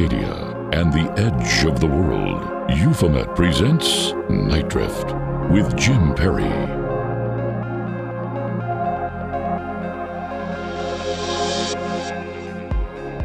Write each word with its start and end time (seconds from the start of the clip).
Cascadia 0.00 0.74
and 0.74 0.92
the 0.92 1.12
edge 1.20 1.64
of 1.66 1.78
the 1.78 1.86
world, 1.86 2.70
Euphomet 2.70 3.34
presents 3.36 4.12
Nite 4.30 4.68
Drift 4.68 5.14
with 5.50 5.76
Jim 5.76 6.14
Perry. 6.14 6.48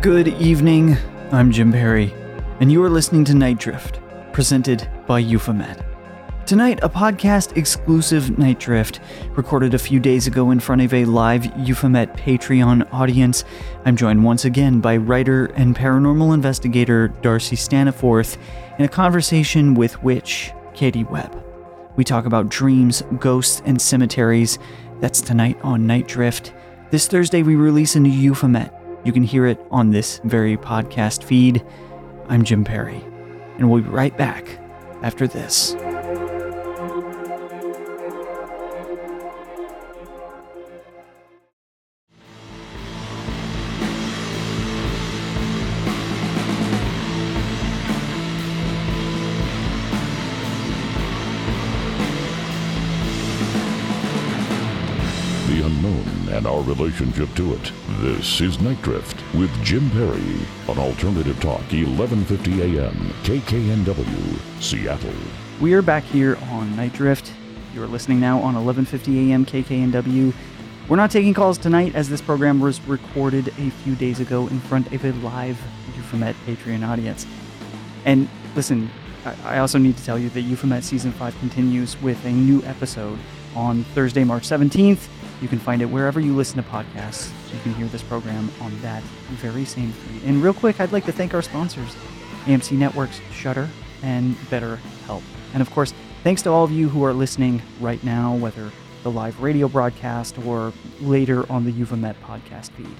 Good 0.02 0.28
evening. 0.28 0.98
I'm 1.32 1.52
Jim 1.52 1.72
Perry, 1.72 2.14
and 2.60 2.70
you 2.70 2.84
are 2.84 2.90
listening 2.90 3.24
to 3.26 3.34
Nite 3.34 3.60
Drift, 3.60 4.02
presented 4.34 4.88
by 5.08 5.20
Euphomet. 5.20 5.95
Tonight, 6.45 6.77
a 6.84 6.90
podcast 6.90 7.58
exclusive 7.58 8.38
Nite 8.38 8.59
Drift, 8.59 8.99
recorded 9.31 9.73
a 9.73 9.80
few 9.80 9.99
days 9.99 10.27
ago 10.27 10.52
in 10.52 10.59
front 10.59 10.84
of 10.84 10.94
a 10.94 11.04
live 11.05 11.44
Euphomet 11.58 12.13
Patreon 12.13 12.88
audience. 12.94 13.44
I'm 13.84 13.95
joined 13.95 14.23
once 14.23 14.45
again 14.45 14.80
by 14.80 14.98
writer 14.98 15.48
and 15.55 15.76
paranormal 15.76 16.35
investigator 16.35 17.08
Darcy 17.08 17.55
Staniforth 17.55 18.38
in 18.77 18.85
a 18.85 18.88
conversation 18.88 19.73
with 19.73 20.04
witch 20.04 20.52
Katie 20.76 21.04
Webb. 21.05 21.44
We 21.95 22.04
talk 22.04 22.27
about 22.27 22.49
dreams, 22.49 23.02
ghosts, 23.18 23.63
and 23.66 23.82
cemeteries. 23.82 24.59
That's 24.99 25.21
tonight 25.21 25.57
on 25.63 25.88
Nite 25.88 26.07
Drift. 26.07 26.54
This 26.91 27.07
Thursday, 27.07 27.41
we 27.41 27.55
release 27.55 27.96
a 27.96 27.99
new 27.99 28.12
Euphomet. 28.12 28.71
You 29.04 29.12
can 29.12 29.24
hear 29.24 29.48
it 29.48 29.59
on 29.71 29.90
this 29.90 30.21
very 30.26 30.57
podcast 30.57 31.24
feed. 31.24 31.65
I'm 32.30 32.43
Jim 32.43 32.63
Perry, 32.63 33.04
and 33.57 33.71
we'll 33.71 33.82
be 33.82 33.90
right 33.90 34.15
back 34.15 34.59
after 35.02 35.26
this. 35.26 35.76
Relationship 56.77 57.34
to 57.35 57.54
it. 57.54 57.71
This 58.01 58.41
is 58.41 58.59
Nite 58.59 58.81
Drift 58.81 59.23
with 59.34 59.49
Jim 59.63 59.90
Perry 59.91 60.45
on 60.68 60.77
Alternative 60.77 61.40
Talk, 61.40 61.62
1150 61.71 62.77
AM, 62.77 62.93
KKNW, 63.23 64.62
Seattle. 64.62 65.13
We 65.62 65.73
are 65.73 65.81
back 65.81 66.03
here 66.03 66.38
on 66.51 66.75
Nite 66.75 66.91
Drift. 66.91 67.31
You 67.73 67.81
are 67.84 67.88
listening 67.88 68.19
now 68.19 68.40
on 68.41 68.56
11:50 68.56 69.29
a.m. 69.29 69.46
KKNW. 69.46 70.34
We're 70.90 70.97
not 70.97 71.12
taking 71.12 71.34
calls 71.34 71.57
tonight 71.57 71.96
as 71.96 72.09
this 72.09 72.19
program 72.19 72.59
was 72.59 72.81
recorded 72.81 73.47
a 73.57 73.69
few 73.69 73.96
days 73.96 74.19
ago 74.19 74.47
in 74.47 74.59
front 74.59 74.91
of 74.91 75.06
a 75.06 75.13
live 75.25 75.57
Euphomet 75.96 76.35
Patreon 76.46 76.85
audience. 76.85 77.25
And 78.03 78.28
listen, 78.53 78.90
I 79.46 79.59
also 79.59 79.78
need 79.78 79.96
to 79.96 80.03
tell 80.03 80.19
you 80.19 80.29
that 80.31 80.41
Euphomet 80.41 80.84
season 80.84 81.13
5 81.13 81.40
continues 81.40 82.00
with 82.01 82.23
a 82.25 82.31
new 82.31 82.62
episode 82.63 83.18
on 83.56 83.85
Thursday, 83.96 84.25
March 84.25 84.44
17th. 84.44 85.07
You 85.41 85.47
can 85.47 85.59
find 85.59 85.81
it 85.81 85.86
wherever 85.86 86.19
you 86.19 86.36
listen 86.36 86.62
to 86.62 86.69
podcasts. 86.69 87.31
You 87.53 87.59
can 87.62 87.74
hear 87.74 87.88
this 87.88 88.03
program 88.03 88.50
on 88.62 88.80
that 88.81 89.03
very 89.03 89.66
same 89.66 89.92
feed. 89.92 90.24
And 90.24 90.42
real 90.42 90.53
quick, 90.53 90.80
I'd 90.80 90.92
like 90.92 91.06
to 91.06 91.12
thank 91.12 91.34
our 91.34 91.42
sponsors, 91.42 91.96
AMC 92.46 92.78
Networks, 92.78 93.20
Shudder, 93.32 93.70
and 94.02 94.36
BetterHelp. 94.50 95.22
And 95.54 95.62
of 95.62 95.70
course, 95.72 95.94
thanks 96.24 96.42
to 96.44 96.50
all 96.50 96.64
of 96.64 96.72
you 96.72 96.90
who 96.90 97.04
are 97.04 97.14
listening 97.14 97.62
right 97.80 98.04
now, 98.04 98.36
whether 98.36 98.72
the 99.04 99.12
live 99.12 99.40
radio 99.42 99.68
broadcast 99.68 100.38
or 100.46 100.74
later 101.00 101.50
on 101.52 101.64
the 101.64 101.72
Euphomet 101.72 102.20
podcast 102.24 102.72
feed. 102.72 102.96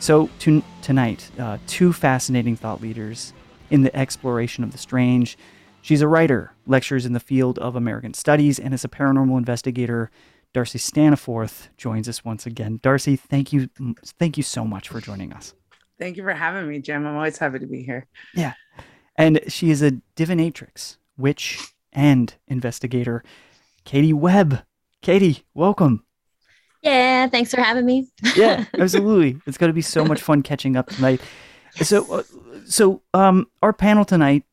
So, 0.00 0.28
to, 0.40 0.64
tonight, 0.80 1.30
uh, 1.38 1.58
two 1.68 1.92
fascinating 1.92 2.56
thought 2.56 2.80
leaders 2.80 3.32
in 3.70 3.82
the 3.82 3.96
exploration 3.96 4.64
of 4.64 4.72
the 4.72 4.78
strange. 4.78 5.38
She's 5.80 6.02
a 6.02 6.08
writer, 6.08 6.52
lectures 6.66 7.06
in 7.06 7.12
the 7.12 7.20
field 7.20 7.58
of 7.58 7.76
American 7.76 8.14
studies, 8.14 8.58
and 8.58 8.74
is 8.74 8.84
a 8.84 8.88
paranormal 8.88 9.38
investigator. 9.38 10.10
Darcy 10.52 10.78
Staniforth 10.78 11.68
joins 11.76 12.08
us 12.08 12.24
once 12.24 12.46
again. 12.46 12.78
Darcy, 12.82 13.16
thank 13.16 13.52
you, 13.52 13.68
thank 14.18 14.36
you 14.36 14.42
so 14.42 14.64
much 14.64 14.88
for 14.88 15.00
joining 15.00 15.32
us. 15.32 15.54
Thank 15.98 16.16
you 16.16 16.22
for 16.22 16.32
having 16.32 16.68
me, 16.68 16.80
Jim. 16.80 17.06
I'm 17.06 17.16
always 17.16 17.38
happy 17.38 17.58
to 17.58 17.66
be 17.66 17.82
here. 17.82 18.06
Yeah, 18.34 18.54
and 19.16 19.40
she 19.48 19.70
is 19.70 19.82
a 19.82 19.92
divinatrix, 20.16 20.96
witch, 21.16 21.74
and 21.92 22.34
investigator. 22.48 23.22
Katie 23.84 24.12
Webb. 24.12 24.62
Katie, 25.00 25.44
welcome. 25.54 26.04
Yeah, 26.82 27.28
thanks 27.28 27.52
for 27.52 27.60
having 27.60 27.86
me. 27.86 28.08
yeah, 28.36 28.64
absolutely. 28.78 29.40
It's 29.46 29.58
going 29.58 29.70
to 29.70 29.74
be 29.74 29.82
so 29.82 30.04
much 30.04 30.20
fun 30.20 30.42
catching 30.42 30.76
up 30.76 30.88
tonight. 30.88 31.20
So, 31.76 32.12
uh, 32.12 32.22
so 32.66 33.02
um, 33.14 33.48
our 33.62 33.72
panel 33.72 34.04
tonight 34.04 34.44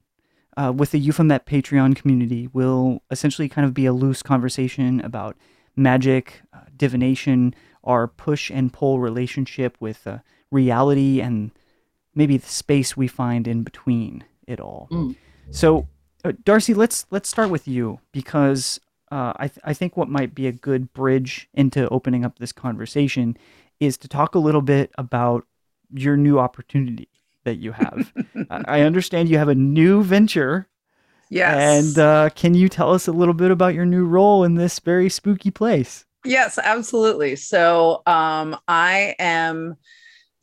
uh, 0.55 0.71
with 0.75 0.91
the 0.91 0.99
Euphomet 0.99 1.45
Patreon 1.45 1.95
community 1.95 2.47
will 2.53 3.03
essentially 3.11 3.49
kind 3.49 3.65
of 3.65 3.73
be 3.73 3.85
a 3.85 3.93
loose 3.93 4.21
conversation 4.21 5.01
about 5.01 5.35
magic, 5.79 6.41
uh, 6.53 6.59
divination, 6.75 7.55
our 7.83 8.07
push 8.07 8.51
and 8.51 8.71
pull 8.71 8.99
relationship 8.99 9.77
with 9.79 10.05
uh, 10.05 10.19
reality, 10.51 11.21
and 11.21 11.51
maybe 12.13 12.37
the 12.37 12.47
space 12.47 12.95
we 12.95 13.07
find 13.07 13.47
in 13.47 13.63
between 13.63 14.23
it 14.47 14.59
all. 14.59 14.87
Mm. 14.91 15.15
So, 15.51 15.87
uh, 16.23 16.33
Darcy, 16.43 16.73
let's 16.73 17.05
let's 17.11 17.29
start 17.29 17.49
with 17.49 17.67
you 17.67 17.99
because 18.11 18.79
uh, 19.11 19.33
I 19.37 19.47
th- 19.47 19.59
I 19.63 19.73
think 19.73 19.97
what 19.97 20.09
might 20.09 20.35
be 20.35 20.47
a 20.47 20.51
good 20.51 20.93
bridge 20.93 21.49
into 21.53 21.87
opening 21.89 22.25
up 22.25 22.39
this 22.39 22.51
conversation 22.51 23.37
is 23.79 23.97
to 23.97 24.07
talk 24.07 24.35
a 24.35 24.39
little 24.39 24.61
bit 24.61 24.91
about 24.97 25.45
your 25.91 26.17
new 26.17 26.37
opportunity 26.37 27.07
that 27.45 27.55
you 27.55 27.71
have. 27.71 28.13
I 28.49 28.63
I 28.67 28.81
understand 28.81 29.29
you 29.29 29.37
have 29.37 29.47
a 29.47 29.55
new 29.55 30.03
venture, 30.03 30.67
Yes. 31.29 31.87
and 31.87 31.99
uh, 31.99 32.29
can 32.31 32.55
you 32.55 32.69
tell 32.69 32.91
us 32.91 33.07
a 33.07 33.11
little 33.11 33.35
bit 33.35 33.51
about 33.51 33.75
your 33.75 33.85
new 33.85 34.05
role 34.05 34.43
in 34.43 34.55
this 34.55 34.79
very 34.79 35.09
spooky 35.09 35.51
place? 35.51 36.05
yes, 36.25 36.59
absolutely. 36.61 37.35
So 37.35 38.01
um, 38.05 38.57
I 38.67 39.15
am 39.19 39.75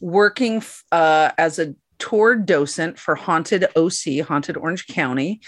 working 0.01 0.63
uh, 0.93 1.31
as 1.39 1.59
a 1.59 1.75
tour 1.99 2.37
docent 2.37 2.99
for 2.99 3.15
Haunted 3.15 3.67
OC, 3.77 4.27
Haunted 4.27 4.57
Orange 4.57 4.87
County, 4.87 5.41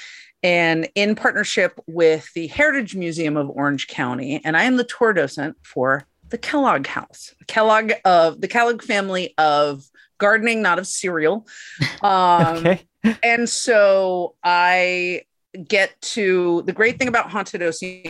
and 0.43 0.89
in 0.95 1.15
partnership 1.15 1.79
with 1.87 2.33
the 2.35 2.47
Heritage 2.47 2.95
Museum 2.95 3.37
of 3.37 3.51
Orange 3.51 3.89
County. 3.89 4.41
And 4.45 4.57
I 4.57 4.65
am 4.65 4.77
the 4.77 4.85
tour 4.85 5.13
docent 5.13 5.57
for 5.63 6.07
the 6.31 6.39
Kellogg 6.39 6.87
House, 6.87 7.35
Kellogg 7.47 7.93
of 8.05 8.41
the 8.41 8.49
Kellogg 8.49 8.83
family 8.83 9.35
of 9.39 9.85
gardening, 10.19 10.63
not 10.63 10.79
of 10.79 10.87
cereal. 10.87 11.47
Um, 12.01 12.59
okay. 12.59 12.85
and 13.25 13.49
so 13.49 14.37
I 14.45 15.23
get 15.67 16.01
to 16.01 16.63
the 16.67 16.73
great 16.73 16.97
thing 16.99 17.09
about 17.09 17.31
Haunted 17.31 17.61
OC. 17.61 18.07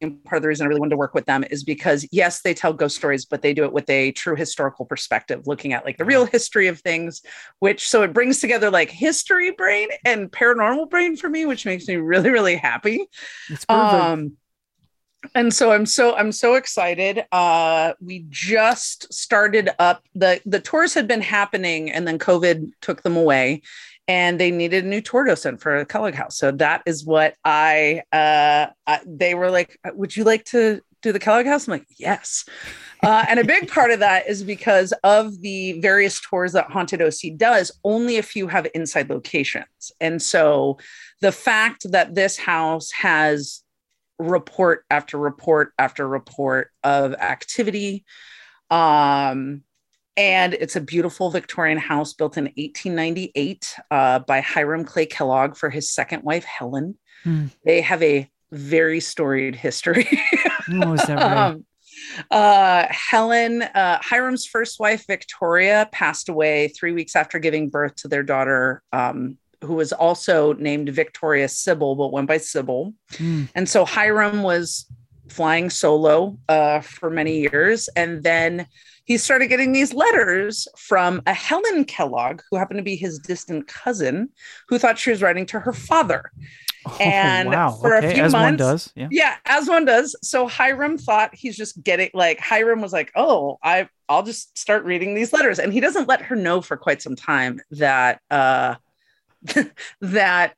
and 0.00 0.22
Part 0.24 0.36
of 0.36 0.42
the 0.42 0.48
reason 0.48 0.64
I 0.64 0.68
really 0.68 0.78
wanted 0.78 0.90
to 0.90 0.96
work 0.96 1.14
with 1.14 1.26
them 1.26 1.44
is 1.50 1.64
because 1.64 2.06
yes, 2.12 2.42
they 2.42 2.54
tell 2.54 2.72
ghost 2.72 2.96
stories, 2.96 3.24
but 3.24 3.42
they 3.42 3.52
do 3.52 3.64
it 3.64 3.72
with 3.72 3.90
a 3.90 4.12
true 4.12 4.36
historical 4.36 4.84
perspective, 4.84 5.46
looking 5.46 5.72
at 5.72 5.84
like 5.84 5.98
the 5.98 6.04
real 6.04 6.26
history 6.26 6.68
of 6.68 6.78
things. 6.80 7.22
Which 7.58 7.88
so 7.88 8.02
it 8.02 8.12
brings 8.12 8.40
together 8.40 8.70
like 8.70 8.90
history 8.90 9.50
brain 9.50 9.88
and 10.04 10.30
paranormal 10.30 10.90
brain 10.90 11.16
for 11.16 11.28
me, 11.28 11.46
which 11.46 11.66
makes 11.66 11.88
me 11.88 11.96
really 11.96 12.30
really 12.30 12.56
happy. 12.56 13.06
Um, 13.68 14.36
and 15.34 15.52
so 15.52 15.72
I'm 15.72 15.86
so 15.86 16.14
I'm 16.14 16.32
so 16.32 16.54
excited. 16.54 17.24
Uh, 17.32 17.94
we 18.00 18.26
just 18.28 19.12
started 19.12 19.70
up 19.78 20.04
the 20.14 20.40
the 20.46 20.60
tours 20.60 20.94
had 20.94 21.08
been 21.08 21.20
happening, 21.20 21.90
and 21.90 22.06
then 22.06 22.18
COVID 22.18 22.70
took 22.80 23.02
them 23.02 23.16
away, 23.16 23.62
and 24.08 24.38
they 24.38 24.50
needed 24.50 24.84
a 24.84 24.88
new 24.88 25.00
tour 25.00 25.24
docent 25.24 25.60
for 25.60 25.76
a 25.76 25.86
Kellogg 25.86 26.14
House. 26.14 26.36
So 26.36 26.50
that 26.52 26.82
is 26.86 27.04
what 27.04 27.34
I. 27.44 28.02
Uh, 28.12 28.66
I 28.86 29.00
they 29.06 29.34
were 29.34 29.50
like, 29.50 29.78
"Would 29.94 30.16
you 30.16 30.24
like 30.24 30.44
to 30.46 30.80
do 31.02 31.12
the 31.12 31.18
Kellogg 31.18 31.46
House?" 31.46 31.66
I'm 31.66 31.72
like, 31.72 31.86
"Yes." 31.98 32.44
Uh, 33.02 33.24
and 33.28 33.38
a 33.38 33.44
big 33.44 33.68
part 33.68 33.90
of 33.90 33.98
that 33.98 34.26
is 34.26 34.42
because 34.42 34.94
of 35.02 35.40
the 35.42 35.78
various 35.80 36.20
tours 36.20 36.52
that 36.52 36.70
Haunted 36.70 37.02
OC 37.02 37.36
does, 37.36 37.70
only 37.84 38.16
a 38.16 38.22
few 38.22 38.48
have 38.48 38.66
inside 38.74 39.10
locations. 39.10 39.92
And 40.00 40.22
so 40.22 40.78
the 41.20 41.32
fact 41.32 41.90
that 41.90 42.14
this 42.14 42.38
house 42.38 42.90
has 42.92 43.63
report 44.18 44.84
after 44.90 45.18
report 45.18 45.72
after 45.78 46.06
report 46.06 46.70
of 46.82 47.14
activity. 47.14 48.04
Um, 48.70 49.62
and 50.16 50.54
it's 50.54 50.76
a 50.76 50.80
beautiful 50.80 51.30
Victorian 51.30 51.78
house 51.78 52.12
built 52.12 52.36
in 52.36 52.44
1898 52.44 53.74
uh, 53.90 54.20
by 54.20 54.40
Hiram 54.40 54.84
Clay 54.84 55.06
Kellogg 55.06 55.56
for 55.56 55.70
his 55.70 55.90
second 55.90 56.22
wife, 56.22 56.44
Helen. 56.44 56.96
Hmm. 57.24 57.46
They 57.64 57.80
have 57.80 58.02
a 58.02 58.30
very 58.52 59.00
storied 59.00 59.56
history. 59.56 60.06
Oh, 60.70 60.94
right? 61.08 61.10
um, 61.10 61.64
uh, 62.30 62.86
Helen, 62.90 63.62
uh, 63.62 63.98
Hiram's 64.02 64.46
first 64.46 64.78
wife, 64.78 65.04
Victoria, 65.06 65.88
passed 65.92 66.28
away 66.28 66.68
three 66.68 66.92
weeks 66.92 67.16
after 67.16 67.38
giving 67.38 67.68
birth 67.68 67.96
to 67.96 68.08
their 68.08 68.22
daughter, 68.22 68.82
um, 68.92 69.38
who 69.64 69.74
was 69.74 69.92
also 69.92 70.52
named 70.54 70.88
Victoria 70.90 71.48
Sybil, 71.48 71.94
but 71.96 72.12
went 72.12 72.28
by 72.28 72.38
Sybil. 72.38 72.94
Hmm. 73.16 73.44
And 73.54 73.68
so 73.68 73.84
Hiram 73.84 74.42
was 74.42 74.86
flying 75.28 75.70
solo 75.70 76.38
uh, 76.48 76.80
for 76.80 77.10
many 77.10 77.40
years. 77.40 77.88
And 77.96 78.22
then 78.22 78.66
he 79.04 79.18
started 79.18 79.48
getting 79.48 79.72
these 79.72 79.92
letters 79.92 80.66
from 80.78 81.22
a 81.26 81.34
Helen 81.34 81.84
Kellogg, 81.84 82.40
who 82.50 82.56
happened 82.56 82.78
to 82.78 82.84
be 82.84 82.96
his 82.96 83.18
distant 83.18 83.66
cousin, 83.66 84.30
who 84.68 84.78
thought 84.78 84.98
she 84.98 85.10
was 85.10 85.22
writing 85.22 85.46
to 85.46 85.60
her 85.60 85.72
father. 85.72 86.30
And 87.00 87.48
oh, 87.48 87.52
wow. 87.52 87.70
for 87.80 87.96
okay. 87.96 88.10
a 88.10 88.14
few 88.14 88.22
as 88.24 88.32
months, 88.32 88.44
one 88.44 88.56
does. 88.56 88.92
Yeah. 88.94 89.08
yeah, 89.10 89.36
as 89.46 89.68
one 89.68 89.84
does. 89.84 90.16
So 90.22 90.46
Hiram 90.46 90.98
thought 90.98 91.34
he's 91.34 91.56
just 91.56 91.82
getting 91.82 92.10
like 92.12 92.38
Hiram 92.38 92.82
was 92.82 92.92
like, 92.92 93.10
"Oh, 93.16 93.58
I 93.62 93.88
I'll 94.08 94.22
just 94.22 94.56
start 94.58 94.84
reading 94.84 95.14
these 95.14 95.32
letters." 95.32 95.58
And 95.58 95.72
he 95.72 95.80
doesn't 95.80 96.08
let 96.08 96.20
her 96.20 96.36
know 96.36 96.60
for 96.60 96.76
quite 96.76 97.00
some 97.00 97.16
time 97.16 97.60
that 97.70 98.20
uh 98.30 98.74
that 100.00 100.54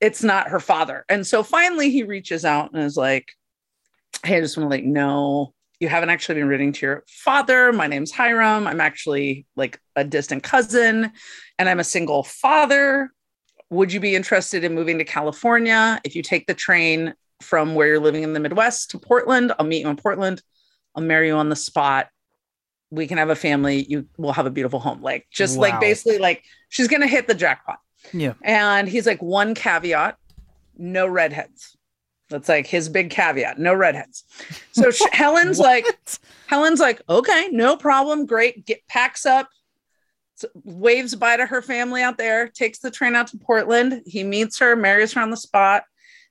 it's 0.00 0.22
not 0.22 0.48
her 0.48 0.60
father. 0.60 1.04
And 1.08 1.26
so 1.26 1.42
finally 1.42 1.90
he 1.90 2.02
reaches 2.02 2.44
out 2.44 2.72
and 2.72 2.82
is 2.82 2.96
like, 2.96 3.32
"Hey, 4.24 4.38
I 4.38 4.40
just 4.40 4.56
want 4.56 4.66
to 4.66 4.70
let 4.70 4.84
you 4.84 4.90
know 4.90 5.54
you 5.80 5.88
haven't 5.88 6.10
actually 6.10 6.36
been 6.36 6.48
reading 6.48 6.72
to 6.72 6.86
your 6.86 7.04
father. 7.08 7.72
My 7.72 7.86
name's 7.86 8.10
Hiram. 8.10 8.66
I'm 8.66 8.80
actually 8.80 9.46
like 9.54 9.80
a 9.94 10.02
distant 10.02 10.42
cousin 10.42 11.12
and 11.58 11.68
I'm 11.68 11.78
a 11.78 11.84
single 11.84 12.24
father 12.24 13.12
would 13.70 13.92
you 13.92 14.00
be 14.00 14.14
interested 14.14 14.64
in 14.64 14.74
moving 14.74 14.98
to 14.98 15.04
California? 15.04 16.00
If 16.04 16.16
you 16.16 16.22
take 16.22 16.46
the 16.46 16.54
train 16.54 17.14
from 17.42 17.74
where 17.74 17.86
you're 17.86 18.00
living 18.00 18.22
in 18.22 18.32
the 18.32 18.40
Midwest 18.40 18.90
to 18.90 18.98
Portland, 18.98 19.52
I'll 19.58 19.66
meet 19.66 19.82
you 19.82 19.88
in 19.88 19.96
Portland. 19.96 20.42
I'll 20.94 21.02
marry 21.02 21.28
you 21.28 21.34
on 21.34 21.48
the 21.48 21.56
spot. 21.56 22.08
We 22.90 23.06
can 23.06 23.18
have 23.18 23.30
a 23.30 23.36
family. 23.36 23.84
You 23.88 24.06
will 24.16 24.32
have 24.32 24.46
a 24.46 24.50
beautiful 24.50 24.80
home. 24.80 25.02
Like, 25.02 25.26
just 25.30 25.56
Wow. 25.56 25.62
like 25.62 25.80
basically, 25.80 26.18
like 26.18 26.44
she's 26.68 26.88
going 26.88 27.02
to 27.02 27.06
hit 27.06 27.26
the 27.26 27.34
jackpot. 27.34 27.78
Yeah. 28.12 28.34
And 28.42 28.88
he's 28.88 29.06
like, 29.06 29.20
one 29.22 29.54
caveat 29.54 30.16
no 30.76 31.06
redheads. 31.06 31.76
That's 32.30 32.48
like 32.48 32.66
his 32.66 32.88
big 32.88 33.10
caveat 33.10 33.58
no 33.58 33.74
redheads. 33.74 34.24
So 34.72 34.90
Helen's 35.12 35.58
like, 35.58 35.84
Helen's 36.46 36.78
like, 36.80 37.02
okay, 37.08 37.48
no 37.50 37.76
problem. 37.76 38.26
Great. 38.26 38.64
Get 38.64 38.86
packs 38.86 39.26
up, 39.26 39.48
waves 40.64 41.14
bye 41.14 41.36
to 41.36 41.46
her 41.46 41.60
family 41.62 42.02
out 42.02 42.16
there, 42.16 42.48
takes 42.48 42.78
the 42.78 42.90
train 42.90 43.14
out 43.16 43.26
to 43.28 43.38
Portland. 43.38 44.02
He 44.06 44.22
meets 44.24 44.58
her, 44.60 44.76
marries 44.76 45.12
her 45.14 45.20
on 45.20 45.30
the 45.30 45.36
spot. 45.36 45.84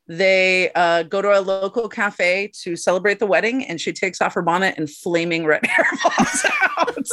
They 0.08 0.72
uh, 0.74 1.04
go 1.04 1.22
to 1.22 1.38
a 1.38 1.42
local 1.42 1.90
cafe 1.90 2.52
to 2.64 2.76
celebrate 2.76 3.20
the 3.20 3.26
wedding, 3.26 3.66
and 3.66 3.80
she 3.80 3.92
takes 3.92 4.22
off 4.22 4.34
her 4.36 4.42
bonnet 4.42 4.76
and 4.78 4.90
flaming 4.90 5.46
red 5.46 5.66
hair 5.68 5.86
falls 6.02 6.46
out. 6.78 7.08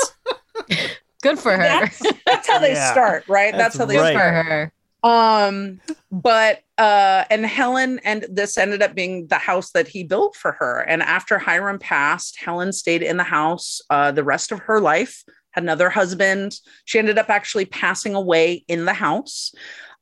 Good 1.23 1.38
for 1.38 1.52
her. 1.52 1.58
that's, 1.58 2.02
that's 2.26 2.46
how 2.49 2.58
they 2.58 2.73
Yeah. 2.75 2.93
start, 2.93 3.25
right? 3.29 3.52
That's, 3.52 3.76
That's 3.76 3.79
how 3.79 3.85
they 3.87 3.94
Good 3.94 4.00
right. 4.00 4.12
for 4.14 4.19
start. 4.19 4.46
her. 4.46 4.73
Um, 5.02 5.81
but 6.11 6.61
uh, 6.79 7.25
and 7.31 7.44
Helen 7.44 8.00
and 8.05 8.25
this 8.31 8.56
ended 8.56 8.82
up 8.82 8.94
being 8.94 9.26
the 9.26 9.37
house 9.37 9.70
that 9.73 9.87
he 9.88 10.02
built 10.02 10.35
for 10.35 10.52
her. 10.52 10.81
And 10.81 11.02
after 11.02 11.38
Hiram 11.38 11.79
passed, 11.79 12.38
Helen 12.38 12.73
stayed 12.73 13.02
in 13.02 13.19
the 13.19 13.23
house 13.25 13.82
uh, 13.90 14.12
the 14.12 14.25
rest 14.25 14.50
of 14.50 14.61
her 14.61 14.81
life. 14.81 15.23
Had 15.50 15.62
another 15.64 15.90
husband. 15.90 16.56
She 16.87 16.99
ended 16.99 17.19
up 17.19 17.29
actually 17.29 17.67
passing 17.67 18.14
away 18.14 18.64
in 18.67 18.87
the 18.87 18.94
house. 18.94 19.55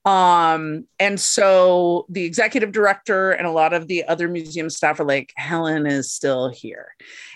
Um, 0.04 0.86
and 0.98 1.20
so 1.20 2.06
the 2.08 2.24
executive 2.24 2.72
director 2.72 3.30
and 3.30 3.46
a 3.46 3.50
lot 3.52 3.72
of 3.72 3.86
the 3.86 4.04
other 4.04 4.26
museum 4.28 4.68
staff 4.68 4.98
are 4.98 5.04
like, 5.04 5.32
Helen 5.36 5.86
is 5.86 6.12
still 6.12 6.48
here. 6.48 6.88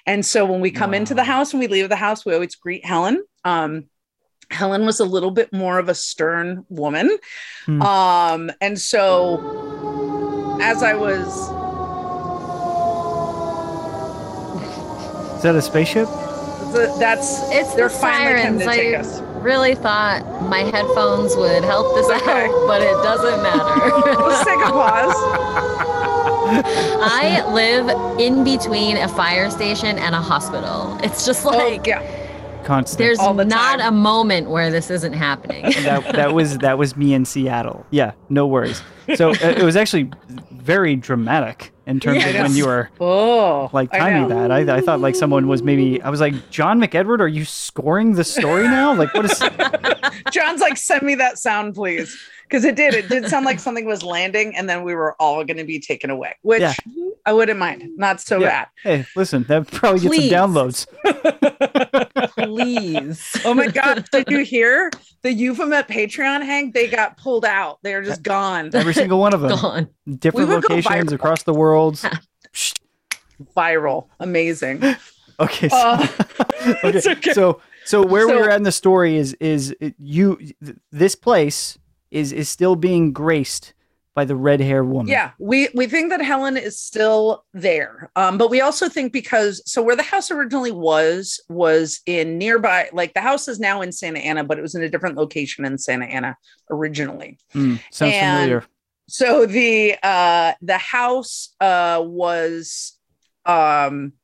And 0.05 0.27
so 0.27 0.45
when 0.45 0.61
we 0.61 0.71
come 0.73 0.93
into 0.95 1.15
the 1.15 1.23
house 1.25 1.53
and 1.53 1.61
we 1.61 1.69
leave 1.69 1.89
the 1.89 1.97
house, 1.97 2.25
we 2.27 2.35
always 2.35 2.57
greet 2.57 2.85
Helen. 2.85 3.23
Um, 3.45 3.85
Helen 4.51 4.85
was 4.87 5.01
a 5.01 5.05
little 5.05 5.31
bit 5.33 5.53
more 5.53 5.79
of 5.79 5.89
a 5.89 5.95
stern 5.95 6.65
woman. 6.69 7.17
Hmm. 7.67 7.83
Um, 7.83 8.51
and 8.61 8.79
so 8.81 10.59
as 10.61 10.83
I 10.83 10.95
was 10.95 11.27
Is 15.37 15.43
that 15.43 15.55
a 15.55 15.63
spaceship? 15.63 16.09
th- 16.73 16.99
that's 16.99 17.43
It's 17.53 17.75
they're 17.75 17.89
the 17.89 17.95
finally 17.95 18.43
coming 18.43 18.61
sirens. 18.61 18.63
to 18.63 18.71
I 18.71 18.77
take 18.77 18.97
us. 18.97 19.21
Really 19.47 19.77
thought 19.77 20.43
my 20.51 20.59
headphones 20.59 21.37
would 21.37 21.63
help 21.63 21.95
this 21.95 22.07
Okay. 22.11 22.47
out, 22.47 22.67
but 22.67 22.83
it 22.83 22.97
doesn't 23.05 23.41
matter. 23.45 24.23
Let's 24.27 24.45
take 24.45 24.59
a 24.59 24.71
pause. 24.73 25.15
I 26.49 27.45
live 27.53 28.19
in 28.21 28.43
between 28.43 28.97
a 28.97 29.07
fire 29.09 29.49
station 29.51 29.99
and 29.99 30.15
a 30.17 30.21
hospital. 30.21 30.99
It's 31.03 31.25
just 31.25 31.47
Oh, 31.47 31.51
like 31.51 31.87
yeah. 31.87 32.03
Constant. 32.67 32.99
there's 32.99 33.19
All 33.19 33.33
the 33.35 33.45
not 33.45 33.79
time. 33.79 33.95
a 33.95 33.97
moment 33.97 34.51
where 34.51 34.71
this 34.71 34.91
isn't 34.91 35.13
happening. 35.15 35.63
that 35.85 36.13
that 36.15 36.35
was 36.35 36.59
that 36.59 36.77
was 36.79 36.97
me 36.97 37.15
in 37.15 37.25
Seattle. 37.25 37.87
Yeah, 37.91 38.13
no 38.29 38.47
worries. 38.47 38.83
So 39.15 39.31
uh, 39.31 39.37
it 39.41 39.63
was 39.63 39.77
actually 39.77 40.11
very 40.51 40.97
dramatic 40.97 41.73
in 41.87 42.01
terms 42.01 42.25
of 42.25 42.35
when 42.35 42.57
you 42.57 42.67
were 42.67 42.91
Oh, 43.01 43.71
like 43.73 43.95
I 43.95 43.99
timing 43.99 44.29
know. 44.29 44.41
that. 44.49 44.51
I, 44.51 44.77
I 44.79 44.81
thought 44.81 45.01
like 45.01 45.15
someone 45.15 45.47
was 45.47 45.63
maybe 45.63 46.03
I 46.03 46.11
was 46.11 46.21
like 46.21 46.51
John 46.51 46.81
McEdward. 46.81 47.21
Are 47.21 47.29
you 47.29 47.45
scoring 47.45 48.15
the 48.15 48.25
story 48.25 48.65
now? 48.65 48.93
Like 48.95 49.15
what 49.15 49.25
is? 49.27 49.39
John's 50.33 50.61
like, 50.61 50.77
send 50.77 51.03
me 51.03 51.15
that 51.15 51.39
sound, 51.39 51.75
please. 51.75 52.17
Because 52.49 52.65
it 52.65 52.77
did. 52.77 52.95
It 52.95 53.09
did 53.09 53.29
sound 53.29 53.45
like 53.45 53.59
something 53.61 53.87
was 53.87 54.03
landing 54.03 54.57
and 54.57 54.69
then 54.69 54.83
we 54.85 54.95
were 54.95 55.15
all 55.21 55.45
going 55.45 55.57
to 55.57 55.65
be 55.65 55.79
taken 55.81 56.11
away, 56.11 56.35
which 56.43 56.61
Yeah. 56.61 56.75
I 57.27 57.33
wouldn't 57.33 57.59
mind. 57.59 57.83
Not 57.97 58.21
so 58.21 58.39
Yeah. 58.39 58.67
Hey, 58.83 59.05
listen, 59.17 59.43
that 59.49 59.71
probably 59.71 60.01
gets 60.01 60.15
Please. 60.15 60.31
some 60.31 60.55
downloads. 60.55 60.87
Please. 62.37 63.37
Oh 63.45 63.55
my 63.55 63.67
God. 63.69 64.05
Did 64.11 64.31
you 64.31 64.39
hear 64.45 64.91
the 65.23 65.33
Euphomet 65.33 65.89
Patreon, 65.89 66.45
Hank? 66.45 66.75
They 66.75 66.89
got 66.89 67.17
pulled 67.17 67.45
out. 67.45 67.79
They're 67.83 68.03
just 68.03 68.23
gone. 68.23 68.71
Every 68.75 68.95
single 68.95 69.19
one 69.19 69.35
of 69.35 69.41
them, 69.41 69.51
Gone. 69.51 69.89
different 70.19 70.49
We 70.49 70.55
locations 70.55 71.13
across 71.13 71.43
the 71.43 71.55
world. 71.55 72.01
Viral. 73.57 74.09
Amazing. 74.21 74.83
Okay, 75.39 75.69
so, 75.69 75.77
Uh, 75.77 76.07
okay. 76.85 77.11
okay. 77.11 77.33
so 77.35 77.61
so 77.85 78.01
where 78.03 78.27
we're 78.27 78.49
at 78.49 78.57
in 78.57 78.63
the 78.63 78.73
story 78.73 79.19
is 79.19 79.35
is 79.35 79.77
you 79.99 80.37
th- 80.65 80.77
this 80.91 81.15
place 81.15 81.77
is 82.11 82.33
is 82.33 82.49
still 82.49 82.75
being 82.75 83.13
graced 83.13 83.75
by 84.17 84.25
the 84.25 84.35
red 84.35 84.61
hair 84.61 84.83
woman. 84.83 85.09
Yeah, 85.09 85.33
we 85.39 85.69
we 85.75 85.87
think 85.87 86.09
that 86.09 86.23
Helen 86.23 86.57
is 86.57 86.81
still 86.81 87.45
there, 87.53 88.11
um, 88.17 88.39
but 88.39 88.51
we 88.51 88.63
also 88.63 88.89
think 88.89 89.13
because 89.13 89.63
so 89.71 89.83
where 89.83 89.95
the 89.95 90.03
house 90.03 90.31
originally 90.31 90.73
was 90.73 91.39
was 91.51 92.01
in 92.07 92.39
nearby, 92.39 92.89
like 92.95 93.13
the 93.13 93.21
house 93.21 93.47
is 93.47 93.61
now 93.61 93.83
in 93.83 93.93
Santa 93.93 94.19
Ana, 94.21 94.43
but 94.43 94.59
it 94.59 94.63
was 94.63 94.75
in 94.75 94.83
a 94.83 94.89
different 94.89 95.17
location 95.17 95.67
in 95.67 95.77
Santa 95.77 96.07
Ana 96.07 96.35
originally. 96.71 97.39
Mm, 97.55 97.79
sounds 97.93 98.15
And- 98.15 98.37
familiar. 98.39 98.65
So 99.09 99.47
the 99.47 99.97
uh, 100.03 100.55
the 100.63 100.79
house 100.79 101.55
uh, 101.61 102.03
was 102.05 102.99
um, 103.45 104.15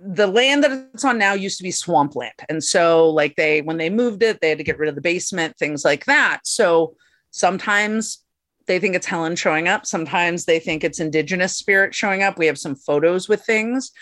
the 0.00 0.28
land 0.28 0.64
that 0.64 0.88
it's 0.94 1.04
on 1.04 1.18
now 1.18 1.34
used 1.34 1.58
to 1.58 1.64
be 1.64 1.72
swampland, 1.72 2.32
and 2.48 2.62
so 2.62 3.10
like 3.10 3.34
they 3.34 3.62
when 3.62 3.78
they 3.78 3.90
moved 3.90 4.22
it, 4.22 4.40
they 4.40 4.48
had 4.48 4.58
to 4.58 4.64
get 4.64 4.78
rid 4.78 4.88
of 4.88 4.94
the 4.94 5.00
basement, 5.02 5.58
things 5.58 5.84
like 5.84 6.04
that. 6.06 6.40
So 6.44 6.94
sometimes 7.32 8.22
they 8.66 8.78
think 8.78 8.94
it's 8.94 9.06
Helen 9.06 9.36
showing 9.36 9.68
up. 9.68 9.86
Sometimes 9.86 10.44
they 10.44 10.58
think 10.58 10.84
it's 10.84 11.00
indigenous 11.00 11.56
spirit 11.56 11.94
showing 11.94 12.22
up. 12.22 12.38
We 12.38 12.46
have 12.46 12.58
some 12.58 12.74
photos 12.74 13.28
with 13.28 13.44
things. 13.44 13.92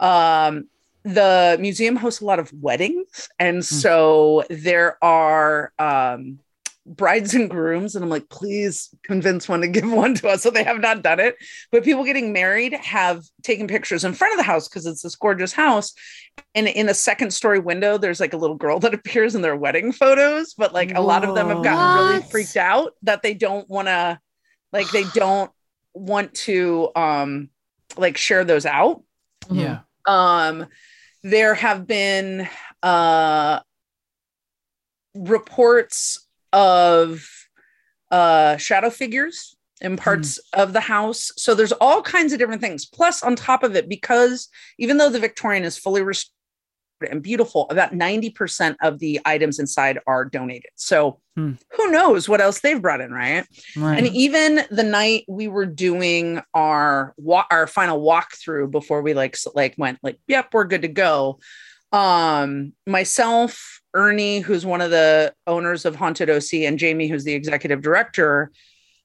Um, 0.00 0.68
the 1.04 1.56
museum 1.60 1.96
hosts 1.96 2.20
a 2.20 2.24
lot 2.24 2.38
of 2.38 2.52
weddings, 2.52 3.28
and 3.38 3.64
so 3.64 4.44
there 4.50 5.02
are 5.02 5.72
um, 5.78 6.40
brides 6.88 7.34
and 7.34 7.48
grooms. 7.50 7.94
And 7.94 8.04
I'm 8.04 8.10
like, 8.10 8.28
please 8.28 8.88
convince 9.04 9.48
one 9.48 9.60
to 9.60 9.68
give 9.68 9.90
one 9.90 10.14
to 10.14 10.28
us. 10.28 10.42
So 10.42 10.50
they 10.50 10.64
have 10.64 10.80
not 10.80 11.02
done 11.02 11.20
it, 11.20 11.36
but 11.70 11.84
people 11.84 12.04
getting 12.04 12.32
married 12.32 12.72
have 12.74 13.22
taken 13.42 13.66
pictures 13.66 14.04
in 14.04 14.14
front 14.14 14.32
of 14.32 14.38
the 14.38 14.44
house 14.44 14.68
because 14.68 14.86
it's 14.86 15.02
this 15.02 15.16
gorgeous 15.16 15.52
house. 15.52 15.92
And 16.54 16.66
in 16.66 16.88
a 16.88 16.94
second 16.94 17.32
story 17.32 17.58
window, 17.58 17.98
there's 17.98 18.20
like 18.20 18.32
a 18.32 18.38
little 18.38 18.56
girl 18.56 18.78
that 18.80 18.94
appears 18.94 19.34
in 19.34 19.42
their 19.42 19.56
wedding 19.56 19.92
photos, 19.92 20.54
but 20.54 20.72
like 20.74 20.94
a 20.96 21.00
lot 21.00 21.24
of 21.24 21.34
them 21.34 21.48
have 21.48 21.62
gotten 21.62 22.08
really 22.08 22.22
freaked 22.30 22.56
out 22.56 22.94
that 23.02 23.22
they 23.22 23.34
don't 23.34 23.68
want 23.68 23.88
to, 23.88 24.18
like, 24.72 24.90
they 24.90 25.04
don't 25.14 25.50
want 25.94 26.34
to, 26.34 26.90
um, 26.96 27.50
like 27.96 28.16
share 28.16 28.44
those 28.44 28.66
out. 28.66 29.02
Yeah. 29.50 29.80
um 30.04 30.66
there 31.22 31.54
have 31.54 31.86
been 31.86 32.46
uh 32.82 33.60
reports 35.14 36.27
of 36.52 37.26
uh 38.10 38.56
shadow 38.56 38.90
figures 38.90 39.54
in 39.80 39.96
parts 39.96 40.38
of 40.54 40.72
the 40.72 40.80
house. 40.80 41.30
So 41.36 41.54
there's 41.54 41.72
all 41.72 42.02
kinds 42.02 42.32
of 42.32 42.38
different 42.40 42.60
things. 42.60 42.84
Plus 42.84 43.22
on 43.22 43.36
top 43.36 43.62
of 43.62 43.76
it 43.76 43.88
because 43.88 44.48
even 44.78 44.96
though 44.96 45.10
the 45.10 45.20
victorian 45.20 45.62
is 45.62 45.78
fully 45.78 46.02
restored 46.02 46.32
and 47.08 47.22
beautiful 47.22 47.68
about 47.70 47.92
90% 47.92 48.74
of 48.82 48.98
the 48.98 49.20
items 49.24 49.60
inside 49.60 50.00
are 50.08 50.24
donated. 50.24 50.70
So 50.74 51.20
Hmm. 51.36 51.52
who 51.76 51.92
knows 51.92 52.28
what 52.28 52.40
else 52.40 52.58
they've 52.58 52.82
brought 52.82 53.00
in 53.00 53.12
right? 53.12 53.46
Right. 53.76 53.98
and 53.98 54.08
even 54.08 54.62
the 54.72 54.82
night 54.82 55.24
we 55.28 55.46
were 55.46 55.66
doing 55.66 56.42
our 56.54 57.14
wa- 57.16 57.46
our 57.52 57.68
final 57.68 58.00
walkthrough 58.02 58.72
before 58.72 59.02
we 59.02 59.14
like 59.14 59.36
like 59.54 59.76
went 59.78 60.00
like 60.02 60.18
yep 60.26 60.48
we're 60.52 60.64
good 60.64 60.82
to 60.82 60.88
go 60.88 61.38
um 61.92 62.72
myself 62.86 63.80
ernie 63.94 64.40
who's 64.40 64.66
one 64.66 64.80
of 64.80 64.90
the 64.90 65.32
owners 65.46 65.84
of 65.84 65.96
haunted 65.96 66.28
oc 66.28 66.52
and 66.52 66.78
jamie 66.78 67.08
who's 67.08 67.24
the 67.24 67.32
executive 67.32 67.80
director 67.80 68.50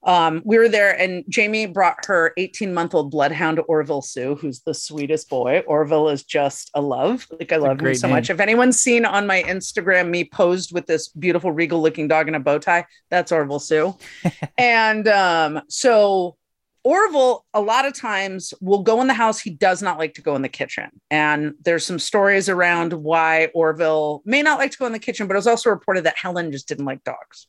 um, 0.05 0.41
we 0.43 0.57
were 0.57 0.67
there 0.67 0.97
and 0.99 1.23
Jamie 1.29 1.65
brought 1.65 2.05
her 2.05 2.33
18 2.37 2.73
month 2.73 2.93
old 2.93 3.11
bloodhound 3.11 3.61
Orville 3.67 4.01
Sue, 4.01 4.35
who's 4.35 4.61
the 4.61 4.73
sweetest 4.73 5.29
boy. 5.29 5.63
Orville 5.65 6.09
is 6.09 6.23
just 6.23 6.69
a 6.73 6.81
love. 6.81 7.25
Like 7.31 7.51
I 7.51 7.57
love 7.57 7.79
him 7.79 7.95
so 7.95 8.07
name. 8.07 8.15
much. 8.15 8.29
If 8.29 8.39
anyone's 8.39 8.79
seen 8.79 9.05
on 9.05 9.25
my 9.25 9.43
Instagram 9.43 10.09
me 10.09 10.25
posed 10.25 10.73
with 10.73 10.87
this 10.87 11.07
beautiful 11.07 11.51
regal 11.51 11.81
looking 11.81 12.07
dog 12.07 12.27
in 12.27 12.35
a 12.35 12.39
bow 12.39 12.59
tie, 12.59 12.85
that's 13.09 13.31
Orville 13.31 13.59
Sue. 13.59 13.95
and 14.57 15.07
um, 15.07 15.61
so 15.69 16.35
Orville, 16.83 17.45
a 17.53 17.61
lot 17.61 17.85
of 17.85 17.93
times, 17.93 18.53
will 18.59 18.83
go 18.83 18.99
in 19.01 19.07
the 19.07 19.13
house. 19.13 19.39
He 19.39 19.49
does 19.49 19.81
not 19.81 19.97
like 19.97 20.15
to 20.15 20.21
go 20.21 20.35
in 20.35 20.41
the 20.41 20.49
kitchen. 20.49 20.89
And 21.09 21.53
there's 21.63 21.85
some 21.85 21.99
stories 21.99 22.49
around 22.49 22.91
why 22.91 23.49
Orville 23.53 24.21
may 24.25 24.41
not 24.41 24.59
like 24.59 24.71
to 24.71 24.77
go 24.77 24.85
in 24.85 24.91
the 24.91 24.99
kitchen, 24.99 25.27
but 25.27 25.35
it 25.35 25.37
was 25.37 25.47
also 25.47 25.69
reported 25.69 26.03
that 26.03 26.17
Helen 26.17 26.51
just 26.51 26.67
didn't 26.67 26.85
like 26.85 27.03
dogs. 27.03 27.47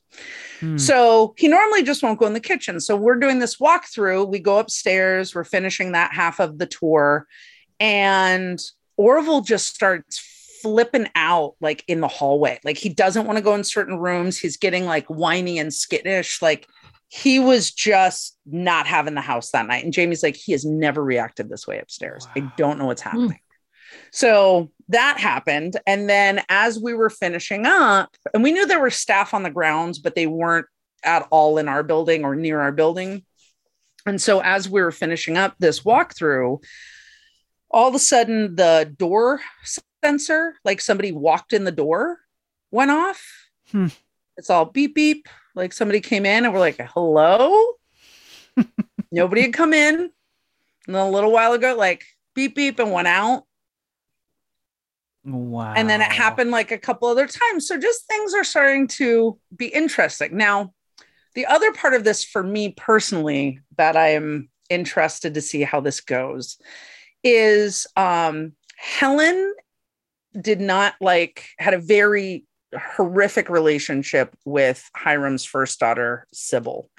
Hmm. 0.61 0.77
So 0.79 1.35
he 1.37 1.49
normally 1.49 1.83
just 1.83 2.03
won't 2.03 2.21
go 2.21 2.27
in 2.27 2.33
the 2.33 2.41
kitchen. 2.41 2.79
So 2.79 2.97
we're 2.97 3.19
doing 3.19 3.41
this 3.41 3.57
walkthrough. 3.57 4.29
We 4.29 4.39
go 4.39 4.59
upstairs, 4.59 5.35
we're 5.35 5.45
finishing 5.45 5.93
that 5.93 6.15
half 6.15 6.39
of 6.39 6.59
the 6.59 6.67
tour, 6.67 7.27
and 7.81 8.63
Orville 8.97 9.41
just 9.41 9.75
starts 9.75 10.21
flipping 10.63 11.09
out 11.15 11.57
like 11.61 11.85
in 11.89 12.01
the 12.01 12.09
hallway. 12.09 12.59
Like 12.65 12.79
he 12.79 12.89
doesn't 12.89 13.27
want 13.27 13.37
to 13.37 13.45
go 13.45 13.55
in 13.55 13.65
certain 13.65 13.99
rooms. 13.99 14.39
He's 14.39 14.57
getting 14.57 14.87
like 14.87 15.07
whiny 15.09 15.59
and 15.59 15.75
skittish. 15.75 16.41
Like 16.41 16.67
he 17.15 17.39
was 17.39 17.71
just 17.71 18.37
not 18.45 18.89
having 18.89 19.15
the 19.15 19.21
house 19.21 19.53
that 19.53 19.69
night. 19.69 19.85
And 19.85 19.93
Jamie's 19.93 20.25
like, 20.25 20.35
he 20.35 20.51
has 20.51 20.65
never 20.65 21.01
reacted 21.01 21.49
this 21.49 21.65
way 21.65 21.79
upstairs. 21.79 22.27
Wow. 22.27 22.33
I 22.43 22.53
don't 22.57 22.77
know 22.77 22.87
what's 22.87 23.03
hmm. 23.03 23.09
happening. 23.09 23.39
Mm. 23.39 23.99
So 24.11 24.73
that 24.89 25.21
happened. 25.21 25.77
And 25.87 26.11
then 26.11 26.43
as 26.49 26.81
we 26.81 26.93
were 26.93 27.11
finishing 27.11 27.67
up, 27.67 28.11
and 28.35 28.43
we 28.43 28.51
knew 28.51 28.67
there 28.67 28.81
were 28.81 28.91
staff 28.91 29.33
on 29.33 29.45
the 29.45 29.51
grounds, 29.51 30.01
but 30.01 30.17
they 30.17 30.27
weren't 30.27 30.67
at 31.05 31.29
all 31.31 31.59
in 31.59 31.69
our 31.69 31.85
building 31.85 32.25
or 32.25 32.35
near 32.35 32.61
our 32.61 32.73
building. 32.73 33.25
And 34.05 34.21
so 34.21 34.41
as 34.41 34.69
we 34.69 34.83
were 34.83 34.91
finishing 34.91 35.39
up 35.39 35.55
this 35.61 35.83
walkthrough, 35.83 36.65
all 37.71 37.89
of 37.89 37.95
a 37.95 38.01
sudden 38.01 38.57
the 38.57 38.93
door 38.99 39.41
sensor, 40.03 40.57
like 40.65 40.81
somebody 40.81 41.13
walked 41.13 41.53
in 41.53 41.63
the 41.63 41.71
door, 41.71 42.19
went 42.73 42.91
off. 42.91 43.25
Hmm. 43.71 43.87
It's 44.37 44.51
all 44.51 44.65
beep 44.65 44.97
beep 44.97 45.29
like 45.55 45.73
somebody 45.73 46.01
came 46.01 46.27
in 46.27 46.45
and 46.45 46.53
we're 46.53 46.61
like, 46.61 46.81
hello? 46.95 47.73
Nobody 49.13 49.43
had 49.43 49.53
come 49.53 49.73
in. 49.73 49.95
And 50.87 50.95
then 50.95 51.07
a 51.07 51.11
little 51.11 51.33
while 51.33 51.53
ago, 51.53 51.75
like 51.77 52.05
beep 52.35 52.55
beep 52.55 52.79
and 52.79 52.93
went 52.93 53.09
out. 53.09 53.45
Wow. 55.25 55.73
And 55.75 55.89
then 55.89 56.03
it 56.03 56.13
happened 56.13 56.51
like 56.51 56.71
a 56.71 56.79
couple 56.79 57.09
other 57.09 57.27
times. 57.27 57.67
So 57.67 57.79
just 57.79 58.07
things 58.07 58.35
are 58.35 58.45
starting 58.45 58.89
to 58.89 59.39
be 59.57 59.67
interesting. 59.69 60.37
Now, 60.37 60.75
the 61.35 61.47
other 61.47 61.73
part 61.73 61.95
of 61.95 62.05
this 62.05 62.23
for 62.23 62.43
me 62.43 62.75
personally 62.77 63.61
that 63.77 63.97
I 63.97 64.11
am 64.11 64.51
interested 64.71 65.35
to 65.35 65.41
see 65.41 65.63
how 65.63 65.81
this 65.81 66.01
goes 66.01 66.59
is 67.23 67.87
um 67.97 68.53
Helen 68.77 69.55
did 70.39 70.61
not 70.61 70.95
like 71.01 71.49
had 71.59 71.75
a 71.75 71.79
very 71.79 72.45
horrific 72.79 73.49
relationship 73.49 74.37
with 74.45 74.89
Hiram's 74.97 75.45
first 75.45 75.81
daughter, 75.81 76.27
Sybil, 76.33 76.91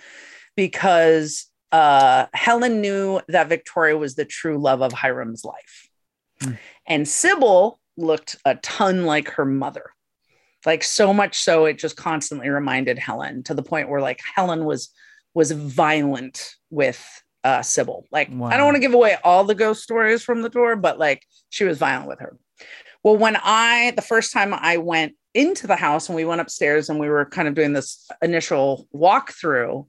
because 0.56 1.48
uh, 1.72 2.28
Helen 2.34 2.82
knew 2.82 3.22
that 3.28 3.50
Victoria 3.50 3.98
was 3.98 4.16
the 4.16 4.26
true 4.26 4.58
love 4.58 4.82
of 4.82 4.94
Hiram's 4.94 5.44
life. 5.44 5.90
Mm. 6.42 6.58
And 6.88 7.08
Sybil 7.08 7.80
looked 7.98 8.38
a 8.46 8.56
ton 8.56 9.06
like 9.06 9.30
her 9.32 9.46
mother. 9.46 9.92
Like 10.66 10.84
so 10.84 11.14
much 11.14 11.38
so 11.38 11.66
it 11.66 11.78
just 11.78 11.96
constantly 11.96 12.50
reminded 12.50 12.98
Helen 12.98 13.44
to 13.44 13.54
the 13.54 13.62
point 13.62 13.90
where 13.90 14.02
like 14.02 14.20
Helen 14.36 14.66
was 14.66 14.90
was 15.34 15.52
violent 15.52 16.56
with 16.72 17.06
uh 17.44 17.62
Sybil. 17.62 18.06
Like 18.12 18.30
wow. 18.32 18.48
I 18.48 18.58
don't 18.58 18.66
want 18.66 18.76
to 18.76 18.82
give 18.82 18.96
away 18.96 19.18
all 19.24 19.44
the 19.44 19.54
ghost 19.54 19.84
stories 19.84 20.24
from 20.24 20.42
the 20.42 20.50
tour, 20.50 20.76
but 20.76 20.98
like 20.98 21.24
she 21.50 21.66
was 21.66 21.78
violent 21.78 22.08
with 22.08 22.20
her. 22.20 22.38
Well, 23.04 23.18
when 23.18 23.38
I 23.44 23.92
the 23.96 24.02
first 24.02 24.34
time 24.34 24.56
I 24.56 24.78
went 24.78 25.14
into 25.36 25.68
the 25.68 25.76
house 25.76 26.08
and 26.08 26.16
we 26.16 26.26
went 26.26 26.42
upstairs 26.42 26.90
and 26.90 27.00
we 27.00 27.10
were 27.10 27.26
kind 27.26 27.48
of 27.48 27.54
doing 27.54 27.74
this 27.74 28.10
initial 28.22 28.88
walkthrough, 28.96 29.86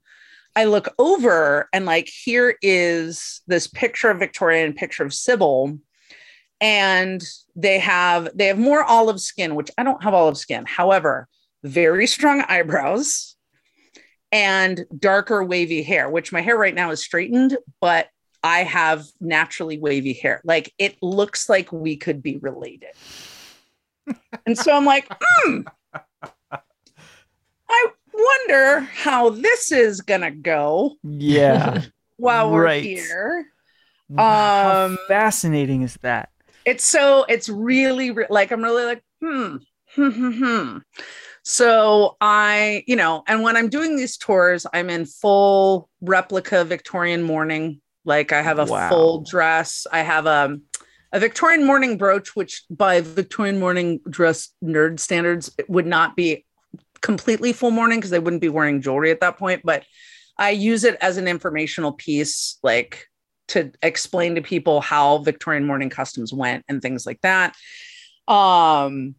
I 0.56 0.64
look 0.64 0.88
over 0.98 1.68
and 1.72 1.86
like 1.86 2.08
here 2.08 2.56
is 2.60 3.40
this 3.46 3.66
picture 3.66 4.10
of 4.10 4.18
Victoria 4.18 4.64
and 4.64 4.74
picture 4.74 5.04
of 5.04 5.14
Sybil. 5.14 5.78
And 6.60 7.22
they 7.54 7.78
have 7.78 8.30
they 8.34 8.46
have 8.46 8.58
more 8.58 8.82
olive 8.82 9.20
skin, 9.20 9.54
which 9.54 9.70
I 9.76 9.82
don't 9.82 10.02
have 10.02 10.14
olive 10.14 10.38
skin. 10.38 10.64
However, 10.66 11.28
very 11.62 12.06
strong 12.06 12.42
eyebrows 12.48 13.36
and 14.32 14.84
darker 14.98 15.44
wavy 15.44 15.82
hair, 15.82 16.08
which 16.08 16.32
my 16.32 16.40
hair 16.40 16.56
right 16.56 16.74
now 16.74 16.90
is 16.90 17.04
straightened, 17.04 17.56
but 17.80 18.08
I 18.42 18.60
have 18.60 19.04
naturally 19.20 19.78
wavy 19.78 20.14
hair. 20.14 20.40
Like 20.44 20.72
it 20.78 20.96
looks 21.02 21.50
like 21.50 21.70
we 21.72 21.96
could 21.96 22.22
be 22.22 22.38
related 22.38 22.94
and 24.46 24.56
so 24.56 24.76
I'm 24.76 24.84
like, 24.84 25.06
hmm, 25.20 25.60
I 27.68 27.86
wonder 28.12 28.80
how 28.80 29.30
this 29.30 29.72
is 29.72 30.00
gonna 30.00 30.30
go. 30.30 30.96
Yeah. 31.02 31.82
while 32.16 32.50
we're 32.50 32.64
right. 32.64 32.82
here. 32.82 33.46
Um, 34.10 34.18
how 34.18 34.96
fascinating 35.08 35.82
is 35.82 35.98
that? 36.02 36.30
It's 36.64 36.84
so 36.84 37.24
it's 37.28 37.48
really 37.48 38.10
re- 38.10 38.26
like 38.30 38.50
I'm 38.50 38.62
really 38.62 38.84
like 38.84 39.02
hmm, 39.20 39.56
hmm 39.94 40.08
hmm 40.10 40.30
hmm. 40.32 40.78
So 41.42 42.16
I, 42.20 42.82
you 42.88 42.96
know, 42.96 43.22
and 43.28 43.42
when 43.42 43.56
I'm 43.56 43.68
doing 43.68 43.96
these 43.96 44.16
tours, 44.16 44.66
I'm 44.72 44.90
in 44.90 45.06
full 45.06 45.88
replica 46.00 46.64
Victorian 46.64 47.22
mourning. 47.22 47.80
Like 48.04 48.32
I 48.32 48.42
have 48.42 48.58
a 48.58 48.64
wow. 48.64 48.88
full 48.88 49.22
dress. 49.22 49.86
I 49.92 50.00
have 50.00 50.26
a 50.26 50.46
um, 50.46 50.62
a 51.16 51.18
Victorian 51.18 51.64
mourning 51.64 51.96
brooch, 51.96 52.36
which 52.36 52.62
by 52.68 53.00
Victorian 53.00 53.58
mourning 53.58 54.00
dress 54.08 54.50
nerd 54.62 55.00
standards 55.00 55.50
would 55.66 55.86
not 55.86 56.14
be 56.14 56.44
completely 57.00 57.54
full 57.54 57.70
mourning 57.70 57.98
because 57.98 58.10
they 58.10 58.18
wouldn't 58.18 58.42
be 58.42 58.50
wearing 58.50 58.82
jewelry 58.82 59.10
at 59.10 59.20
that 59.20 59.38
point. 59.38 59.62
But 59.64 59.84
I 60.36 60.50
use 60.50 60.84
it 60.84 60.98
as 61.00 61.16
an 61.16 61.26
informational 61.26 61.92
piece, 61.92 62.58
like 62.62 63.08
to 63.48 63.72
explain 63.82 64.34
to 64.34 64.42
people 64.42 64.82
how 64.82 65.18
Victorian 65.18 65.66
mourning 65.66 65.88
customs 65.88 66.34
went 66.34 66.66
and 66.68 66.82
things 66.82 67.06
like 67.06 67.22
that. 67.22 67.56
Um, 68.28 69.14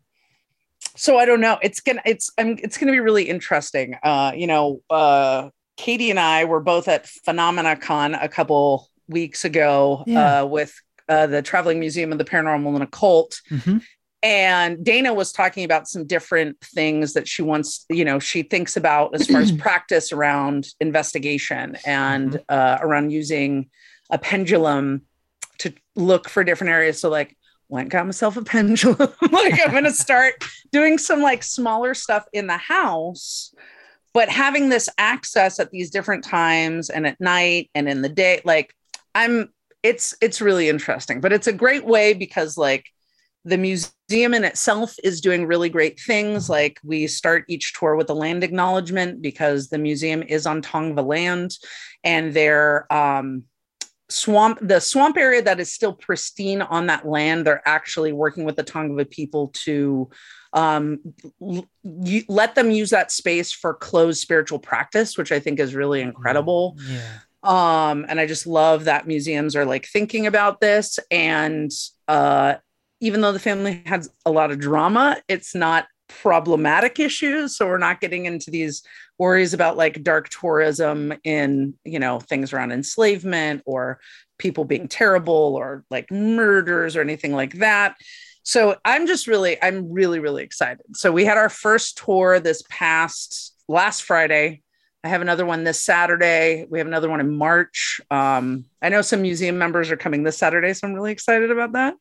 so 0.96 1.18
I 1.18 1.25
don't 1.25 1.42
know. 1.42 1.58
It's 1.63 1.80
gonna 1.80 2.04
it's 2.06 2.32
I'm 2.38 2.60
it's 2.62 2.77
gonna 2.77 2.92
be 2.92 3.00
really 3.00 3.27
interesting. 3.27 3.96
Uh, 4.04 4.34
you 4.36 4.46
know, 4.46 4.84
uh, 4.92 5.50
Katie 5.77 6.12
and 6.12 6.20
I 6.20 6.46
were 6.46 6.60
both 6.60 6.88
at 6.88 7.06
PhenomenaCon 7.27 8.22
a 8.22 8.30
couple 8.30 8.88
weeks 9.08 9.46
ago 9.46 10.04
yeah. 10.06 10.42
uh, 10.42 10.46
with 10.46 10.80
uh, 11.10 11.28
the 11.28 11.42
Traveling 11.42 11.80
Museum 11.80 12.12
of 12.12 12.18
the 12.18 12.26
Paranormal 12.26 12.74
and 12.74 12.84
Occult. 12.84 13.42
Mm-hmm. 13.50 13.78
And 14.24 14.84
Dana 14.84 15.14
was 15.14 15.32
talking 15.32 15.64
about 15.64 15.88
some 15.88 16.06
different 16.06 16.60
things 16.62 17.14
that 17.14 17.28
she 17.28 17.44
wants, 17.44 17.86
you 17.90 18.04
know, 18.04 18.20
she 18.20 18.42
thinks 18.42 18.76
about 18.76 19.14
as 19.14 19.28
far 19.28 19.42
as 19.42 19.52
practice 19.58 20.12
around 20.12 20.70
investigation 20.80 21.78
and 21.86 22.32
mm-hmm. 22.32 22.44
uh, 22.50 22.78
around 22.82 23.12
using 23.12 23.70
a 24.10 24.18
pendulum 24.18 25.04
to 25.60 25.74
look 25.96 26.30
for 26.30 26.44
different 26.44 26.72
areas. 26.72 27.00
So, 27.00 27.10
like, 27.10 27.38
went 27.70 27.90
got 27.90 28.06
myself 28.06 28.38
a 28.38 28.44
pendulum. 28.44 28.98
like, 29.32 29.60
I'm 29.64 29.72
going 29.72 29.84
to 29.84 29.92
start 29.92 30.44
doing 30.72 30.98
some 30.98 31.22
like 31.22 31.44
smaller 31.44 31.94
stuff 31.94 32.26
in 32.34 32.48
the 32.48 32.58
house 32.58 33.54
but 34.18 34.30
having 34.30 34.70
this 34.70 34.90
access 34.98 35.60
at 35.60 35.70
these 35.70 35.92
different 35.92 36.24
times 36.24 36.90
and 36.90 37.06
at 37.06 37.22
night 37.22 37.70
and 37.76 37.88
in 37.88 38.02
the 38.02 38.10
day 38.10 38.42
like 38.46 38.74
i'm 39.14 39.54
it's 39.88 40.13
it's 40.22 40.41
really 40.41 40.67
interesting 40.70 41.22
but 41.22 41.34
it's 41.34 41.48
a 41.48 41.53
great 41.53 41.86
way 41.86 42.13
because 42.13 42.58
like 42.58 42.86
the 43.48 43.58
museum 43.58 44.34
in 44.34 44.44
itself 44.44 44.96
is 45.06 45.22
doing 45.22 45.46
really 45.46 45.70
great 45.70 45.98
things. 46.00 46.50
Like 46.50 46.79
we 46.84 47.08
start 47.08 47.46
each 47.48 47.74
tour 47.74 47.96
with 47.96 48.10
a 48.10 48.13
land 48.13 48.44
acknowledgement 48.44 49.22
because 49.22 49.70
the 49.70 49.77
museum 49.77 50.22
is 50.22 50.46
on 50.46 50.62
tongva 50.62 51.06
land 51.06 51.58
and 52.03 52.34
their 52.34 52.91
um, 52.94 53.44
swamp 54.10 54.60
the 54.62 54.82
swamp 54.82 55.17
area 55.17 55.41
that 55.41 55.62
is 55.62 55.72
still 55.72 55.94
pristine 55.94 56.62
on 56.62 56.88
that 56.88 57.06
land 57.06 57.46
they're 57.46 57.67
actually 57.67 58.13
working 58.13 58.46
with 58.46 58.56
the 58.56 58.63
tongva 58.63 59.10
people 59.10 59.50
to 59.50 60.10
um, 60.53 61.00
let 62.29 62.56
them 62.56 62.72
use 62.72 62.89
that 62.91 63.12
space 63.12 63.51
for 63.51 63.74
closed 63.74 64.22
spiritual 64.22 64.60
practice 64.60 65.17
which 65.17 65.34
i 65.34 65.41
think 65.41 65.60
is 65.60 65.75
really 65.75 66.00
incredible. 66.00 66.77
Yeah 66.88 67.20
um 67.48 68.06
and 68.10 68.20
i 68.20 68.25
just 68.25 68.46
love 68.46 68.84
that 68.84 69.08
museums 69.08 69.56
are 69.56 69.66
like 69.66 69.88
thinking 69.88 70.27
about 70.27 70.60
this. 70.62 71.00
And 71.10 71.72
uh 72.08 72.56
even 73.00 73.22
though 73.22 73.32
the 73.32 73.39
family 73.39 73.84
has 73.86 74.10
a 74.25 74.32
lot 74.32 74.51
of 74.51 74.60
drama 74.60 75.18
it's 75.27 75.56
not 75.56 75.88
problematic 76.08 77.00
issues. 77.00 77.58
So 77.58 77.68
we're 77.68 77.77
not 77.77 78.01
getting 78.01 78.25
into 78.25 78.50
these 78.50 78.84
worries 79.18 79.54
about 79.54 79.77
like 79.77 80.04
dark 80.04 80.30
tourism 80.30 81.13
in 81.24 81.74
you 81.84 82.00
know 82.00 82.20
things 82.20 82.54
around 82.54 82.72
enslavement 82.72 83.63
or 83.66 84.00
people 84.38 84.66
being 84.66 84.88
terrible 84.88 85.56
or 85.58 85.84
like 85.89 86.12
murders 86.12 86.96
or 86.96 87.01
anything 87.01 87.34
like 87.34 87.54
that. 87.56 87.96
So 88.44 88.77
i'm 88.86 89.08
just 89.08 89.27
really 89.27 89.62
i'm 89.62 89.92
really 89.92 90.20
really 90.20 90.44
excited. 90.44 90.86
So 90.96 91.12
we 91.12 91.25
had 91.25 91.38
our 91.38 91.50
first 91.50 91.98
tour 91.98 92.39
this 92.39 92.63
past 92.70 93.54
last 93.68 94.04
friday 94.04 94.62
I 95.04 95.10
have 95.10 95.22
another 95.22 95.46
one 95.46 95.63
this 95.63 95.80
Saturday. 95.84 96.66
We 96.70 96.80
have 96.80 96.88
another 96.88 97.10
one 97.10 97.20
in 97.20 97.36
March. 97.36 98.01
Um, 98.10 98.66
I 98.82 98.89
know 98.89 99.01
some 99.01 99.22
museum 99.22 99.58
members 99.58 99.92
are 99.92 99.98
coming 99.98 100.24
this 100.24 100.38
Saturday, 100.38 100.74
so 100.74 100.88
I'm 100.88 100.94
really 100.94 101.12
excited 101.12 101.51
about 101.51 101.74
that. 101.74 101.94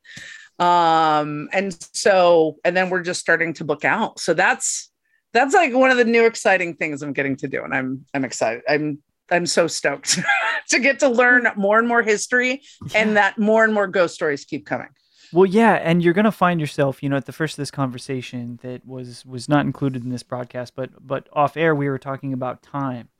Um, 0.65 1.49
and 1.53 1.76
so, 1.93 2.57
and 2.65 2.76
then 2.76 2.88
we're 2.88 3.03
just 3.03 3.21
starting 3.21 3.53
to 3.55 3.65
book 3.65 3.85
out. 3.85 4.19
So 4.19 4.33
that's 4.35 4.91
that's 5.33 5.55
like 5.55 5.75
one 5.75 5.91
of 5.91 5.99
the 5.99 6.05
new 6.05 6.25
exciting 6.25 6.75
things 6.76 7.03
I'm 7.03 7.12
getting 7.12 7.37
to 7.37 7.49
do, 7.49 7.62
and 7.62 7.75
I'm 7.75 8.07
I'm 8.15 8.25
excited. 8.25 8.62
I'm 8.69 8.99
I'm 9.31 9.45
so 9.45 9.67
stoked 9.67 10.19
to 10.71 10.79
get 10.79 11.00
to 11.00 11.09
learn 11.09 11.47
more 11.57 11.79
and 11.79 11.87
more 11.87 12.03
history, 12.03 12.62
Yeah. 12.91 13.03
and 13.03 13.17
that 13.19 13.38
more 13.38 13.62
and 13.65 13.75
more 13.75 13.87
ghost 13.87 14.15
stories 14.15 14.47
keep 14.47 14.65
coming. 14.65 14.88
Well, 15.37 15.45
yeah, 15.45 15.75
and 15.75 16.02
you're 16.02 16.14
gonna 16.14 16.33
find 16.33 16.59
yourself, 16.62 17.02
you 17.02 17.11
know, 17.11 17.16
at 17.19 17.26
the 17.26 17.33
first 17.33 17.52
of 17.55 17.57
this 17.59 17.71
conversation 17.71 18.59
that 18.62 18.87
was 18.87 19.26
was 19.26 19.50
not 19.50 19.66
included 19.66 20.02
in 20.02 20.09
this 20.09 20.23
broadcast, 20.23 20.75
but 20.75 20.88
but 21.07 21.28
off 21.31 21.59
air 21.59 21.75
we 21.75 21.90
were 21.90 21.99
talking 21.99 22.33
about 22.33 22.62
time, 22.62 23.11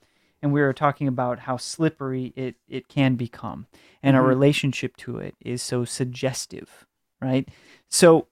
and 0.41 0.51
we 0.51 0.63
were 0.63 0.73
talking 0.73 1.09
about 1.09 1.41
how 1.41 1.59
slippery 1.59 2.33
it 2.35 2.55
it 2.69 2.89
can 2.89 3.17
become, 3.17 3.67
and 4.03 4.17
our 4.17 4.23
Mhm. 4.23 4.29
relationship 4.29 4.97
to 4.97 5.19
it 5.19 5.35
is 5.43 5.61
so 5.61 5.85
suggestive, 5.85 6.87
right? 7.21 7.51
So, 7.91 8.29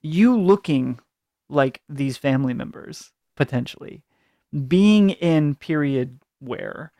you 0.00 0.38
looking 0.38 1.00
like 1.48 1.82
these 1.88 2.16
family 2.16 2.54
members 2.54 3.10
potentially, 3.34 4.04
being 4.68 5.10
in 5.10 5.56
period 5.56 6.20
where, 6.38 6.92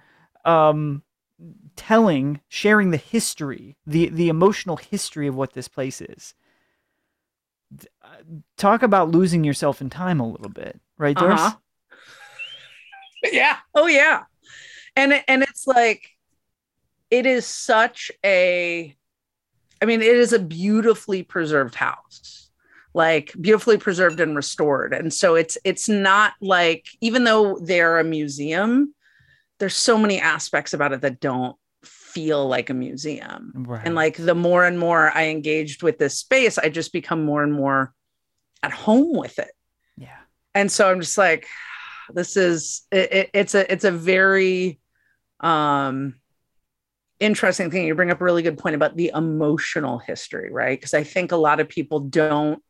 um, 0.44 1.04
telling, 1.76 2.40
sharing 2.48 2.90
the 2.90 2.96
history, 2.96 3.76
the 3.86 4.08
the 4.08 4.28
emotional 4.28 4.76
history 4.76 5.26
of 5.26 5.34
what 5.36 5.52
this 5.52 5.68
place 5.68 6.00
is. 6.00 6.34
Uh, 8.02 8.08
Talk 8.56 8.82
about 8.82 9.10
losing 9.10 9.44
yourself 9.44 9.80
in 9.80 9.90
time 9.90 10.20
a 10.20 10.28
little 10.28 10.48
bit, 10.48 10.80
right? 10.96 11.16
There's 11.18 11.38
Uh-huh. 11.40 11.56
yeah. 13.32 13.56
Oh 13.74 13.86
yeah. 13.86 14.24
And 14.96 15.12
it- 15.12 15.24
and 15.28 15.42
it's 15.42 15.66
like 15.66 16.10
it 17.10 17.24
is 17.26 17.46
such 17.46 18.10
a 18.24 18.94
I 19.80 19.84
mean 19.84 20.02
it 20.02 20.16
is 20.16 20.32
a 20.32 20.38
beautifully 20.38 21.22
preserved 21.22 21.74
house. 21.74 22.50
Like 22.94 23.32
beautifully 23.40 23.76
preserved 23.78 24.18
and 24.18 24.34
restored. 24.34 24.92
And 24.92 25.12
so 25.12 25.34
it's 25.36 25.56
it's 25.62 25.88
not 25.88 26.32
like 26.40 26.86
even 27.00 27.24
though 27.24 27.58
they're 27.62 27.98
a 27.98 28.04
museum, 28.04 28.94
there's 29.58 29.76
so 29.76 29.98
many 29.98 30.20
aspects 30.20 30.72
about 30.72 30.92
it 30.92 31.00
that 31.02 31.20
don't 31.20 31.56
feel 31.84 32.46
like 32.48 32.70
a 32.70 32.74
museum. 32.74 33.52
right. 33.54 33.82
And 33.84 33.94
like 33.94 34.16
the 34.16 34.34
more 34.34 34.64
and 34.64 34.78
more 34.78 35.10
I 35.16 35.26
engaged 35.28 35.82
with 35.82 35.98
this 35.98 36.18
space, 36.18 36.58
I 36.58 36.68
just 36.68 36.92
become 36.92 37.24
more 37.24 37.42
and 37.42 37.52
more 37.52 37.92
at 38.62 38.72
home 38.72 39.16
with 39.16 39.38
it 39.38 39.52
yeah, 39.96 40.16
and 40.52 40.70
so 40.70 40.90
i'm 40.90 41.00
just 41.00 41.16
like 41.16 41.46
this 42.12 42.36
is 42.36 42.82
it, 42.90 43.12
it- 43.12 43.30
it's 43.32 43.54
a 43.54 43.72
it's 43.72 43.84
a 43.84 43.92
very 43.92 44.80
um 45.38 46.14
interesting 47.20 47.70
thing 47.70 47.86
you 47.86 47.94
bring 47.94 48.10
up 48.10 48.20
a 48.20 48.24
really 48.24 48.42
good 48.42 48.58
point 48.58 48.74
about 48.74 48.96
the 48.96 49.12
emotional 49.14 49.98
history 49.98 50.50
right 50.52 50.78
because 50.78 50.92
i 50.94 51.04
think 51.04 51.30
a 51.30 51.36
lot 51.36 51.60
of 51.60 51.68
people 51.68 52.00
don't 52.00 52.60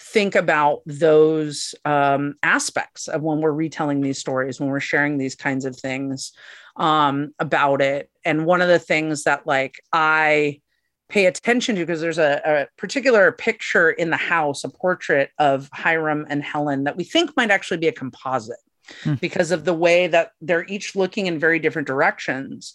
think 0.00 0.34
about 0.34 0.80
those 0.86 1.74
um, 1.84 2.34
aspects 2.42 3.08
of 3.08 3.22
when 3.22 3.40
we're 3.40 3.52
retelling 3.52 4.00
these 4.00 4.18
stories 4.18 4.58
when 4.58 4.68
we're 4.68 4.80
sharing 4.80 5.18
these 5.18 5.34
kinds 5.34 5.64
of 5.64 5.76
things 5.76 6.32
um, 6.76 7.32
about 7.38 7.82
it 7.82 8.10
and 8.24 8.46
one 8.46 8.62
of 8.62 8.68
the 8.68 8.78
things 8.78 9.24
that 9.24 9.46
like 9.46 9.74
i 9.92 10.60
pay 11.08 11.26
attention 11.26 11.74
to 11.74 11.84
because 11.84 12.00
there's 12.00 12.18
a, 12.18 12.40
a 12.44 12.66
particular 12.78 13.32
picture 13.32 13.90
in 13.90 14.10
the 14.10 14.16
house, 14.16 14.62
a 14.62 14.68
portrait 14.68 15.30
of 15.40 15.68
Hiram 15.72 16.24
and 16.28 16.40
Helen 16.40 16.84
that 16.84 16.96
we 16.96 17.02
think 17.02 17.36
might 17.36 17.50
actually 17.50 17.78
be 17.78 17.88
a 17.88 17.92
composite 17.92 18.60
Hmm. 19.02 19.14
because 19.14 19.50
of 19.50 19.64
the 19.64 19.74
way 19.74 20.06
that 20.08 20.32
they're 20.40 20.66
each 20.66 20.96
looking 20.96 21.26
in 21.26 21.38
very 21.38 21.58
different 21.58 21.88
directions. 21.88 22.74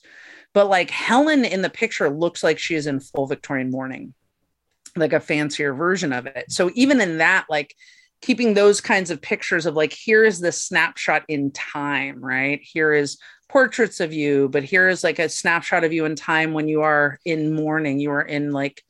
But 0.54 0.70
like 0.70 0.90
Helen 0.90 1.46
in 1.46 1.62
the 1.62 1.70
picture 1.70 2.10
looks 2.10 2.44
like 2.44 2.60
she 2.60 2.76
is 2.76 2.88
in 2.88 3.00
full 3.00 3.28
Victorian 3.28 3.70
mourning, 3.70 4.14
like 4.96 5.14
a 5.14 5.20
fancier 5.20 5.74
version 5.74 6.14
of 6.14 6.26
it. 6.26 6.52
So 6.52 6.72
even 6.76 7.02
in 7.02 7.18
that, 7.18 7.46
like 7.50 7.76
keeping 8.22 8.54
those 8.54 8.82
kinds 8.82 9.12
of 9.12 9.22
pictures 9.22 9.66
of 9.66 9.76
like, 9.76 9.94
here 9.94 10.24
is 10.24 10.40
the 10.40 10.52
snapshot 10.52 11.24
in 11.28 11.52
time, 11.52 12.24
right? 12.24 12.60
Here 12.64 12.94
is 12.94 13.18
portraits 13.50 14.00
of 14.00 14.14
you, 14.14 14.50
but 14.50 14.64
here 14.64 14.88
is 14.90 15.04
like 15.04 15.20
a 15.20 15.30
snapshot 15.30 15.84
of 15.84 15.94
you 15.94 16.06
in 16.06 16.16
time 16.16 16.54
when 16.54 16.68
you 16.68 16.82
are 16.82 17.20
in 17.26 17.54
mourning, 17.54 18.00
you 18.00 18.12
are 18.12 18.22
in 18.22 18.52
like 18.52 18.82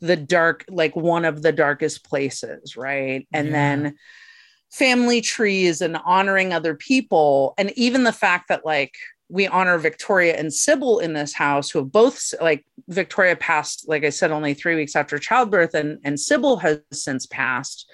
the 0.00 0.16
dark, 0.16 0.64
like 0.68 0.94
one 0.94 1.24
of 1.24 1.42
the 1.42 1.52
darkest 1.52 2.04
places, 2.04 2.76
right? 2.76 3.26
And 3.32 3.48
Yeah. 3.48 3.52
then 3.52 3.94
family 4.70 5.20
trees 5.20 5.80
and 5.80 5.96
honoring 6.04 6.52
other 6.52 6.74
people. 6.74 7.54
And 7.56 7.72
even 7.76 8.04
the 8.04 8.12
fact 8.12 8.48
that 8.48 8.66
like 8.66 8.94
we 9.28 9.46
honor 9.48 9.78
Victoria 9.78 10.36
and 10.36 10.52
Sybil 10.52 10.98
in 11.00 11.12
this 11.12 11.32
house, 11.32 11.70
who 11.70 11.80
have 11.80 11.92
both 11.92 12.32
like 12.40 12.64
Victoria 12.88 13.36
passed, 13.36 13.88
like 13.88 14.04
I 14.04 14.10
said, 14.10 14.30
only 14.30 14.54
three 14.54 14.76
weeks 14.76 14.94
after 14.94 15.18
childbirth, 15.18 15.74
and, 15.74 15.98
and 16.04 16.18
Sybil 16.18 16.58
has 16.58 16.80
since 16.92 17.26
passed. 17.26 17.90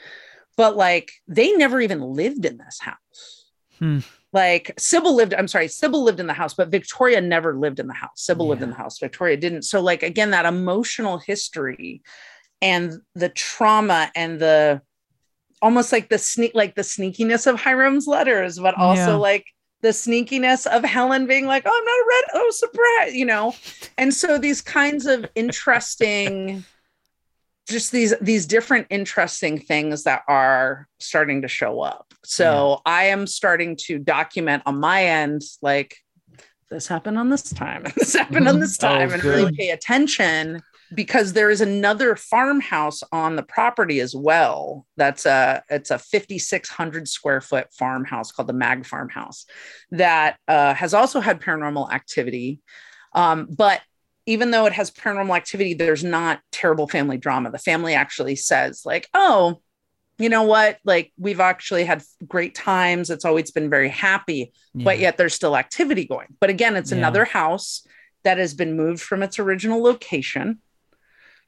But 0.56 0.76
like 0.76 1.10
they 1.26 1.52
never 1.52 1.80
even 1.80 2.00
lived 2.00 2.44
in 2.44 2.58
this 2.58 2.78
house 2.80 3.46
Hmm. 3.78 4.00
like 4.32 4.72
Sybil 4.78 5.14
lived, 5.16 5.34
I'm 5.34 5.48
sorry, 5.48 5.66
Sybil 5.68 6.04
lived 6.04 6.20
in 6.20 6.26
the 6.26 6.32
house, 6.34 6.54
but 6.54 6.68
Victoria 6.68 7.20
never 7.20 7.56
lived 7.56 7.80
in 7.80 7.86
the 7.86 7.94
house. 7.94 8.22
Sybil 8.22 8.48
lived 8.48 8.62
in 8.62 8.70
the 8.70 8.76
house, 8.76 8.98
Victoria 8.98 9.36
didn't. 9.36 9.62
So, 9.62 9.80
like, 9.80 10.02
again, 10.02 10.30
that 10.30 10.46
emotional 10.46 11.18
history 11.18 12.02
and 12.60 12.92
the 13.14 13.28
trauma 13.30 14.10
and 14.14 14.38
the 14.38 14.80
almost 15.60 15.92
like 15.92 16.08
the 16.08 16.18
sneak, 16.18 16.52
like 16.54 16.74
the 16.74 16.82
sneakiness 16.82 17.46
of 17.46 17.60
Hiram's 17.60 18.06
letters, 18.06 18.58
but 18.58 18.74
also 18.74 19.12
Yeah. 19.12 19.16
like 19.16 19.46
the 19.82 19.88
sneakiness 19.88 20.66
of 20.66 20.84
Helen 20.84 21.26
being 21.26 21.46
like, 21.46 21.64
oh, 21.66 21.70
I'm 21.70 21.84
not 21.84 21.92
a 21.92 22.06
red, 22.08 22.24
oh, 22.34 22.50
surprise, 22.50 23.14
you 23.14 23.26
know? 23.26 23.54
And 23.98 24.14
so 24.14 24.38
these 24.38 24.60
kinds 24.60 25.06
of 25.06 25.26
interesting 25.34 26.64
just 27.68 27.92
these 27.92 28.12
these 28.20 28.46
different 28.46 28.86
interesting 28.90 29.58
things 29.58 30.02
that 30.02 30.22
are 30.26 30.88
starting 30.98 31.42
to 31.42 31.48
show 31.48 31.80
up. 31.80 32.12
So 32.24 32.80
i 32.86 33.04
am 33.04 33.26
starting 33.26 33.76
to 33.76 33.98
document 33.98 34.62
on 34.66 34.78
my 34.78 35.04
end 35.04 35.42
like 35.60 35.96
this 36.70 36.86
happened 36.86 37.18
on 37.18 37.30
this 37.30 37.50
time 37.50 37.84
this 37.96 38.14
happened 38.14 38.48
on 38.48 38.60
this 38.60 38.78
Oh, 38.82 38.88
time 38.88 39.12
and 39.12 39.22
really 39.24 39.52
pay 39.52 39.70
attention 39.70 40.62
because 40.94 41.32
there 41.32 41.50
is 41.50 41.60
another 41.60 42.16
farmhouse 42.16 43.02
on 43.12 43.36
the 43.36 43.42
property 43.42 44.00
as 44.00 44.14
well 44.14 44.86
that's 44.96 45.26
a 45.26 45.62
it's 45.70 45.90
a 45.90 45.98
5600 45.98 47.08
square 47.08 47.40
foot 47.40 47.72
farmhouse 47.72 48.32
called 48.32 48.48
the 48.48 48.54
Maag 48.54 48.84
farmhouse 48.86 49.46
that 49.90 50.36
uh, 50.48 50.74
has 50.74 50.94
also 50.94 51.20
had 51.20 51.40
paranormal 51.40 51.92
activity 51.92 52.60
um, 53.14 53.46
but 53.50 53.80
even 54.26 54.50
though 54.52 54.66
it 54.66 54.72
has 54.72 54.90
paranormal 54.90 55.36
activity, 55.36 55.74
there's 55.74 56.04
not 56.04 56.40
terrible 56.52 56.86
family 56.86 57.16
drama. 57.18 57.50
The 57.50 57.58
family 57.58 57.94
actually 57.94 58.36
says, 58.36 58.82
like, 58.86 59.08
oh, 59.14 59.60
you 60.18 60.28
know 60.28 60.44
what? 60.44 60.78
Like, 60.84 61.12
we've 61.18 61.40
actually 61.40 61.84
had 61.84 62.04
great 62.28 62.54
times. 62.54 63.10
It's 63.10 63.24
always 63.24 63.50
been 63.50 63.68
very 63.68 63.88
happy, 63.88 64.52
but 64.74 65.00
yet 65.00 65.16
there's 65.16 65.34
still 65.34 65.56
activity 65.56 66.04
going. 66.04 66.28
But 66.40 66.50
again, 66.50 66.76
it's 66.76 66.92
Yeah. 66.92 66.98
another 66.98 67.24
house 67.24 67.84
that 68.22 68.38
has 68.38 68.54
been 68.54 68.76
moved 68.76 69.02
from 69.02 69.22
its 69.24 69.40
original 69.40 69.82
location 69.82 70.60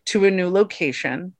to 0.06 0.24
a 0.24 0.30
new 0.30 0.48
location. 0.48 1.34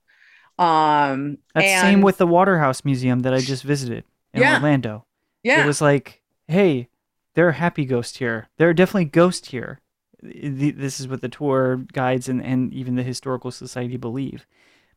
Um, 0.57 1.37
That's 1.53 1.67
and 1.67 1.81
same 1.81 2.01
with 2.01 2.17
the 2.17 2.27
Waterhouse 2.27 2.85
Museum 2.85 3.21
that 3.21 3.33
I 3.33 3.39
just 3.39 3.63
visited 3.63 4.03
in 4.33 4.41
Yeah. 4.41 4.55
Orlando. 4.55 5.05
yeah, 5.43 5.63
It 5.63 5.67
was 5.67 5.81
like, 5.81 6.21
hey, 6.47 6.89
there 7.33 7.47
are 7.47 7.53
happy 7.53 7.85
ghosts 7.85 8.17
here. 8.17 8.49
There 8.57 8.69
are 8.69 8.73
definitely 8.73 9.05
ghosts 9.05 9.49
here. 9.49 9.81
This 10.21 10.99
is 10.99 11.07
what 11.07 11.21
the 11.21 11.29
tour 11.29 11.77
guides 11.93 12.29
and, 12.29 12.41
and 12.41 12.73
even 12.73 12.95
the 12.95 13.03
historical 13.03 13.51
society 13.51 13.97
believe. 13.97 14.47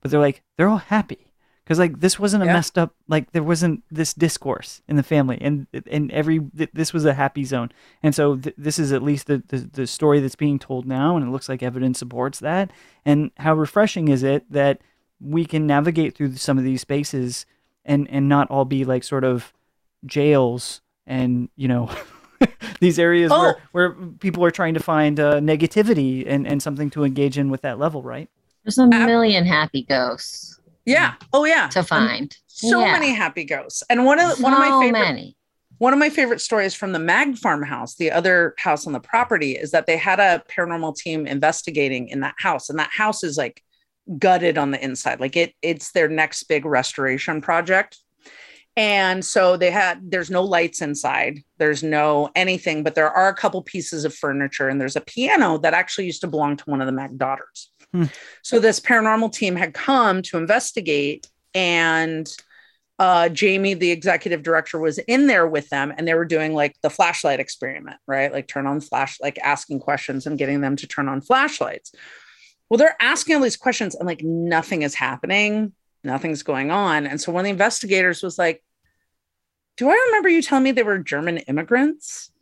But 0.00 0.10
they're 0.10 0.20
like, 0.20 0.42
they're 0.56 0.68
all 0.68 0.78
happy. 0.78 1.27
Because 1.68 1.78
like 1.78 2.00
this 2.00 2.18
wasn't 2.18 2.42
a 2.44 2.46
Yeah. 2.46 2.54
messed 2.54 2.78
up 2.78 2.94
like 3.08 3.32
there 3.32 3.42
wasn't 3.42 3.82
this 3.90 4.14
discourse 4.14 4.80
in 4.88 4.96
the 4.96 5.02
family 5.02 5.36
and 5.38 5.66
and 5.90 6.10
every 6.12 6.40
th- 6.56 6.70
this 6.72 6.94
was 6.94 7.04
a 7.04 7.12
happy 7.12 7.44
zone 7.44 7.70
and 8.02 8.14
so 8.14 8.36
th- 8.36 8.54
this 8.56 8.78
is 8.78 8.90
at 8.90 9.02
least 9.02 9.26
the, 9.26 9.42
the 9.48 9.58
the 9.58 9.86
story 9.86 10.18
that's 10.18 10.34
being 10.34 10.58
told 10.58 10.86
now 10.86 11.14
and 11.14 11.26
it 11.26 11.30
looks 11.30 11.46
like 11.46 11.62
evidence 11.62 11.98
supports 11.98 12.38
that 12.38 12.70
and 13.04 13.30
how 13.36 13.52
refreshing 13.54 14.08
is 14.08 14.22
it 14.22 14.50
that 14.50 14.80
we 15.20 15.44
can 15.44 15.66
navigate 15.66 16.16
through 16.16 16.34
some 16.36 16.56
of 16.56 16.64
these 16.64 16.80
spaces 16.80 17.44
and 17.84 18.08
and 18.10 18.30
not 18.30 18.50
all 18.50 18.64
be 18.64 18.86
like 18.86 19.04
sort 19.04 19.24
of 19.24 19.52
jails 20.06 20.80
and 21.06 21.48
you 21.56 21.68
know 21.68 21.90
these 22.80 22.98
areas 22.98 23.30
Oh. 23.30 23.40
where 23.72 23.90
where 23.90 24.06
people 24.20 24.42
are 24.44 24.50
trying 24.50 24.74
to 24.74 24.80
find 24.80 25.20
uh, 25.20 25.34
negativity 25.40 26.24
and 26.26 26.46
and 26.46 26.62
something 26.62 26.88
to 26.90 27.04
engage 27.04 27.36
in 27.36 27.50
with 27.50 27.60
that 27.62 27.78
level 27.78 28.02
right 28.02 28.28
There's 28.64 28.78
a 28.78 28.86
million 28.86 29.44
happy 29.44 29.82
ghosts 29.82 30.57
yeah, 30.88 31.12
mm. 31.12 31.26
oh 31.32 31.44
yeah, 31.44 31.68
to 31.68 31.82
find. 31.82 32.36
so 32.46 32.80
Yeah. 32.80 32.92
many 32.92 33.12
happy 33.12 33.44
ghosts. 33.44 33.82
And 33.90 34.04
one 34.04 34.18
of 34.18 34.40
one 34.40 34.52
of 34.52 34.58
my 34.58 34.80
favorite 34.82 35.00
many. 35.00 35.36
one 35.78 35.92
of 35.92 35.98
my 35.98 36.10
favorite 36.10 36.40
stories 36.40 36.74
from 36.74 36.92
the 36.92 36.98
Maag 36.98 37.38
farmhouse, 37.38 37.94
the 37.96 38.10
other 38.10 38.54
house 38.58 38.86
on 38.86 38.92
the 38.92 39.00
property, 39.00 39.52
is 39.52 39.70
that 39.70 39.86
they 39.86 39.96
had 39.96 40.18
a 40.20 40.42
paranormal 40.50 40.96
team 40.96 41.26
investigating 41.26 42.08
in 42.08 42.20
that 42.20 42.34
house, 42.38 42.68
and 42.70 42.78
that 42.78 42.90
house 42.90 43.22
is 43.22 43.36
like 43.36 43.62
gutted 44.18 44.56
on 44.56 44.70
the 44.70 44.82
inside, 44.82 45.20
like 45.20 45.36
it 45.36 45.54
it's 45.62 45.92
their 45.92 46.08
next 46.08 46.44
big 46.44 46.64
restoration 46.64 47.40
project. 47.40 47.98
And 48.76 49.24
so 49.24 49.56
they 49.56 49.72
had, 49.72 50.08
there's 50.08 50.30
no 50.30 50.44
lights 50.44 50.82
inside, 50.82 51.40
there's 51.58 51.82
no 51.82 52.30
anything, 52.36 52.84
but 52.84 52.94
there 52.94 53.10
are 53.10 53.28
a 53.28 53.34
couple 53.34 53.60
pieces 53.62 54.04
of 54.04 54.14
furniture 54.14 54.68
and 54.68 54.80
there's 54.80 54.94
a 54.94 55.00
piano 55.00 55.58
that 55.58 55.74
actually 55.74 56.06
used 56.06 56.20
to 56.20 56.28
belong 56.28 56.56
to 56.56 56.64
one 56.66 56.80
of 56.80 56.86
the 56.86 56.92
Maag 56.92 57.18
daughters. 57.18 57.72
Hmm. 57.92 58.04
So 58.42 58.58
this 58.58 58.80
paranormal 58.80 59.32
team 59.32 59.56
had 59.56 59.74
come 59.74 60.22
to 60.22 60.36
investigate 60.36 61.26
and 61.54 62.30
uh, 62.98 63.28
Jamie, 63.28 63.74
the 63.74 63.92
executive 63.92 64.42
director, 64.42 64.78
was 64.78 64.98
in 64.98 65.28
there 65.28 65.46
with 65.46 65.68
them 65.68 65.92
and 65.96 66.06
they 66.06 66.14
were 66.14 66.24
doing 66.24 66.52
like 66.52 66.74
the 66.82 66.90
flashlight 66.90 67.38
experiment, 67.38 67.96
right? 68.06 68.32
Like 68.32 68.48
turn 68.48 68.66
on 68.66 68.80
flash, 68.80 69.18
like 69.20 69.38
asking 69.38 69.80
questions 69.80 70.26
and 70.26 70.36
getting 70.36 70.60
them 70.60 70.74
to 70.76 70.86
turn 70.86 71.08
on 71.08 71.20
flashlights. 71.20 71.92
Well, 72.68 72.78
they're 72.78 72.96
asking 73.00 73.36
all 73.36 73.42
these 73.42 73.56
questions 73.56 73.94
and 73.94 74.06
like 74.06 74.22
nothing 74.22 74.82
is 74.82 74.94
happening, 74.94 75.72
nothing's 76.02 76.42
going 76.42 76.70
on. 76.70 77.06
And 77.06 77.20
so 77.20 77.30
one 77.30 77.40
of 77.40 77.44
the 77.44 77.50
investigators 77.50 78.22
was 78.22 78.36
like, 78.36 78.64
Do 79.76 79.88
I 79.88 80.04
remember 80.08 80.28
you 80.28 80.42
telling 80.42 80.64
me 80.64 80.72
they 80.72 80.82
were 80.82 80.98
German 80.98 81.38
immigrants? 81.38 82.32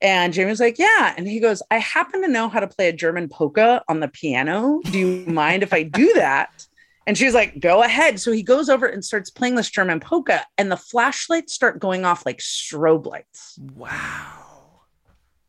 And 0.00 0.32
Jamie 0.32 0.50
was 0.50 0.60
like, 0.60 0.78
Yeah. 0.78 1.14
And 1.16 1.26
he 1.26 1.40
goes, 1.40 1.62
I 1.70 1.78
happen 1.78 2.22
to 2.22 2.28
know 2.28 2.48
how 2.48 2.60
to 2.60 2.66
play 2.66 2.88
a 2.88 2.92
German 2.92 3.28
polka 3.28 3.82
on 3.88 4.00
the 4.00 4.08
piano. 4.08 4.80
Do 4.84 4.98
you 4.98 5.26
mind 5.32 5.62
if 5.62 5.72
I 5.72 5.82
do 5.82 6.12
that? 6.14 6.66
And 7.06 7.16
she's 7.16 7.34
like, 7.34 7.60
Go 7.60 7.82
ahead. 7.82 8.20
So 8.20 8.32
he 8.32 8.42
goes 8.42 8.68
over 8.68 8.86
and 8.86 9.04
starts 9.04 9.30
playing 9.30 9.54
this 9.54 9.70
German 9.70 10.00
polka, 10.00 10.44
and 10.58 10.70
the 10.70 10.76
flashlights 10.76 11.52
start 11.52 11.80
going 11.80 12.04
off 12.04 12.26
like 12.26 12.38
strobe 12.38 13.06
lights. 13.06 13.58
Wow. 13.74 14.46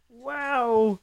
Wow. 0.10 1.00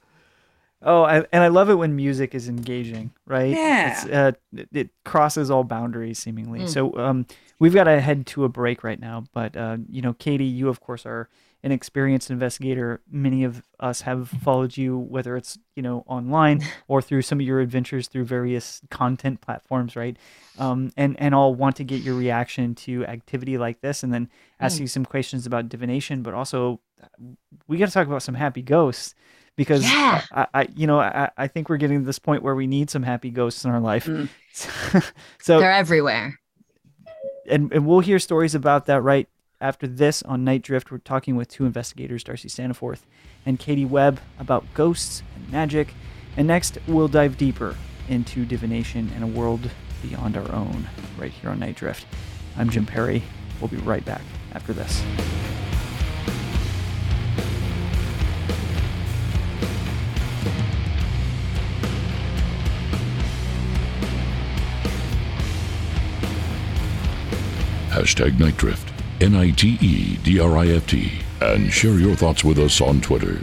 Oh, 0.86 1.02
I, 1.02 1.24
and 1.32 1.42
I 1.42 1.48
love 1.48 1.70
it 1.70 1.76
when 1.76 1.96
music 1.96 2.34
is 2.34 2.46
engaging, 2.46 3.10
right? 3.24 3.50
Yeah. 3.50 3.90
It's, 3.90 4.04
uh, 4.04 4.32
it, 4.54 4.68
it 4.72 4.90
crosses 5.04 5.50
all 5.50 5.64
boundaries 5.64 6.18
seemingly. 6.18 6.60
Mm. 6.60 6.68
So 6.68 6.94
um, 6.98 7.26
we've 7.58 7.72
got 7.72 7.84
to 7.84 8.00
head 8.02 8.26
to 8.28 8.44
a 8.44 8.50
break 8.50 8.84
right 8.84 9.00
now. 9.00 9.24
But, 9.32 9.56
uh, 9.56 9.78
you 9.88 10.02
know, 10.02 10.12
Katie, 10.12 10.44
you, 10.44 10.68
of 10.68 10.80
course, 10.80 11.06
are 11.06 11.30
an 11.64 11.72
experienced 11.72 12.30
investigator. 12.30 13.00
Many 13.10 13.42
of 13.42 13.62
us 13.80 14.02
have 14.02 14.28
followed 14.28 14.76
you, 14.76 14.98
whether 14.98 15.34
it's, 15.36 15.58
you 15.74 15.82
know, 15.82 16.04
online 16.06 16.60
or 16.88 17.00
through 17.02 17.22
some 17.22 17.40
of 17.40 17.46
your 17.46 17.60
adventures 17.60 18.06
through 18.06 18.26
various 18.26 18.82
content 18.90 19.40
platforms, 19.40 19.96
right? 19.96 20.16
Um, 20.58 20.92
and, 20.96 21.18
and 21.18 21.34
all 21.34 21.54
want 21.54 21.76
to 21.76 21.84
get 21.84 22.02
your 22.02 22.14
reaction 22.14 22.74
to 22.86 23.04
activity 23.06 23.56
like 23.58 23.80
this 23.80 24.02
and 24.02 24.12
then 24.14 24.28
ask 24.60 24.76
Mm. 24.76 24.80
you 24.82 24.86
some 24.86 25.04
questions 25.06 25.46
about 25.46 25.68
divination, 25.70 26.22
but 26.22 26.34
also 26.34 26.80
uh, 27.02 27.06
we 27.66 27.78
got 27.78 27.86
to 27.86 27.92
talk 27.92 28.06
about 28.06 28.22
some 28.22 28.34
happy 28.36 28.62
ghosts 28.62 29.14
because 29.56 29.84
Yeah. 29.84 30.22
I, 30.32 30.46
I 30.52 30.68
you 30.76 30.86
know 30.86 31.00
I, 31.00 31.30
I 31.36 31.46
think 31.48 31.68
we're 31.68 31.76
getting 31.78 32.00
to 32.00 32.04
this 32.06 32.18
point 32.18 32.42
where 32.42 32.54
we 32.54 32.66
need 32.66 32.90
some 32.90 33.02
happy 33.04 33.30
ghosts 33.30 33.64
in 33.64 33.70
our 33.70 33.80
life 33.80 34.06
Mm. 34.06 34.28
so 35.40 35.60
They're 35.60 35.72
everywhere. 35.72 36.38
and, 37.48 37.72
and 37.72 37.86
we'll 37.86 38.00
hear 38.00 38.18
stories 38.18 38.54
about 38.54 38.86
that 38.86 39.00
right 39.02 39.28
after 39.64 39.86
this 39.86 40.22
on 40.24 40.44
nite 40.44 40.60
drift 40.60 40.90
we're 40.90 40.98
talking 40.98 41.36
with 41.36 41.48
two 41.48 41.64
investigators 41.64 42.22
darcy 42.22 42.48
staniforth 42.48 43.00
and 43.46 43.58
katie 43.58 43.86
webb 43.86 44.20
about 44.38 44.62
ghosts 44.74 45.22
and 45.34 45.50
magic. 45.50 45.94
And 46.36 46.46
next 46.46 46.76
we'll 46.86 47.08
dive 47.08 47.38
deeper 47.38 47.74
into 48.08 48.44
divination 48.44 49.10
and 49.14 49.24
a 49.24 49.26
world 49.26 49.70
beyond 50.02 50.36
our 50.36 50.52
own 50.52 50.86
right 51.18 51.30
here 51.32 51.48
on 51.48 51.60
nite 51.60 51.76
drift. 51.76 52.06
I'm 52.58 52.68
jim 52.68 52.84
perry. 52.84 53.22
We'll 53.60 53.68
be 53.68 53.78
right 53.78 54.04
back 54.04 54.20
after 54.52 54.74
this. 54.74 55.02
Hashtag 67.94 68.40
Night 68.40 68.56
Drift, 68.56 68.93
N 69.20 69.34
I 69.34 69.50
T 69.50 69.78
E 69.80 70.16
D 70.22 70.40
R 70.40 70.56
I 70.56 70.68
F 70.68 70.86
T, 70.86 71.12
and 71.40 71.72
share 71.72 71.98
your 71.98 72.16
thoughts 72.16 72.44
with 72.44 72.58
us 72.58 72.80
on 72.80 73.00
Twitter. 73.00 73.40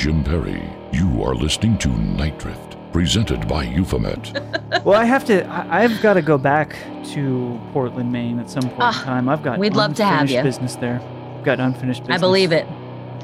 Jim 0.00 0.24
Perry. 0.24 0.62
You 0.92 1.22
are 1.22 1.34
listening 1.34 1.76
to 1.76 1.88
Nite 1.90 2.38
Drift, 2.38 2.78
presented 2.90 3.46
by 3.46 3.64
Euphomet. 3.64 4.32
well 4.86 4.98
i 4.98 5.04
have 5.04 5.26
to 5.26 5.44
I, 5.46 5.82
i've 5.82 6.00
got 6.00 6.14
to 6.14 6.22
go 6.22 6.38
back 6.38 6.74
to 7.12 7.60
portland 7.74 8.10
maine 8.10 8.38
at 8.38 8.48
some 8.48 8.62
point 8.62 8.76
in 8.76 8.80
Ah, 8.82 9.02
time 9.04 9.28
i've 9.28 9.42
got 9.42 9.58
we'd 9.58 9.74
love 9.76 9.94
to 9.96 10.04
have 10.06 10.30
you. 10.30 10.42
business 10.42 10.76
there 10.76 11.02
I've 11.36 11.44
got 11.44 11.60
unfinished 11.60 12.00
business 12.00 12.16
I 12.16 12.18
believe 12.18 12.50
it. 12.50 12.66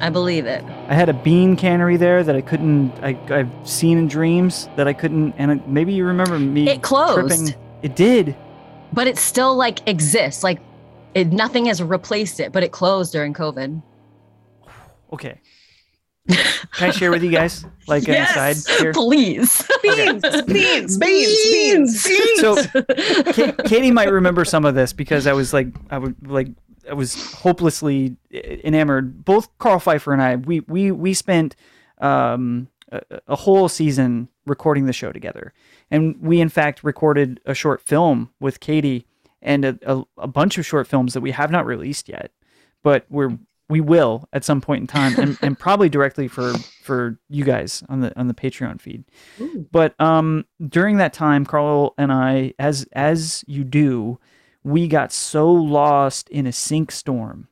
I 0.02 0.10
believe 0.10 0.44
it. 0.44 0.62
I 0.88 0.92
had 0.94 1.08
a 1.08 1.14
bean 1.14 1.56
cannery 1.56 1.96
there 1.96 2.22
that 2.22 2.36
I 2.36 2.42
couldn't. 2.42 2.92
I, 3.02 3.18
I've 3.30 3.50
seen 3.64 3.96
in 3.96 4.08
dreams 4.08 4.68
that 4.76 4.86
I 4.86 4.92
couldn't. 4.92 5.32
And 5.38 5.52
it, 5.52 5.66
maybe 5.68 5.94
you 5.94 6.04
remember 6.04 6.38
me. 6.38 6.68
It 6.68 6.82
closed. 6.82 7.28
tripping. 7.28 7.54
It 7.82 7.96
did. 7.96 8.36
But 8.92 9.06
it 9.06 9.16
still 9.16 9.56
like 9.56 9.88
exists. 9.88 10.44
Like 10.44 10.60
it, 11.14 11.28
nothing 11.28 11.64
has 11.64 11.82
replaced 11.82 12.40
it, 12.40 12.52
but 12.52 12.62
it 12.62 12.72
closed 12.72 13.12
during 13.12 13.32
COVID. 13.32 13.82
Okay. 15.14 15.40
Can 16.28 16.88
I 16.88 16.90
share 16.90 17.10
with 17.10 17.22
you 17.22 17.30
guys, 17.30 17.64
like 17.86 18.08
an 18.08 18.14
aside 18.14 18.56
here? 18.80 18.92
please. 18.92 19.62
Beans, 19.82 20.22
beans, 20.46 20.98
beans, 20.98 20.98
beans, 20.98 22.06
beans. 22.06 22.40
So, 22.40 22.56
Ka- 23.32 23.62
Katie 23.64 23.90
might 23.92 24.10
remember 24.10 24.44
some 24.44 24.64
of 24.64 24.74
this 24.74 24.92
because 24.92 25.26
I 25.26 25.32
was 25.32 25.52
like, 25.52 25.68
I 25.90 25.98
would 25.98 26.28
like, 26.28 26.48
I 26.90 26.94
was 26.94 27.32
hopelessly 27.34 28.16
enamored. 28.32 29.24
Both 29.24 29.56
Carl 29.58 29.78
Pfeiffer 29.78 30.12
and 30.12 30.22
I, 30.22 30.36
we 30.36 30.60
we 30.60 30.90
we 30.90 31.14
spent 31.14 31.54
um, 31.98 32.68
a, 32.90 33.00
a 33.28 33.36
whole 33.36 33.68
season 33.68 34.28
recording 34.46 34.86
the 34.86 34.92
show 34.92 35.12
together, 35.12 35.52
and 35.90 36.20
we 36.20 36.40
in 36.40 36.48
fact 36.48 36.82
recorded 36.84 37.40
a 37.44 37.54
short 37.54 37.80
film 37.80 38.30
with 38.40 38.60
Katie 38.60 39.06
and 39.42 39.64
a, 39.64 39.78
a, 39.86 40.02
a 40.18 40.26
bunch 40.26 40.58
of 40.58 40.66
short 40.66 40.86
films 40.86 41.14
that 41.14 41.20
we 41.20 41.30
have 41.30 41.50
not 41.50 41.66
released 41.66 42.08
yet, 42.08 42.32
but 42.82 43.06
we're 43.08 43.38
we 43.68 43.80
will 43.80 44.28
at 44.32 44.44
some 44.44 44.60
point 44.60 44.82
in 44.82 44.86
time, 44.86 45.18
and, 45.18 45.38
and 45.42 45.58
probably 45.58 45.88
directly 45.88 46.28
for 46.28 46.54
for 46.82 47.18
you 47.28 47.44
guys 47.44 47.82
on 47.88 48.00
the 48.00 48.18
on 48.18 48.28
the 48.28 48.34
Patreon 48.34 48.80
feed. 48.80 49.04
But 49.72 50.00
um, 50.00 50.44
during 50.66 50.98
that 50.98 51.12
time, 51.12 51.44
Carl 51.44 51.94
and 51.98 52.12
I, 52.12 52.54
as 52.58 52.86
as 52.92 53.44
you 53.46 53.64
do, 53.64 54.18
we 54.62 54.88
got 54.88 55.12
so 55.12 55.50
lost 55.50 56.28
in 56.28 56.46
a 56.46 56.52
sync 56.52 56.92
storm 56.92 57.48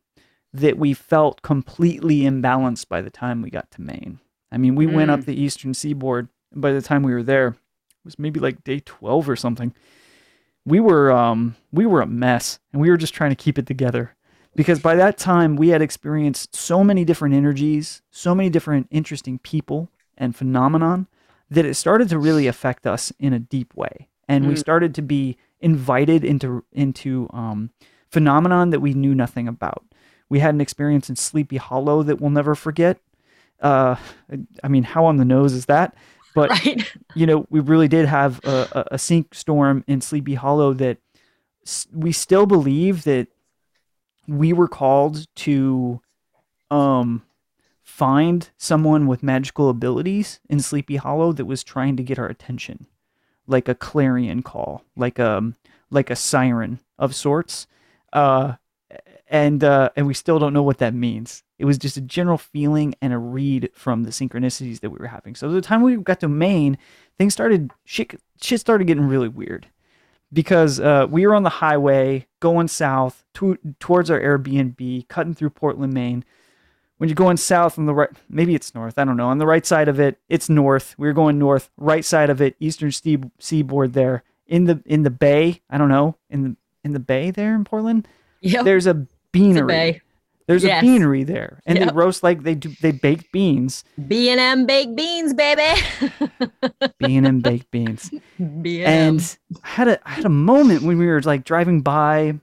that 0.52 0.78
we 0.78 0.94
felt 0.94 1.42
completely 1.42 2.20
imbalanced 2.20 2.88
by 2.88 3.02
the 3.02 3.10
time 3.10 3.42
we 3.42 3.50
got 3.50 3.70
to 3.72 3.80
Maine. 3.80 4.20
I 4.52 4.58
mean, 4.58 4.76
we 4.76 4.86
went 4.86 5.10
up 5.10 5.24
the 5.24 5.40
eastern 5.40 5.74
seaboard, 5.74 6.28
and 6.52 6.62
by 6.62 6.72
the 6.72 6.82
time 6.82 7.02
we 7.02 7.12
were 7.12 7.24
there, 7.24 7.48
it 7.48 8.04
was 8.04 8.20
maybe 8.20 8.38
like 8.38 8.62
day 8.62 8.78
twelve 8.78 9.28
or 9.28 9.36
something. 9.36 9.74
We 10.64 10.78
were 10.78 11.10
um 11.10 11.56
we 11.72 11.86
were 11.86 12.02
a 12.02 12.06
mess, 12.06 12.60
and 12.72 12.80
we 12.80 12.88
were 12.88 12.96
just 12.96 13.14
trying 13.14 13.30
to 13.30 13.36
keep 13.36 13.58
it 13.58 13.66
together 13.66 14.14
because 14.56 14.80
by 14.80 14.94
that 14.96 15.18
time 15.18 15.56
we 15.56 15.68
had 15.68 15.82
experienced 15.82 16.54
so 16.54 16.84
many 16.84 17.04
different 17.04 17.34
energies, 17.34 18.02
so 18.10 18.34
many 18.34 18.50
different 18.50 18.86
interesting 18.90 19.38
people 19.38 19.88
and 20.16 20.34
phenomenon 20.36 21.06
that 21.50 21.64
it 21.64 21.74
started 21.74 22.08
to 22.08 22.18
really 22.18 22.46
affect 22.46 22.86
us 22.86 23.12
in 23.18 23.32
a 23.32 23.38
deep 23.38 23.74
way. 23.74 24.08
And 24.28 24.46
we 24.46 24.54
Mm. 24.54 24.58
started 24.58 24.94
to 24.94 25.02
be 25.02 25.36
invited 25.60 26.24
into 26.24 26.64
into 26.72 27.28
um, 27.32 27.70
phenomenon 28.10 28.70
that 28.70 28.80
we 28.80 28.94
knew 28.94 29.14
nothing 29.14 29.48
about. 29.48 29.84
We 30.28 30.38
had 30.40 30.54
an 30.54 30.60
experience 30.60 31.10
in 31.10 31.16
Sleepy 31.16 31.56
Hollow 31.58 32.02
that 32.02 32.20
we'll 32.20 32.30
never 32.30 32.54
forget. 32.54 32.98
Uh, 33.60 33.96
I 34.62 34.68
mean, 34.68 34.82
how 34.84 35.04
on 35.04 35.16
the 35.18 35.24
nose 35.24 35.52
is 35.52 35.66
that? 35.66 35.94
But 36.34 36.50
right. 36.50 36.90
you 37.14 37.26
know, 37.26 37.46
we 37.50 37.60
really 37.60 37.88
did 37.88 38.06
have 38.06 38.40
a, 38.44 38.68
a, 38.72 38.84
a 38.92 38.98
sync 38.98 39.34
storm 39.34 39.84
in 39.86 40.00
Sleepy 40.00 40.34
Hollow 40.34 40.72
that 40.74 40.98
s- 41.66 41.86
we 41.92 42.12
still 42.12 42.46
believe 42.46 43.04
that 43.04 43.28
we 44.26 44.52
were 44.52 44.68
called 44.68 45.26
to 45.36 46.00
um 46.70 47.22
find 47.82 48.50
someone 48.56 49.06
with 49.06 49.22
magical 49.22 49.68
abilities 49.68 50.40
in 50.48 50.58
Sleepy 50.58 50.96
Hollow 50.96 51.32
that 51.32 51.44
was 51.44 51.62
trying 51.62 51.96
to 51.96 52.02
get 52.02 52.18
our 52.18 52.26
attention. 52.26 52.86
Like 53.46 53.68
a 53.68 53.74
clarion 53.74 54.42
call 54.42 54.82
like 54.96 55.20
um 55.20 55.54
like 55.90 56.10
a 56.10 56.16
siren 56.16 56.80
of 56.98 57.14
sorts. 57.14 57.66
Uh 58.12 58.54
and 59.28 59.62
uh 59.62 59.90
and 59.96 60.06
we 60.06 60.14
still 60.14 60.38
don't 60.38 60.54
know 60.54 60.62
what 60.62 60.78
that 60.78 60.94
means. 60.94 61.42
It 61.58 61.66
was 61.66 61.78
just 61.78 61.96
a 61.96 62.00
general 62.00 62.38
feeling 62.38 62.94
and 63.00 63.12
a 63.12 63.18
read 63.18 63.70
from 63.74 64.02
the 64.02 64.10
synchronicities 64.10 64.80
that 64.80 64.90
we 64.90 64.98
were 64.98 65.06
having. 65.06 65.34
So 65.34 65.50
the 65.50 65.60
time 65.60 65.82
we 65.82 65.96
got 65.96 66.20
to 66.20 66.28
maine 66.28 66.78
things 67.18 67.32
started 67.32 67.70
shit 67.84 68.18
shit 68.40 68.60
started 68.60 68.86
getting 68.86 69.06
really 69.06 69.28
weird. 69.28 69.68
Because 70.32 70.80
uh, 70.80 71.06
we 71.08 71.26
were 71.26 71.34
on 71.34 71.44
the 71.44 71.48
highway 71.48 72.26
going 72.44 72.68
south 72.68 73.24
to, 73.32 73.56
towards 73.80 74.10
our 74.10 74.20
Airbnb, 74.20 75.08
cutting 75.08 75.32
through 75.32 75.48
Portland, 75.48 75.94
Maine. 75.94 76.26
When 76.98 77.08
you're 77.08 77.14
going 77.14 77.38
south 77.38 77.78
on 77.78 77.86
the 77.86 77.94
right, 77.94 78.10
maybe 78.28 78.54
it's 78.54 78.74
north, 78.74 78.98
I 78.98 79.04
don't 79.04 79.16
know. 79.16 79.28
On 79.28 79.38
the 79.38 79.46
right 79.46 79.64
side 79.64 79.88
of 79.88 79.98
it, 79.98 80.20
it's 80.28 80.50
north. 80.50 80.94
We 80.98 81.08
are 81.08 81.14
going 81.14 81.38
north. 81.38 81.70
Right 81.78 82.04
side 82.04 82.28
of 82.28 82.42
it, 82.42 82.54
eastern 82.60 82.92
sea- 82.92 83.30
seaboard 83.38 83.94
there 83.94 84.24
in 84.46 84.64
the 84.64 84.82
in 84.84 85.04
the 85.04 85.10
bay. 85.10 85.62
I 85.70 85.78
don't 85.78 85.88
know 85.88 86.16
in 86.28 86.42
the 86.42 86.56
in 86.84 86.92
the 86.92 87.00
bay 87.00 87.30
there 87.30 87.54
in 87.54 87.64
Portland. 87.64 88.06
Yeah, 88.42 88.62
There's 88.62 88.86
a 88.86 89.06
beanery. 89.32 90.02
There's 90.46 90.62
Yes. 90.64 90.82
a 90.82 90.86
beanery 90.86 91.24
there, 91.24 91.60
and 91.64 91.78
they 91.78 91.86
roast 91.94 92.22
like 92.22 92.42
they 92.42 92.54
do. 92.54 92.70
They 92.82 92.92
bake 92.92 93.32
beans, 93.32 93.82
B 94.08 94.28
and 94.28 94.38
M 94.38 94.66
baked 94.66 94.94
beans, 94.94 95.32
baby. 95.32 95.80
B 96.98 97.16
and 97.16 97.26
M 97.26 97.40
baked 97.40 97.70
beans. 97.70 98.10
B 98.60 98.84
and 98.84 99.38
I 99.62 99.68
had 99.68 99.88
a 99.88 100.08
I 100.08 100.10
had 100.12 100.24
a 100.26 100.30
moment 100.30 100.82
when 100.82 100.98
we 100.98 101.06
were 101.06 101.22
like 101.22 101.44
driving 101.44 101.80
by, 101.80 102.18
and 102.18 102.40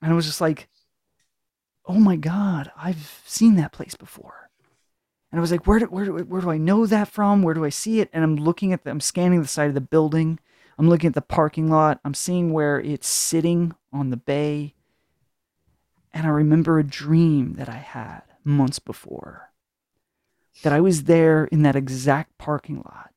I 0.00 0.14
was 0.14 0.24
just 0.24 0.40
like, 0.40 0.68
"Oh 1.84 1.98
my 2.00 2.16
god, 2.16 2.70
I've 2.76 3.20
seen 3.26 3.56
that 3.56 3.72
place 3.72 3.94
before." 3.96 4.48
And 5.30 5.38
I 5.38 5.42
was 5.42 5.50
like, 5.52 5.66
"Where 5.66 5.78
do 5.78 5.86
where 5.86 6.04
do 6.06 6.12
where 6.24 6.40
do 6.40 6.50
I 6.50 6.56
know 6.58 6.86
that 6.86 7.08
from? 7.08 7.42
Where 7.42 7.54
do 7.54 7.64
I 7.66 7.70
see 7.70 8.00
it?" 8.00 8.08
And 8.14 8.24
I'm 8.24 8.36
looking 8.36 8.72
at 8.72 8.84
the, 8.84 8.90
I'm 8.90 9.00
scanning 9.00 9.42
the 9.42 9.48
side 9.48 9.68
of 9.68 9.74
the 9.74 9.80
building. 9.82 10.38
I'm 10.78 10.88
looking 10.88 11.08
at 11.08 11.14
the 11.14 11.20
parking 11.20 11.70
lot. 11.70 12.00
I'm 12.02 12.14
seeing 12.14 12.50
where 12.54 12.80
it's 12.80 13.06
sitting 13.08 13.74
on 13.92 14.08
the 14.08 14.16
bay. 14.16 14.74
And 16.14 16.26
I 16.26 16.30
remember 16.30 16.78
a 16.78 16.84
dream 16.84 17.54
that 17.54 17.68
I 17.68 17.76
had 17.76 18.22
months 18.44 18.78
before. 18.78 19.50
That 20.62 20.72
I 20.72 20.80
was 20.80 21.04
there 21.04 21.46
in 21.46 21.62
that 21.62 21.76
exact 21.76 22.36
parking 22.38 22.76
lot 22.76 23.12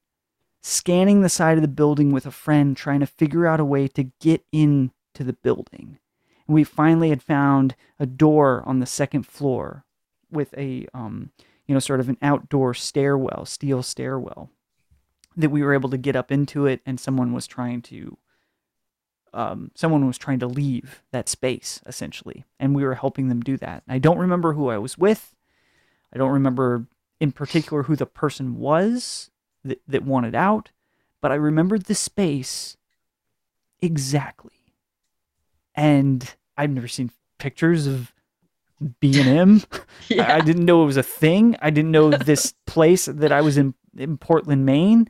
scanning 0.68 1.22
the 1.22 1.30
side 1.30 1.60
of 1.60 1.62
the 1.62 1.68
building 1.68 2.12
with 2.12 2.26
a 2.26 2.32
friend 2.32 2.76
trying 2.76 3.00
to 3.00 3.06
figure 3.06 3.46
out 3.46 3.60
a 3.60 3.66
way 3.66 3.88
to 3.88 4.10
get 4.20 4.44
into 4.52 4.90
the 5.20 5.34
building. 5.44 6.00
And 6.48 6.56
we 6.56 6.64
finally 6.64 7.10
had 7.10 7.22
found 7.22 7.76
a 8.00 8.08
door 8.08 8.64
on 8.66 8.80
the 8.80 8.88
second 8.88 9.28
floor 9.28 9.86
with 10.32 10.56
a 10.58 10.88
um, 10.92 11.30
you 11.68 11.76
know, 11.76 11.80
sort 11.80 12.00
of 12.00 12.10
an 12.10 12.18
outdoor 12.20 12.74
stairwell, 12.74 13.46
steel 13.46 13.84
stairwell 13.84 14.50
that 15.38 15.52
we 15.52 15.62
were 15.62 15.76
able 15.76 15.90
to 15.90 15.98
get 15.98 16.16
up 16.16 16.32
into 16.32 16.66
it 16.66 16.82
and 16.84 17.00
someone 17.00 17.32
was 17.32 17.46
trying 17.46 17.84
to 17.84 18.18
um, 19.36 19.70
someone 19.76 20.08
was 20.08 20.18
trying 20.18 20.40
to 20.40 20.48
leave 20.48 21.04
that 21.12 21.30
space 21.30 21.82
essentially 21.86 22.46
and 22.60 22.74
we 22.74 22.84
were 22.84 22.96
helping 22.96 23.28
them 23.28 23.42
do 23.42 23.58
that 23.58 23.84
i 23.88 24.00
don't 24.00 24.18
remember 24.18 24.54
who 24.54 24.70
i 24.70 24.78
was 24.78 24.98
with 24.98 25.36
i 26.14 26.18
don't 26.18 26.32
remember 26.32 26.88
in 27.20 27.32
particular 27.32 27.84
who 27.84 27.96
the 27.96 28.06
person 28.06 28.58
was 28.58 29.30
that, 29.64 29.82
that 29.88 30.04
wanted 30.04 30.36
out, 30.36 30.72
but 31.22 31.32
I 31.32 31.36
remembered 31.36 31.84
the 31.84 31.96
space 31.96 32.78
exactly. 33.82 34.52
And 35.74 36.36
I've 36.58 36.70
never 36.70 36.88
seen 36.88 37.12
pictures 37.38 37.88
of 37.88 38.14
B 39.00 39.20
and 39.20 39.28
M. 39.30 39.64
I 40.20 40.42
didn't 40.42 40.66
know 40.66 40.84
it 40.84 40.88
was 40.88 40.98
a 40.98 41.04
thing. 41.04 41.56
I 41.62 41.70
didn't 41.70 41.92
know 41.92 42.10
this 42.12 42.54
place 42.66 43.06
that 43.06 43.32
I 43.32 43.42
was 43.42 43.58
in 43.58 43.74
in 43.98 44.18
Portland, 44.18 44.66
Maine. 44.66 45.10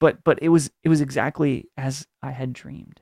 But 0.00 0.22
but 0.22 0.38
it 0.42 0.50
was 0.50 0.70
it 0.84 0.88
was 0.88 1.00
exactly 1.00 1.68
as 1.76 2.06
I 2.22 2.30
had 2.30 2.52
dreamed. 2.52 3.00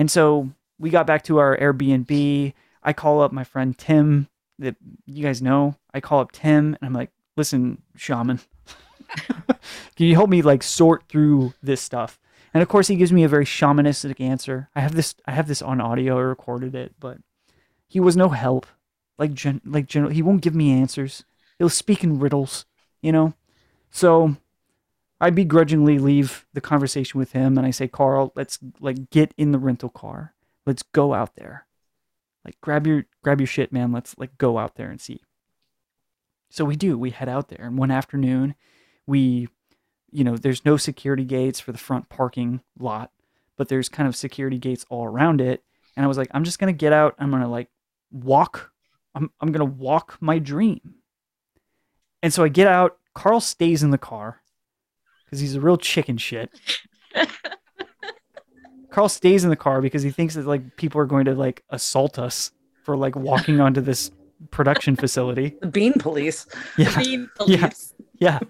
And 0.00 0.10
so 0.10 0.48
we 0.78 0.88
got 0.88 1.06
back 1.06 1.24
to 1.24 1.40
our 1.40 1.54
Airbnb. 1.58 2.54
I 2.82 2.92
call 2.94 3.20
up 3.20 3.32
my 3.32 3.44
friend 3.44 3.76
Tim 3.76 4.28
that 4.58 4.76
you 5.04 5.22
guys 5.22 5.42
know. 5.42 5.76
I 5.92 6.00
call 6.00 6.20
up 6.20 6.32
Tim 6.32 6.74
and 6.74 6.78
I'm 6.80 6.94
like, 6.94 7.10
listen, 7.36 7.82
shaman, 7.96 8.40
can 9.26 10.06
you 10.06 10.14
help 10.14 10.30
me 10.30 10.40
like 10.40 10.62
sort 10.62 11.06
through 11.06 11.52
this 11.62 11.82
stuff? 11.82 12.18
And 12.54 12.62
of 12.62 12.68
course, 12.70 12.88
he 12.88 12.96
gives 12.96 13.12
me 13.12 13.24
a 13.24 13.28
very 13.28 13.44
shamanistic 13.44 14.22
answer. 14.22 14.70
I 14.74 14.80
have 14.80 14.94
this, 14.94 15.14
I 15.26 15.32
have 15.32 15.48
this 15.48 15.60
on 15.60 15.82
audio. 15.82 16.16
I 16.16 16.22
recorded 16.22 16.74
it, 16.74 16.94
but 16.98 17.18
he 17.86 18.00
was 18.00 18.16
no 18.16 18.30
help. 18.30 18.66
Like, 19.18 19.34
gen, 19.34 19.60
like 19.66 19.86
general, 19.86 20.12
he 20.12 20.22
won't 20.22 20.40
give 20.40 20.54
me 20.54 20.72
answers. 20.72 21.26
He'll 21.58 21.68
speak 21.68 22.02
in 22.02 22.18
riddles, 22.18 22.64
you 23.02 23.12
know. 23.12 23.34
So 23.90 24.36
I 25.20 25.30
begrudgingly 25.30 25.98
leave 25.98 26.46
the 26.54 26.62
conversation 26.62 27.18
with 27.18 27.32
him, 27.32 27.58
and 27.58 27.66
I 27.66 27.70
say, 27.70 27.86
Carl, 27.88 28.32
let's 28.34 28.58
like 28.80 29.10
get 29.10 29.34
in 29.36 29.52
the 29.52 29.58
rental 29.58 29.90
car. 29.90 30.34
Let's 30.64 30.82
go 30.82 31.12
out 31.12 31.36
there. 31.36 31.66
Like, 32.44 32.58
grab 32.62 32.86
your 32.86 33.04
grab 33.22 33.38
your 33.38 33.46
shit, 33.46 33.72
man. 33.72 33.92
Let's 33.92 34.16
like 34.16 34.38
go 34.38 34.56
out 34.56 34.76
there 34.76 34.90
and 34.90 35.00
see. 35.00 35.22
So 36.48 36.64
we 36.64 36.74
do. 36.74 36.96
We 36.96 37.10
head 37.10 37.28
out 37.28 37.48
there, 37.48 37.66
and 37.66 37.76
one 37.76 37.90
afternoon, 37.90 38.54
we, 39.06 39.48
you 40.10 40.24
know, 40.24 40.36
there's 40.36 40.64
no 40.64 40.78
security 40.78 41.24
gates 41.24 41.60
for 41.60 41.72
the 41.72 41.78
front 41.78 42.08
parking 42.08 42.62
lot, 42.78 43.10
but 43.56 43.68
there's 43.68 43.90
kind 43.90 44.08
of 44.08 44.16
security 44.16 44.58
gates 44.58 44.86
all 44.88 45.04
around 45.04 45.42
it. 45.42 45.62
And 45.96 46.04
I 46.04 46.08
was 46.08 46.16
like, 46.16 46.30
I'm 46.32 46.44
just 46.44 46.58
gonna 46.58 46.72
get 46.72 46.94
out. 46.94 47.14
I'm 47.18 47.30
gonna 47.30 47.50
like 47.50 47.68
walk. 48.10 48.72
I'm 49.14 49.30
I'm 49.38 49.52
gonna 49.52 49.66
walk 49.66 50.16
my 50.20 50.38
dream. 50.38 50.94
And 52.22 52.32
so 52.32 52.42
I 52.42 52.48
get 52.48 52.66
out. 52.66 52.96
Carl 53.14 53.40
stays 53.40 53.82
in 53.82 53.90
the 53.90 53.98
car 53.98 54.40
because 55.30 55.40
he's 55.40 55.54
a 55.54 55.60
real 55.60 55.76
chicken 55.76 56.18
shit. 56.18 56.50
Carl 58.90 59.08
stays 59.08 59.44
in 59.44 59.50
the 59.50 59.56
car 59.56 59.80
because 59.80 60.02
he 60.02 60.10
thinks 60.10 60.34
that 60.34 60.44
like 60.44 60.76
people 60.76 61.00
are 61.00 61.06
going 61.06 61.26
to 61.26 61.34
like 61.34 61.62
assault 61.70 62.18
us 62.18 62.50
for 62.82 62.96
like 62.96 63.14
walking 63.14 63.60
onto 63.66 63.80
this 63.80 64.10
production 64.50 64.96
facility. 64.96 65.56
The 65.60 65.68
bean 65.68 65.92
police. 65.92 66.48
Yeah. 66.76 67.00
Bean 67.00 67.30
Yeah. 67.46 67.70
Yeah. 68.18 68.40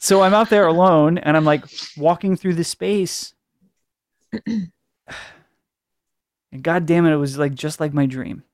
So 0.00 0.22
I'm 0.22 0.32
out 0.32 0.48
there 0.48 0.66
alone 0.66 1.18
and 1.18 1.36
I'm 1.36 1.44
like 1.44 1.64
walking 1.98 2.36
through 2.36 2.54
the 2.54 2.64
space. 2.64 3.34
And 4.46 4.72
god 6.62 6.86
damn 6.86 7.04
it, 7.04 7.12
it 7.12 7.16
was 7.16 7.36
like 7.36 7.54
just 7.54 7.80
like 7.80 7.92
my 7.92 8.06
dream. 8.06 8.44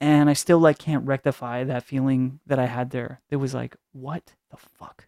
And 0.00 0.28
I 0.28 0.32
still 0.32 0.58
like 0.58 0.78
can't 0.78 1.06
rectify 1.06 1.62
that 1.64 1.84
feeling 1.84 2.40
that 2.46 2.58
I 2.58 2.66
had 2.66 2.90
there. 2.90 3.20
It 3.30 3.36
was 3.36 3.54
like, 3.54 3.76
what 3.92 4.34
the 4.50 4.56
fuck? 4.56 5.06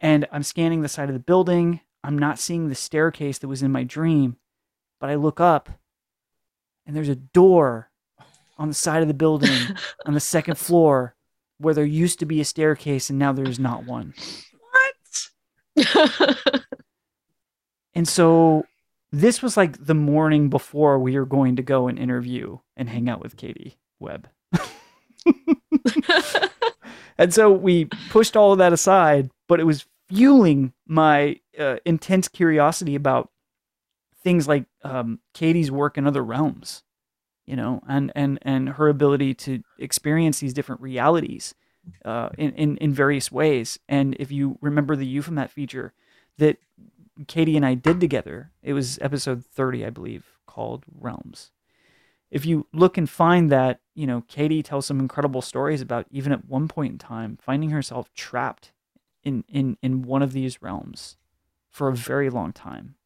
And 0.00 0.26
I'm 0.32 0.42
scanning 0.42 0.82
the 0.82 0.88
side 0.88 1.08
of 1.08 1.14
the 1.14 1.20
building. 1.20 1.80
I'm 2.04 2.18
not 2.18 2.38
seeing 2.38 2.68
the 2.68 2.74
staircase 2.74 3.38
that 3.38 3.48
was 3.48 3.62
in 3.62 3.72
my 3.72 3.84
dream, 3.84 4.36
but 5.00 5.10
I 5.10 5.16
look 5.16 5.40
up 5.40 5.68
and 6.86 6.94
there's 6.94 7.08
a 7.08 7.16
door 7.16 7.90
on 8.56 8.68
the 8.68 8.74
side 8.74 9.02
of 9.02 9.08
the 9.08 9.14
building 9.14 9.76
on 10.06 10.14
the 10.14 10.20
second 10.20 10.56
floor 10.56 11.14
where 11.58 11.74
there 11.74 11.84
used 11.84 12.20
to 12.20 12.26
be 12.26 12.40
a 12.40 12.44
staircase 12.44 13.10
and 13.10 13.18
now 13.18 13.32
there's 13.32 13.58
not 13.58 13.84
one. 13.84 14.14
What? 15.74 16.64
And 17.98 18.06
so 18.06 18.64
this 19.10 19.42
was 19.42 19.56
like 19.56 19.84
the 19.84 19.92
morning 19.92 20.50
before 20.50 21.00
we 21.00 21.18
were 21.18 21.26
going 21.26 21.56
to 21.56 21.62
go 21.64 21.88
and 21.88 21.98
interview 21.98 22.58
and 22.76 22.88
hang 22.88 23.08
out 23.08 23.20
with 23.20 23.36
Katie 23.36 23.76
Webb. 23.98 24.28
and 27.18 27.34
so 27.34 27.50
we 27.50 27.86
pushed 28.10 28.36
all 28.36 28.52
of 28.52 28.58
that 28.58 28.72
aside, 28.72 29.30
but 29.48 29.60
it 29.60 29.64
was 29.64 29.86
fueling 30.08 30.72
my 30.86 31.40
uh, 31.58 31.76
intense 31.84 32.28
curiosity 32.28 32.94
about 32.94 33.30
things 34.22 34.48
like 34.48 34.64
um, 34.84 35.20
Katie's 35.34 35.70
work 35.70 35.98
in 35.98 36.06
other 36.06 36.24
realms, 36.24 36.82
you 37.46 37.56
know, 37.56 37.82
and 37.88 38.12
and 38.14 38.38
and 38.42 38.70
her 38.70 38.88
ability 38.88 39.34
to 39.34 39.62
experience 39.78 40.40
these 40.40 40.54
different 40.54 40.80
realities 40.80 41.54
uh, 42.04 42.30
in, 42.38 42.52
in 42.52 42.76
in 42.78 42.92
various 42.92 43.30
ways. 43.32 43.78
And 43.88 44.16
if 44.18 44.30
you 44.30 44.58
remember 44.60 44.96
the 44.96 45.06
Euphomet 45.06 45.50
feature 45.50 45.92
that 46.38 46.58
Katie 47.26 47.56
and 47.56 47.66
I 47.66 47.74
did 47.74 48.00
together, 48.00 48.52
it 48.62 48.72
was 48.72 48.98
episode 49.00 49.44
thirty, 49.44 49.84
I 49.84 49.90
believe, 49.90 50.24
called 50.46 50.84
Realms. 50.92 51.50
If 52.30 52.44
you 52.44 52.66
look 52.72 52.98
and 52.98 53.08
find 53.08 53.50
that, 53.50 53.80
you 53.94 54.06
know, 54.06 54.22
Katie 54.28 54.62
tells 54.62 54.86
some 54.86 55.00
incredible 55.00 55.42
stories 55.42 55.80
about 55.80 56.06
even 56.10 56.32
at 56.32 56.44
one 56.44 56.68
point 56.68 56.92
in 56.92 56.98
time 56.98 57.38
finding 57.40 57.70
herself 57.70 58.12
trapped 58.14 58.72
in 59.24 59.44
in 59.48 59.76
in 59.82 60.02
one 60.02 60.22
of 60.22 60.32
these 60.32 60.62
realms 60.62 61.16
for 61.70 61.88
a 61.88 61.96
very 61.96 62.30
long 62.30 62.52
time. 62.52 62.96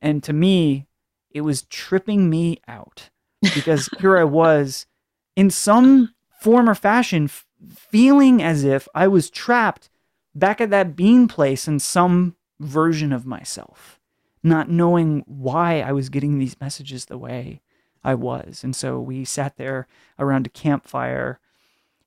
And 0.00 0.22
to 0.24 0.32
me, 0.32 0.86
it 1.30 1.42
was 1.42 1.62
tripping 1.62 2.28
me 2.28 2.58
out 2.68 3.10
because 3.54 3.88
here 4.00 4.18
I 4.18 4.24
was 4.24 4.86
in 5.34 5.50
some 5.50 6.14
form 6.40 6.68
or 6.68 6.74
fashion 6.74 7.24
f- 7.24 7.46
feeling 7.74 8.42
as 8.42 8.64
if 8.64 8.86
I 8.94 9.08
was 9.08 9.30
trapped 9.30 9.88
back 10.34 10.60
at 10.60 10.70
that 10.70 10.96
bean 10.96 11.28
place 11.28 11.66
in 11.66 11.78
some 11.78 12.36
version 12.60 13.12
of 13.12 13.24
myself, 13.24 13.98
not 14.42 14.68
knowing 14.68 15.24
why 15.26 15.80
I 15.80 15.92
was 15.92 16.08
getting 16.08 16.38
these 16.38 16.60
messages 16.60 17.06
the 17.06 17.18
way 17.18 17.61
I 18.04 18.14
was. 18.14 18.64
And 18.64 18.74
so 18.74 19.00
we 19.00 19.24
sat 19.24 19.56
there 19.56 19.86
around 20.18 20.46
a 20.46 20.50
campfire 20.50 21.38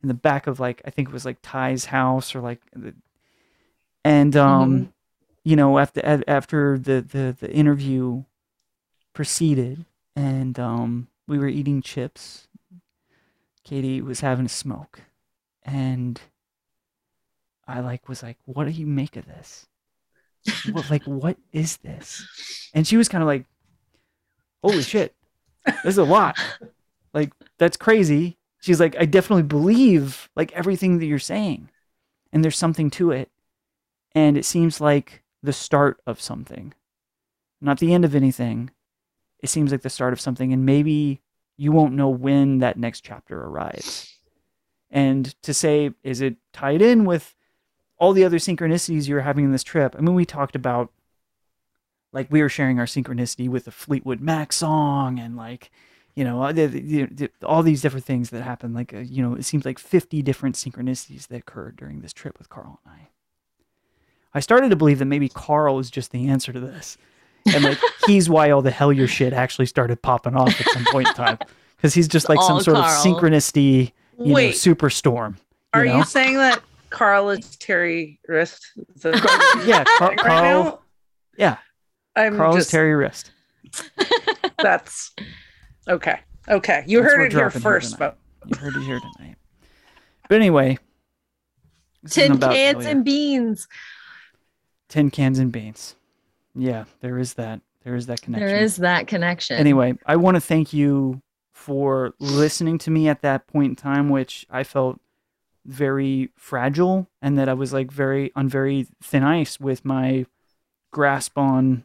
in 0.01 0.07
the 0.07 0.13
back 0.13 0.47
of 0.47 0.59
like 0.59 0.81
I 0.85 0.89
think 0.89 1.09
it 1.09 1.13
was 1.13 1.25
like 1.25 1.37
Ty's 1.41 1.85
house 1.85 2.35
or 2.35 2.41
like 2.41 2.61
the 2.75 2.93
and 4.03 4.35
um 4.35 4.79
Mhm. 4.79 4.91
you 5.43 5.55
know 5.55 5.79
after 5.79 6.23
after 6.27 6.77
the 6.77 7.01
the 7.01 7.35
the 7.39 7.51
interview 7.51 8.23
proceeded 9.13 9.85
and 10.15 10.59
um 10.59 11.07
we 11.27 11.37
were 11.39 11.47
eating 11.47 11.81
chips 11.81 12.47
Katie 13.63 14.01
was 14.01 14.19
having 14.19 14.45
a 14.45 14.49
smoke 14.49 15.01
and 15.63 16.21
I 17.67 17.79
like 17.79 18.07
was 18.07 18.21
like 18.21 18.37
what 18.45 18.65
do 18.65 18.71
you 18.71 18.85
make 18.85 19.15
of 19.15 19.25
this 19.25 19.65
what 20.71 20.89
like 20.91 21.03
what 21.05 21.37
is 21.51 21.77
this 21.77 22.69
and 22.75 22.85
she 22.85 22.97
was 22.97 23.09
kind 23.09 23.23
of 23.23 23.27
like 23.27 23.45
holy 24.63 24.83
shit 24.83 25.15
this 25.65 25.93
is 25.93 25.97
a 25.97 26.03
lot. 26.03 26.37
Like 27.13 27.31
that's 27.57 27.77
crazy. 27.77 28.37
She's 28.61 28.79
like 28.79 28.95
i 28.99 29.05
definitely 29.05 29.43
believe 29.43 30.29
like 30.35 30.51
everything 30.53 30.99
that 30.99 31.05
you're 31.05 31.19
saying. 31.19 31.69
And 32.31 32.43
there's 32.43 32.57
something 32.57 32.89
to 32.91 33.11
it. 33.11 33.31
And 34.13 34.37
it 34.37 34.45
seems 34.45 34.81
like 34.81 35.23
the 35.41 35.53
start 35.53 36.01
of 36.05 36.21
something. 36.21 36.73
Not 37.61 37.79
the 37.79 37.93
end 37.93 38.05
of 38.05 38.15
anything. 38.15 38.71
It 39.41 39.49
seems 39.49 39.71
like 39.71 39.81
the 39.81 39.89
start 39.89 40.13
of 40.13 40.21
something. 40.21 40.51
And 40.51 40.65
maybe 40.65 41.21
you 41.57 41.71
won't 41.71 41.93
know 41.93 42.09
when 42.09 42.59
that 42.59 42.77
next 42.77 43.01
chapter 43.01 43.39
arrives. 43.39 44.13
And 44.91 45.33
to 45.43 45.53
say 45.53 45.91
is 46.03 46.21
it 46.21 46.35
tied 46.53 46.81
in 46.81 47.05
with 47.05 47.35
all 47.97 48.11
the 48.11 48.25
other 48.25 48.37
synchronicities 48.37 49.07
you're 49.07 49.21
having 49.21 49.45
in 49.45 49.51
this 49.51 49.63
trip? 49.63 49.95
I 49.97 50.01
mean 50.01 50.15
we 50.15 50.25
talked 50.25 50.55
about 50.55 50.91
like 52.15 52.31
we 52.31 52.41
were 52.41 52.49
sharing 52.49 52.79
our 52.79 52.85
synchronicity 52.85 53.47
with 53.47 53.65
the 53.65 53.71
fleetwood 53.71 54.21
mac 54.21 54.51
song 54.51 55.19
and 55.19 55.35
like 55.37 55.69
you 56.15 56.23
know, 56.23 56.51
the, 56.53 56.67
the, 56.67 57.05
the, 57.07 57.29
all 57.43 57.61
these 57.61 57.81
different 57.81 58.05
things 58.05 58.29
that 58.29 58.41
happen. 58.41 58.73
Like, 58.73 58.93
uh, 58.93 58.99
you 58.99 59.21
know, 59.21 59.35
it 59.35 59.43
seems 59.43 59.65
like 59.65 59.77
50 59.77 60.21
different 60.21 60.55
synchronicities 60.55 61.27
that 61.27 61.39
occurred 61.39 61.75
during 61.75 61.99
this 61.99 62.13
trip 62.13 62.39
with 62.39 62.47
Karl 62.47 62.79
and 62.85 62.93
I. 62.93 63.07
I 64.33 64.39
started 64.39 64.69
to 64.69 64.77
believe 64.77 64.99
that 64.99 65.05
maybe 65.05 65.27
Karl 65.27 65.77
is 65.77 65.91
just 65.91 66.11
the 66.11 66.29
answer 66.29 66.53
to 66.53 66.59
this. 66.59 66.97
And 67.53 67.65
like, 67.65 67.79
he's 68.07 68.29
why 68.29 68.49
all 68.51 68.61
the 68.61 68.71
Hellier 68.71 69.09
shit 69.09 69.33
actually 69.33 69.65
started 69.65 70.01
popping 70.01 70.35
off 70.35 70.59
at 70.59 70.67
some 70.69 70.85
point 70.85 71.09
in 71.09 71.13
time. 71.13 71.37
Because 71.75 71.93
he's 71.93 72.07
just 72.07 72.29
like 72.29 72.41
some 72.41 72.61
sort 72.61 72.77
Karl. 72.77 72.87
of 72.87 73.05
synchronicity, 73.05 73.91
you 74.17 74.33
Wait. 74.33 74.45
know, 74.65 74.73
superstorm. 74.73 75.35
Are 75.73 75.83
know? 75.83 75.97
you 75.97 76.03
saying 76.05 76.37
that 76.37 76.61
Karl 76.89 77.29
is 77.31 77.57
Terry 77.57 78.17
Wrist? 78.29 78.65
Is 78.95 79.01
that 79.01 79.13
what 79.55 79.67
Yeah, 79.67 79.83
Car- 79.83 80.07
saying 80.07 80.17
right 80.17 80.25
Karl- 80.25 80.63
now? 80.63 80.79
Yeah, 81.37 81.57
I'm 82.15 82.37
Karl 82.37 82.55
is 82.55 82.63
just 82.63 82.71
Terry 82.71 82.93
Wrist. 82.93 83.31
that's 84.57 85.11
okay. 85.87 86.19
Okay, 86.47 86.83
you 86.87 87.01
That's 87.01 87.13
heard 87.13 87.25
it 87.25 87.31
here 87.33 87.49
first, 87.49 87.97
but 87.97 88.17
You 88.45 88.57
heard 88.57 88.75
it 88.75 88.83
here 88.83 88.99
tonight. 88.99 89.35
But 90.29 90.35
anyway, 90.35 90.77
Tin 92.09 92.37
cans 92.37 92.85
and 92.85 93.03
beans. 93.03 93.67
tin 94.89 95.09
cans 95.09 95.39
and 95.39 95.51
beans. 95.51 95.95
Yeah, 96.53 96.85
there 97.01 97.17
is 97.17 97.33
that. 97.35 97.61
There 97.83 97.95
is 97.95 98.07
that 98.07 98.21
connection. 98.21 98.47
There 98.47 98.57
is 98.57 98.77
that 98.77 99.07
connection. 99.07 99.57
Anyway, 99.57 99.93
I 100.05 100.15
want 100.15 100.35
to 100.35 100.41
thank 100.41 100.73
you 100.73 101.21
for 101.51 102.13
listening 102.19 102.77
to 102.79 102.91
me 102.91 103.07
at 103.07 103.21
that 103.21 103.47
point 103.47 103.69
in 103.71 103.75
time, 103.75 104.09
which 104.09 104.45
I 104.49 104.63
felt 104.63 104.99
very 105.65 106.29
fragile 106.37 107.07
and 107.21 107.37
that 107.37 107.49
I 107.49 107.53
was 107.53 107.73
like 107.73 107.91
very 107.91 108.31
on 108.35 108.47
very 108.47 108.87
thin 109.01 109.23
ice 109.23 109.59
with 109.59 109.83
my 109.83 110.25
grasp 110.91 111.37
on 111.37 111.83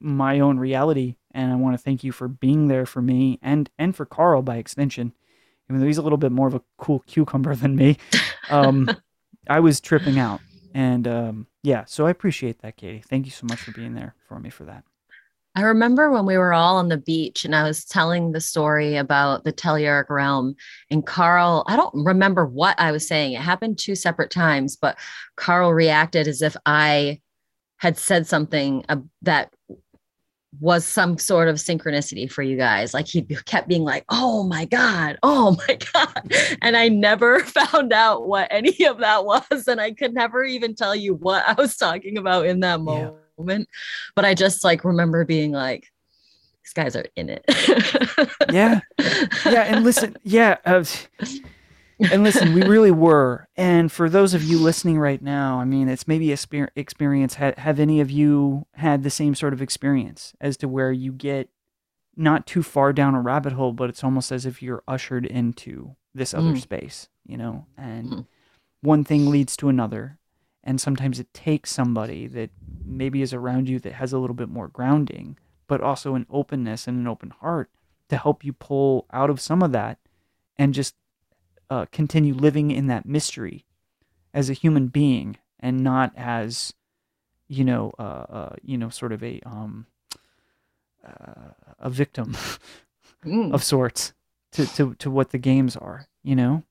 my 0.00 0.40
own 0.40 0.58
reality. 0.58 1.16
And 1.32 1.52
I 1.52 1.56
want 1.56 1.76
to 1.76 1.82
thank 1.82 2.02
you 2.02 2.12
for 2.12 2.28
being 2.28 2.68
there 2.68 2.86
for 2.86 3.02
me 3.02 3.38
and 3.42 3.70
and 3.78 3.94
for 3.94 4.06
Karl 4.06 4.42
by 4.42 4.56
extension, 4.56 5.12
even 5.68 5.80
though 5.80 5.86
he's 5.86 5.98
a 5.98 6.02
little 6.02 6.18
bit 6.18 6.32
more 6.32 6.48
of 6.48 6.54
a 6.54 6.62
cool 6.78 7.00
cucumber 7.00 7.54
than 7.54 7.76
me. 7.76 7.96
Um, 8.50 8.88
I 9.46 9.60
was 9.60 9.78
tripping 9.78 10.18
out, 10.18 10.40
and 10.72 11.06
um, 11.06 11.48
yeah, 11.62 11.84
so 11.84 12.06
I 12.06 12.10
appreciate 12.10 12.62
that, 12.62 12.78
Katie. 12.78 13.02
Thank 13.06 13.26
you 13.26 13.30
so 13.30 13.46
much 13.46 13.58
for 13.60 13.72
being 13.72 13.94
there 13.94 14.14
for 14.26 14.38
me 14.38 14.48
for 14.48 14.64
that. 14.64 14.84
I 15.54 15.62
remember 15.62 16.10
when 16.10 16.24
we 16.24 16.38
were 16.38 16.52
all 16.52 16.76
on 16.76 16.88
the 16.88 16.98
beach 16.98 17.44
and 17.44 17.54
I 17.54 17.64
was 17.64 17.84
telling 17.84 18.30
the 18.30 18.40
story 18.40 18.96
about 18.96 19.42
the 19.42 19.52
Telluric 19.52 20.08
realm 20.08 20.54
and 20.88 21.04
Karl, 21.04 21.64
I 21.66 21.74
don't 21.74 21.92
remember 22.06 22.46
what 22.46 22.78
I 22.78 22.92
was 22.92 23.08
saying. 23.08 23.32
It 23.32 23.40
happened 23.40 23.76
two 23.76 23.96
separate 23.96 24.30
times, 24.30 24.76
but 24.76 24.96
Karl 25.36 25.74
reacted 25.74 26.28
as 26.28 26.42
if 26.42 26.56
I 26.64 27.20
had 27.78 27.98
said 27.98 28.26
something 28.28 28.84
uh, 28.88 28.98
that 29.22 29.52
was 30.60 30.84
some 30.84 31.18
sort 31.18 31.48
of 31.48 31.56
synchronicity 31.56 32.30
for 32.30 32.42
you 32.42 32.56
guys. 32.56 32.94
Like 32.94 33.06
he 33.06 33.22
kept 33.44 33.68
being 33.68 33.82
like, 33.84 34.04
"Oh 34.08 34.44
my 34.44 34.64
god, 34.64 35.18
oh 35.22 35.56
my 35.68 35.78
god," 35.92 36.32
and 36.62 36.76
I 36.76 36.88
never 36.88 37.40
found 37.44 37.92
out 37.92 38.26
what 38.26 38.48
any 38.50 38.86
of 38.86 38.98
that 38.98 39.24
was, 39.24 39.68
and 39.68 39.80
I 39.80 39.92
could 39.92 40.14
never 40.14 40.42
even 40.44 40.74
tell 40.74 40.96
you 40.96 41.14
what 41.14 41.44
I 41.46 41.52
was 41.52 41.76
talking 41.76 42.16
about 42.18 42.46
in 42.46 42.60
that 42.60 42.80
Yeah. 42.80 43.10
moment. 43.38 43.68
But 44.14 44.24
I 44.24 44.34
just 44.34 44.64
like 44.64 44.84
remember 44.84 45.24
being 45.24 45.52
like, 45.52 45.86
"These 46.64 46.72
guys 46.72 46.96
are 46.96 47.04
in 47.14 47.28
it." 47.28 47.44
Yeah, 48.50 48.80
yeah, 49.44 49.62
and 49.64 49.84
listen, 49.84 50.16
yeah, 50.24 50.56
uh, 50.64 50.82
and 51.98 52.22
listen, 52.22 52.54
we 52.54 52.62
really 52.62 52.90
were. 52.90 53.48
And 53.56 53.90
for 53.90 54.08
those 54.08 54.34
of 54.34 54.42
you 54.42 54.58
listening 54.58 54.98
right 54.98 55.20
now, 55.20 55.60
I 55.60 55.64
mean, 55.64 55.88
it's 55.88 56.06
maybe 56.08 56.32
a 56.32 56.38
experience. 56.76 57.34
Ha- 57.34 57.54
have 57.58 57.80
any 57.80 58.00
of 58.00 58.10
you 58.10 58.66
had 58.74 59.02
the 59.02 59.10
same 59.10 59.34
sort 59.34 59.52
of 59.52 59.62
experience 59.62 60.34
as 60.40 60.56
to 60.58 60.68
where 60.68 60.92
you 60.92 61.12
get 61.12 61.48
not 62.16 62.46
too 62.46 62.62
far 62.62 62.92
down 62.92 63.14
a 63.14 63.20
rabbit 63.20 63.52
hole, 63.52 63.72
but 63.72 63.88
it's 63.88 64.02
almost 64.04 64.32
as 64.32 64.44
if 64.46 64.62
you're 64.62 64.82
ushered 64.88 65.24
into 65.26 65.94
this 66.14 66.34
other 66.34 66.52
Mm. 66.54 66.60
space, 66.60 67.08
you 67.24 67.36
know? 67.36 67.66
And 67.76 68.10
Mhm. 68.10 68.26
one 68.82 69.04
thing 69.04 69.30
leads 69.30 69.56
to 69.58 69.68
another. 69.68 70.18
And 70.64 70.80
sometimes 70.80 71.20
it 71.20 71.32
takes 71.32 71.70
somebody 71.70 72.26
that 72.26 72.50
maybe 72.84 73.22
is 73.22 73.32
around 73.32 73.68
you 73.68 73.78
that 73.80 73.94
has 73.94 74.12
a 74.12 74.18
little 74.18 74.34
bit 74.34 74.48
more 74.48 74.68
grounding, 74.68 75.38
but 75.68 75.80
also 75.80 76.14
an 76.14 76.26
openness 76.28 76.88
and 76.88 76.98
an 76.98 77.06
open 77.06 77.30
heart 77.30 77.70
to 78.08 78.16
help 78.16 78.44
you 78.44 78.52
pull 78.52 79.06
out 79.12 79.30
of 79.30 79.40
some 79.40 79.62
of 79.62 79.72
that 79.72 79.98
and 80.56 80.74
just 80.74 80.94
uh, 81.70 81.86
continue 81.92 82.34
living 82.34 82.70
in 82.70 82.86
that 82.86 83.06
mystery 83.06 83.64
as 84.32 84.48
a 84.50 84.54
human 84.54 84.88
being 84.88 85.36
and 85.60 85.82
not 85.82 86.12
as 86.16 86.72
you 87.48 87.64
know 87.64 87.92
uh, 87.98 88.02
uh 88.02 88.56
you 88.62 88.76
know 88.76 88.88
sort 88.88 89.12
of 89.12 89.22
a 89.22 89.40
um 89.46 89.86
uh, 91.06 91.52
a 91.78 91.90
victim 91.90 92.36
Mm. 93.24 93.52
of 93.52 93.64
sorts 93.64 94.12
to, 94.52 94.64
to 94.74 94.94
to 94.94 95.10
what 95.10 95.30
the 95.30 95.38
games 95.38 95.76
are 95.76 96.06
you 96.22 96.36
know 96.36 96.62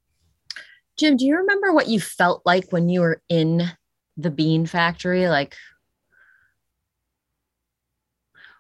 Jim, 0.98 1.16
do 1.16 1.26
you 1.26 1.38
remember 1.38 1.74
what 1.74 1.88
you 1.88 2.00
felt 2.00 2.42
like 2.44 2.72
when 2.72 2.90
you 2.90 3.02
were 3.02 3.22
in 3.30 3.70
the 4.18 4.32
bean 4.32 4.66
factory? 4.66 5.30
Like, 5.30 5.56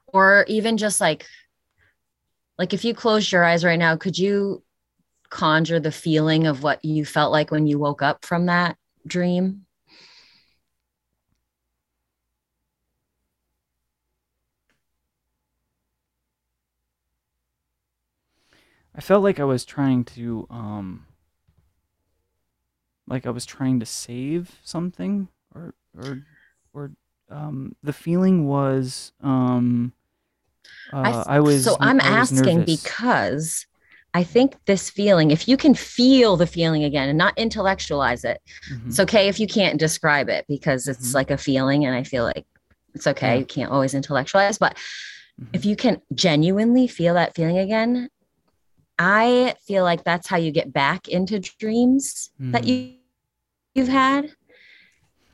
or 0.06 0.45
even 0.47 0.78
just 0.78 1.02
like, 1.02 1.26
like 2.60 2.75
if 2.75 2.85
you 2.85 2.94
closed 2.94 3.31
your 3.31 3.44
eyes 3.44 3.65
right 3.65 3.79
now, 3.79 3.96
could 3.96 4.19
you 4.19 4.63
conjure 5.30 5.80
the 5.80 5.92
feeling 5.92 6.48
of 6.48 6.63
what 6.63 6.84
you 6.84 7.06
felt 7.06 7.32
like 7.32 7.52
when 7.52 7.67
you 7.67 7.80
woke 7.80 8.02
up 8.02 8.25
from 8.25 8.46
that 8.48 8.78
dream? 9.06 9.65
I 18.96 19.02
felt 19.02 19.23
like 19.23 19.40
I 19.40 19.44
was 19.44 19.63
trying 19.63 20.06
to 20.06 20.48
um 20.50 21.06
like 23.08 23.25
I 23.25 23.30
was 23.30 23.46
trying 23.46 23.80
to 23.80 23.86
save 23.86 24.60
something 24.63 25.30
or 25.54 25.73
or 25.98 26.23
or 26.73 26.92
um 27.30 27.75
the 27.84 27.94
feeling 27.94 28.48
was 28.48 29.12
um 29.21 29.94
uh, 30.92 31.23
I 31.28 31.36
I, 31.36 31.40
was 31.40 31.63
so 31.63 31.78
I'm 31.80 32.00
asking 32.00 32.60
nervous. 32.60 32.82
because 32.84 33.65
I 34.14 34.24
think 34.24 34.56
this 34.66 34.90
feeling, 34.90 35.32
if 35.32 35.48
you 35.48 35.58
can 35.58 35.74
feel 35.76 36.38
the 36.38 36.48
feeling 36.48 36.84
again 36.84 37.10
and 37.10 37.18
not 37.18 37.38
intellectualize 37.38 38.24
it, 38.24 38.42
Mhm. 38.72 38.88
it's 38.88 39.00
okay 39.00 39.28
if 39.28 39.40
you 39.40 39.48
can't 39.48 39.80
describe 39.80 40.30
it 40.30 40.46
because 40.48 40.88
it's 40.88 41.12
Mhm. 41.12 41.14
like 41.16 41.32
a 41.32 41.38
feeling 41.38 41.86
and 41.86 41.94
i 41.96 42.04
feel 42.04 42.24
like 42.24 42.46
it's 42.96 43.06
okay 43.08 43.34
Yeah. 43.34 43.40
you 43.40 43.46
can't 43.46 43.72
always 43.72 43.94
intellectualize 43.94 44.58
but 44.58 44.76
Mhm. 45.40 45.48
if 45.54 45.66
you 45.66 45.76
can 45.76 46.02
genuinely 46.16 46.88
feel 46.88 47.14
that 47.14 47.36
feeling 47.36 47.58
again 47.60 48.10
i 48.98 49.54
feel 49.68 49.84
like 49.84 50.04
that's 50.04 50.28
how 50.28 50.38
you 50.38 50.52
get 50.52 50.74
back 50.74 51.08
into 51.08 51.40
dreams 51.40 52.32
that 52.40 52.66
you 52.66 52.94
you've 53.76 53.88
had 53.88 54.32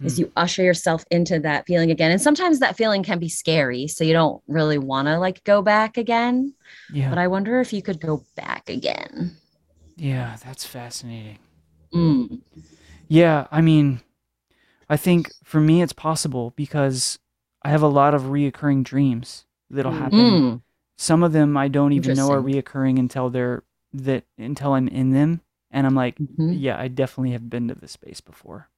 is 0.03 0.15
Mm. 0.15 0.19
you 0.19 0.31
usher 0.35 0.63
yourself 0.63 1.03
into 1.11 1.39
that 1.39 1.65
feeling 1.65 1.91
again. 1.91 2.11
And 2.11 2.21
sometimes 2.21 2.59
that 2.59 2.75
feeling 2.77 3.03
can 3.03 3.19
be 3.19 3.29
scary. 3.29 3.87
So 3.87 4.03
you 4.03 4.13
don't 4.13 4.41
really 4.47 4.77
want 4.77 5.07
to 5.07 5.17
like 5.19 5.43
go 5.43 5.61
back 5.61 5.97
again. 5.97 6.53
Yeah. 6.91 7.09
But 7.09 7.17
I 7.17 7.27
wonder 7.27 7.59
if 7.61 7.71
you 7.73 7.81
could 7.81 7.99
go 7.99 8.23
back 8.35 8.69
again. 8.69 9.37
yeah, 9.95 10.35
that's 10.43 10.65
fascinating. 10.65 11.37
Mm. 11.93 12.41
Yeah, 13.07 13.47
I 13.51 13.61
mean, 13.61 14.01
I 14.89 14.97
think 14.97 15.31
for 15.43 15.59
me 15.61 15.81
it's 15.81 15.93
possible 15.93 16.51
because 16.55 17.19
I 17.61 17.69
have 17.69 17.83
a 17.83 17.87
lot 17.87 18.13
of 18.13 18.23
reoccurring 18.23 18.83
dreams 18.83 19.45
that'll 19.69 19.91
Mm. 19.93 19.99
happen. 19.99 20.19
Mm. 20.19 20.61
Some 20.97 21.23
of 21.23 21.31
them 21.31 21.55
I 21.57 21.67
don't 21.67 21.93
even 21.93 22.15
know 22.17 22.31
are 22.31 22.41
reoccurring 22.41 22.97
until 22.99 23.29
they're 23.29 23.63
that 23.93 24.23
until 24.39 24.73
I'm 24.73 24.87
in 24.87 25.11
them, 25.11 25.41
and 25.69 25.85
I'm 25.85 25.93
like, 25.95 26.17
Mhm. 26.17 26.57
yeah, 26.59 26.79
I 26.79 26.87
definitely 26.87 27.31
have 27.33 27.47
been 27.49 27.67
to 27.67 27.75
this 27.75 27.91
space 27.91 28.21
before. 28.21 28.69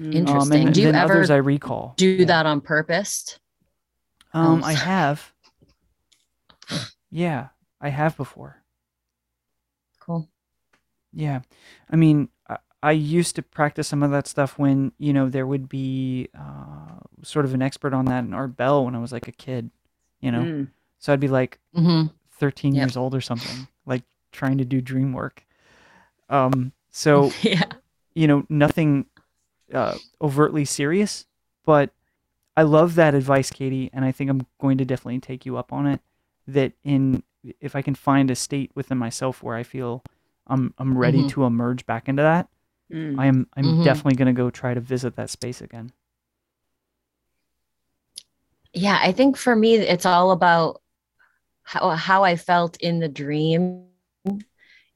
Mm. 0.00 0.14
Interesting. 0.14 0.66
and 0.66 0.74
Do 0.74 0.82
you 0.82 0.88
ever 0.88 1.14
others 1.14 1.30
I 1.30 1.36
recall. 1.36 1.94
Do 1.96 2.06
Yeah. 2.08 2.26
that 2.26 2.46
on 2.46 2.60
purpose? 2.60 3.38
Um, 4.34 4.62
Oh. 4.62 4.66
I 4.66 4.72
have. 4.72 5.32
Yeah, 7.10 7.48
I 7.80 7.90
have 7.90 8.16
before. 8.16 8.62
Cool. 10.00 10.28
Yeah. 11.12 11.40
I 11.90 11.96
mean, 11.96 12.28
I, 12.48 12.56
I 12.82 12.92
used 12.92 13.36
to 13.36 13.42
practice 13.42 13.86
some 13.88 14.02
of 14.02 14.10
that 14.12 14.26
stuff 14.26 14.58
when, 14.58 14.92
you 14.98 15.12
know, 15.12 15.28
there 15.28 15.46
would 15.46 15.68
be 15.68 16.28
uh, 16.36 16.96
sort 17.22 17.44
of 17.44 17.54
an 17.54 17.62
expert 17.62 17.92
on 17.92 18.06
that 18.06 18.24
in 18.24 18.32
Art 18.32 18.56
Bell 18.56 18.84
when 18.84 18.94
I 18.94 18.98
was 18.98 19.12
like 19.12 19.28
a 19.28 19.32
kid, 19.32 19.70
you 20.20 20.30
know? 20.32 20.42
Mm. 20.42 20.68
So 20.98 21.12
I'd 21.12 21.20
be 21.20 21.28
like 21.28 21.58
hmm 21.74 22.06
13 22.38 22.74
Yep. 22.74 22.82
years 22.82 22.96
old 22.96 23.14
or 23.14 23.20
something, 23.20 23.68
like 23.86 24.02
trying 24.32 24.58
to 24.58 24.64
do 24.64 24.80
dream 24.80 25.12
work. 25.12 25.44
Um, 26.30 26.72
so, 26.90 27.30
yeah. 27.42 27.64
you 28.14 28.26
know, 28.26 28.46
nothing 28.48 29.06
uh, 29.72 29.98
overtly 30.20 30.64
serious, 30.64 31.26
but 31.64 31.90
I 32.56 32.62
love 32.62 32.94
that 32.96 33.14
advice, 33.14 33.50
Katie, 33.50 33.90
and 33.92 34.04
I 34.04 34.12
think 34.12 34.30
I'm 34.30 34.46
going 34.60 34.78
to 34.78 34.84
definitely 34.84 35.20
take 35.20 35.46
you 35.46 35.56
up 35.56 35.72
on 35.72 35.86
it. 35.86 36.00
That 36.46 36.72
in 36.84 37.22
if 37.60 37.74
I 37.76 37.82
can 37.82 37.94
find 37.94 38.30
a 38.30 38.34
state 38.36 38.70
within 38.74 38.98
myself 38.98 39.42
where 39.42 39.56
I 39.56 39.62
feel 39.62 40.02
I'm 40.46 40.74
I'm 40.78 40.96
ready 40.98 41.22
Mhm. 41.22 41.28
to 41.28 41.44
emerge 41.44 41.86
back 41.86 42.08
into 42.08 42.22
that, 42.22 42.48
Mm. 42.90 43.18
I 43.18 43.26
am 43.26 43.48
I'm 43.56 43.72
Mhm. 43.72 43.82
definitely 43.82 44.16
going 44.16 44.34
to 44.34 44.38
go 44.42 44.50
try 44.50 44.74
to 44.74 44.80
visit 44.80 45.16
that 45.16 45.30
space 45.30 45.60
again. 45.62 45.92
Yeah, 48.74 48.98
I 49.02 49.12
think 49.12 49.36
for 49.36 49.54
me, 49.54 49.76
it's 49.76 50.06
all 50.06 50.30
about 50.30 50.82
how, 51.64 51.90
how 51.90 52.24
I 52.24 52.36
felt 52.36 52.76
in 52.78 53.00
the 53.00 53.08
dream 53.08 53.88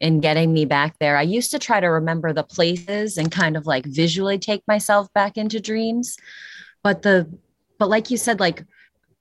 and 0.01 0.23
getting 0.23 0.53
me 0.53 0.65
back 0.65 0.99
there. 0.99 1.17
I 1.17 1.23
used 1.23 1.51
to 1.53 1.59
try 1.59 1.81
to 1.81 1.87
remember 1.87 2.33
the 2.33 2.43
places 2.43 3.17
and 3.17 3.31
kind 3.33 3.57
of 3.57 3.67
like 3.67 3.87
visually 3.87 4.39
take 4.39 4.63
myself 4.69 5.13
back 5.15 5.39
into 5.39 5.61
dreams. 5.61 6.17
But 6.83 7.03
the, 7.03 7.31
but 7.79 7.89
like 7.89 8.11
you 8.11 8.17
said, 8.17 8.41
like 8.41 8.65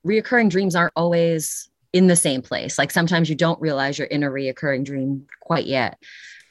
reoccurring 0.06 0.50
dreams 0.50 0.76
aren't 0.76 0.94
always 0.96 1.70
in 1.94 2.08
the 2.08 2.16
same 2.16 2.42
place. 2.42 2.78
Like 2.78 2.92
sometimes 2.92 3.30
you 3.30 3.36
don't 3.36 3.62
realize 3.62 3.98
you're 3.98 4.08
in 4.08 4.24
a 4.24 4.30
reoccurring 4.30 4.84
dream 4.84 5.28
quite 5.42 5.66
yet 5.66 5.98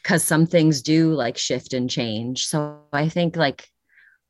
because 0.03 0.25
some 0.25 0.47
things 0.47 0.81
do 0.81 1.13
like 1.13 1.37
shift 1.37 1.75
and 1.75 1.89
change. 1.89 2.47
So 2.47 2.79
I 2.93 3.09
think 3.09 3.37
like 3.37 3.69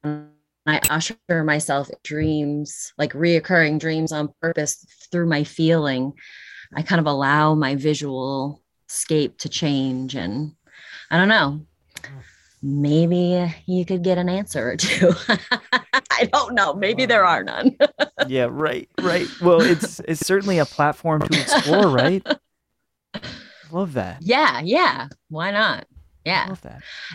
I 0.04 0.80
usher 0.90 1.16
myself 1.44 1.88
dreams, 2.02 2.92
like 2.98 3.12
reoccurring 3.12 3.78
dreams 3.78 4.12
on 4.12 4.34
purpose 4.40 4.84
through 5.10 5.26
my 5.26 5.44
feeling. 5.44 6.14
I 6.74 6.82
kind 6.82 7.00
of 7.00 7.06
allow 7.06 7.54
my 7.54 7.76
visual 7.76 8.63
scape 8.88 9.38
to 9.38 9.48
change. 9.48 10.14
And 10.14 10.52
I 11.10 11.18
don't 11.18 11.28
know, 11.28 11.66
maybe 12.62 13.54
you 13.66 13.84
could 13.84 14.02
get 14.02 14.18
an 14.18 14.28
answer 14.28 14.70
or 14.70 14.76
two. 14.76 15.12
I 16.10 16.24
don't 16.32 16.54
know. 16.54 16.74
Maybe 16.74 17.06
there 17.06 17.24
are 17.24 17.42
none. 17.44 17.76
yeah, 18.28 18.48
right, 18.50 18.88
right. 19.00 19.26
Well, 19.40 19.60
it's 19.60 20.00
it's 20.00 20.26
certainly 20.26 20.58
a 20.58 20.64
platform 20.64 21.22
to 21.22 21.40
explore, 21.40 21.88
right? 21.88 22.26
Love 23.70 23.94
that. 23.94 24.22
yeah, 24.22 24.60
yeah. 24.60 25.08
Why 25.28 25.50
not? 25.50 25.86
Yeah. 26.24 26.54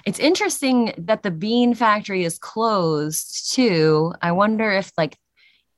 It's 0.06 0.20
interesting 0.20 0.94
that 0.98 1.24
the 1.24 1.32
bean 1.32 1.74
factory 1.74 2.24
is 2.24 2.38
closed 2.38 3.54
too. 3.54 4.14
I 4.22 4.32
wonder 4.34 4.70
if 4.72 4.92
like 4.98 5.18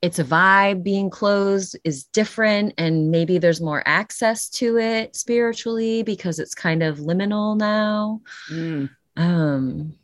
its 0.02 0.18
a 0.18 0.24
vibe 0.24 0.82
being 0.82 1.08
closed 1.08 1.78
is 1.84 2.04
different 2.04 2.74
and 2.76 3.10
maybe 3.10 3.38
there's 3.38 3.60
more 3.60 3.82
access 3.86 4.48
to 4.50 4.76
it 4.76 5.14
spiritually 5.16 6.02
because 6.02 6.38
it's 6.40 6.54
kind 6.54 6.82
of 6.82 6.98
liminal 6.98 7.56
now. 7.56 8.20
Mm. 8.50 8.90
Um 9.16 9.94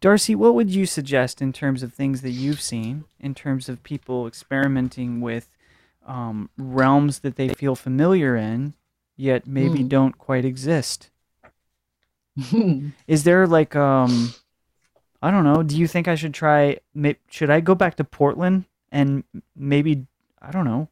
Darcy, 0.00 0.34
what 0.34 0.54
would 0.56 0.68
you 0.68 0.84
suggest 0.84 1.40
in 1.40 1.52
terms 1.52 1.82
of 1.84 1.94
things 1.94 2.22
that 2.22 2.30
you've 2.32 2.60
seen, 2.60 3.04
in 3.20 3.34
terms 3.34 3.68
of 3.68 3.84
people 3.84 4.26
experimenting 4.26 5.20
with 5.20 5.48
um, 6.04 6.50
realms 6.58 7.20
that 7.20 7.36
they 7.36 7.50
feel 7.50 7.76
familiar 7.76 8.34
in, 8.34 8.74
yet 9.16 9.46
maybe 9.46 9.82
Hmm. 9.82 9.88
don't 9.88 10.18
quite 10.18 10.44
exist? 10.44 11.10
Is 13.06 13.22
there 13.22 13.46
like, 13.46 13.76
um, 13.76 14.34
I 15.22 15.30
don't 15.30 15.44
know, 15.44 15.62
do 15.62 15.76
you 15.78 15.86
think 15.86 16.08
I 16.08 16.16
should 16.16 16.34
try, 16.34 16.78
should 17.30 17.48
I 17.48 17.60
go 17.60 17.76
back 17.76 17.94
to 17.96 18.04
Portland 18.04 18.64
and 18.90 19.22
maybe, 19.54 20.06
I 20.40 20.50
don't 20.50 20.64
know, 20.64 20.88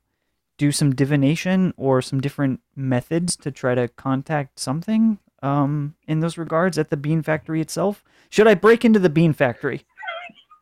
do 0.56 0.70
some 0.70 0.94
divination 0.94 1.74
or 1.76 2.00
some 2.00 2.20
different 2.20 2.60
methods 2.76 3.34
to 3.36 3.50
try 3.50 3.74
to 3.74 3.88
contact 3.88 4.60
something 4.60 5.18
um, 5.42 5.96
in 6.06 6.20
those 6.20 6.38
regards 6.38 6.78
at 6.78 6.90
the 6.90 6.96
bean 6.96 7.22
factory 7.22 7.60
itself? 7.60 8.04
Should 8.28 8.46
I 8.46 8.54
break 8.54 8.84
into 8.84 9.00
the 9.00 9.10
bean 9.10 9.32
factory? 9.32 9.84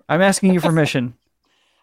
I'm 0.08 0.22
asking 0.22 0.54
you 0.54 0.60
permission. 0.62 1.14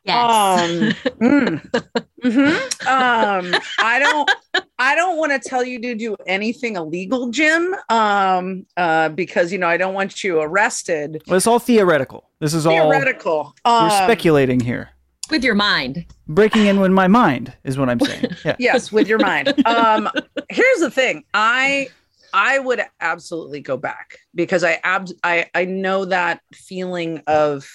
Yes. 0.06 0.62
Um, 0.62 1.12
mm. 1.20 1.91
Mhm. 2.24 2.88
um, 2.88 3.62
I 3.80 3.99
don't, 3.99 4.32
I 4.80 4.95
don't 4.95 5.18
want 5.18 5.32
to 5.32 5.49
tell 5.49 5.64
you 5.64 5.80
to 5.82 5.95
do 5.95 6.16
anything 6.28 6.76
illegal, 6.76 7.30
Jim. 7.30 7.76
Um, 7.89 8.66
uh, 8.78 9.10
because 9.10 9.51
you 9.51 9.58
know 9.58 9.68
I 9.68 9.78
don't 9.78 9.93
want 9.93 10.24
you 10.24 10.39
arrested. 10.39 11.22
Well, 11.28 11.38
it's 11.38 11.47
all 11.47 11.60
theoretical. 11.60 12.30
This 12.39 12.53
is 12.53 12.66
all 12.66 12.74
Theoretical. 12.74 13.53
we're 13.66 13.72
Um, 13.72 13.89
speculating 13.91 14.60
here. 14.60 14.89
With 15.30 15.43
your 15.43 15.56
mind. 15.56 16.06
Breaking 16.28 16.66
in 16.68 16.80
with 16.80 16.91
my 16.91 17.08
mind 17.08 17.53
is 17.64 17.78
what 17.78 17.89
I'm 17.89 17.99
saying. 17.99 18.26
Yeah. 18.45 18.56
yes, 18.60 18.91
with 18.91 19.08
your 19.08 19.20
mind. 19.20 19.53
Um, 19.66 20.10
here's 20.49 20.80
the 20.80 20.91
thing. 20.91 21.24
I 21.34 21.88
I 22.34 22.60
would 22.60 22.82
absolutely 23.01 23.62
go 23.62 23.78
back 23.78 24.18
because 24.36 24.64
I 24.64 24.80
ab- 24.84 25.10
I 25.24 25.47
I 25.56 25.66
know 25.66 26.06
that 26.06 26.41
feeling 26.53 27.22
of 27.28 27.68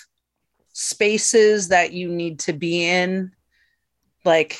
spaces 0.81 1.68
that 1.68 1.93
you 1.93 2.09
need 2.09 2.39
to 2.41 2.53
be 2.55 2.85
in, 2.85 3.33
like 4.24 4.59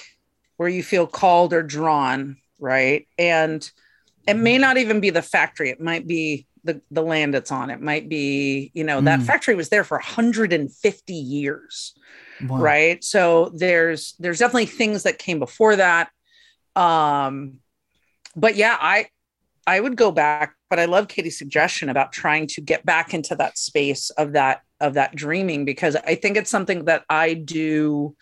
where 0.58 0.68
you 0.68 0.82
feel 0.82 1.06
called 1.06 1.52
or 1.54 1.62
drawn, 1.62 2.36
right? 2.58 3.06
And 3.18 3.68
it 4.26 4.34
may 4.34 4.58
not 4.58 4.76
even 4.76 5.00
be 5.00 5.08
the 5.10 5.22
factory. 5.22 5.70
It 5.70 5.80
might 5.80 6.06
be 6.06 6.46
the 6.62 6.82
the 6.90 7.02
land 7.02 7.34
it's 7.34 7.50
on. 7.50 7.70
It 7.70 7.80
might 7.80 8.08
be, 8.08 8.70
you 8.74 8.84
know, 8.84 9.00
that 9.00 9.20
Mm. 9.20 9.24
factory 9.24 9.54
was 9.54 9.70
there 9.70 9.82
for 9.84 9.96
150 9.96 11.14
years 11.14 11.94
Wow. 12.42 12.58
right 12.58 13.04
so 13.04 13.50
there's 13.54 14.14
there's 14.18 14.38
definitely 14.38 14.64
things 14.66 15.02
that 15.02 15.18
came 15.18 15.38
before 15.38 15.76
that 15.76 16.08
um 16.74 17.58
but 18.34 18.56
yeah 18.56 18.78
i 18.80 19.06
i 19.66 19.78
would 19.78 19.94
go 19.94 20.10
back 20.10 20.54
but 20.70 20.78
i 20.78 20.86
love 20.86 21.06
katie's 21.06 21.36
suggestion 21.38 21.90
about 21.90 22.12
trying 22.12 22.46
to 22.46 22.62
get 22.62 22.86
back 22.86 23.12
into 23.12 23.34
that 23.36 23.58
space 23.58 24.08
of 24.10 24.32
that 24.32 24.62
of 24.80 24.94
that 24.94 25.14
dreaming 25.14 25.64
because 25.64 25.96
i 25.96 26.14
think 26.14 26.36
it's 26.36 26.50
something 26.50 26.84
that 26.84 27.04
i 27.08 27.34
do 27.34 28.14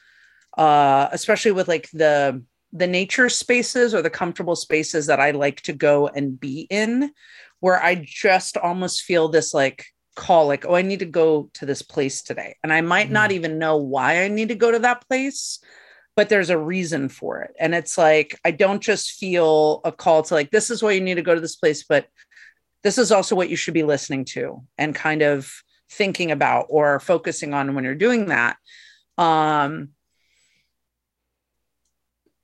uh 0.57 1.09
especially 1.13 1.53
with 1.53 1.69
like 1.69 1.89
the 1.93 2.43
the 2.73 2.87
nature 2.87 3.29
spaces 3.29 3.95
or 3.95 4.03
the 4.03 4.11
comfortable 4.11 4.57
spaces 4.57 5.07
that 5.07 5.21
i 5.21 5.31
like 5.31 5.61
to 5.61 5.73
go 5.73 6.09
and 6.09 6.39
be 6.39 6.67
in 6.71 7.11
where 7.61 7.83
i 7.83 7.95
just 7.95 8.57
almost 8.57 9.03
feel 9.03 9.29
this 9.29 9.55
like 9.55 9.87
call 10.19 10.49
like 10.49 10.67
oh 10.67 10.75
i 10.75 10.83
need 10.83 10.99
to 10.99 11.07
go 11.07 11.49
to 11.55 11.65
this 11.65 11.81
place 11.81 12.23
today. 12.23 12.57
And 12.65 12.73
i 12.73 12.81
might 12.81 13.11
not 13.11 13.31
even 13.31 13.59
know 13.59 13.77
why 13.77 14.25
i 14.25 14.29
need 14.29 14.49
to 14.49 14.57
go 14.57 14.71
to 14.71 14.81
that 14.81 15.07
place 15.09 15.61
but 16.17 16.29
there's 16.29 16.51
a 16.51 16.59
reason 16.59 17.09
for 17.09 17.43
it. 17.43 17.55
And 17.61 17.77
it's 17.77 17.97
like 17.97 18.39
i 18.45 18.51
don't 18.51 18.83
just 18.83 19.13
feel 19.13 19.81
a 19.85 19.93
call 19.93 20.23
to 20.25 20.35
like 20.35 20.51
this 20.51 20.71
is 20.71 20.83
why 20.83 20.91
you 20.91 21.01
need 21.01 21.15
to 21.15 21.23
go 21.23 21.35
to 21.35 21.41
this 21.41 21.57
place 21.57 21.85
but 21.89 22.09
this 22.83 22.99
is 22.99 23.13
also 23.13 23.37
what 23.37 23.49
you 23.49 23.57
should 23.57 23.75
be 23.75 23.85
listening 23.85 24.25
to 24.25 24.63
and 24.77 24.95
kind 24.95 25.23
of 25.23 25.63
thinking 25.91 26.31
about 26.31 26.67
or 26.69 27.01
focusing 27.01 27.55
on 27.55 27.75
when 27.75 27.85
you're 27.85 27.95
doing 27.95 28.27
that 28.27 28.57
um 29.17 29.89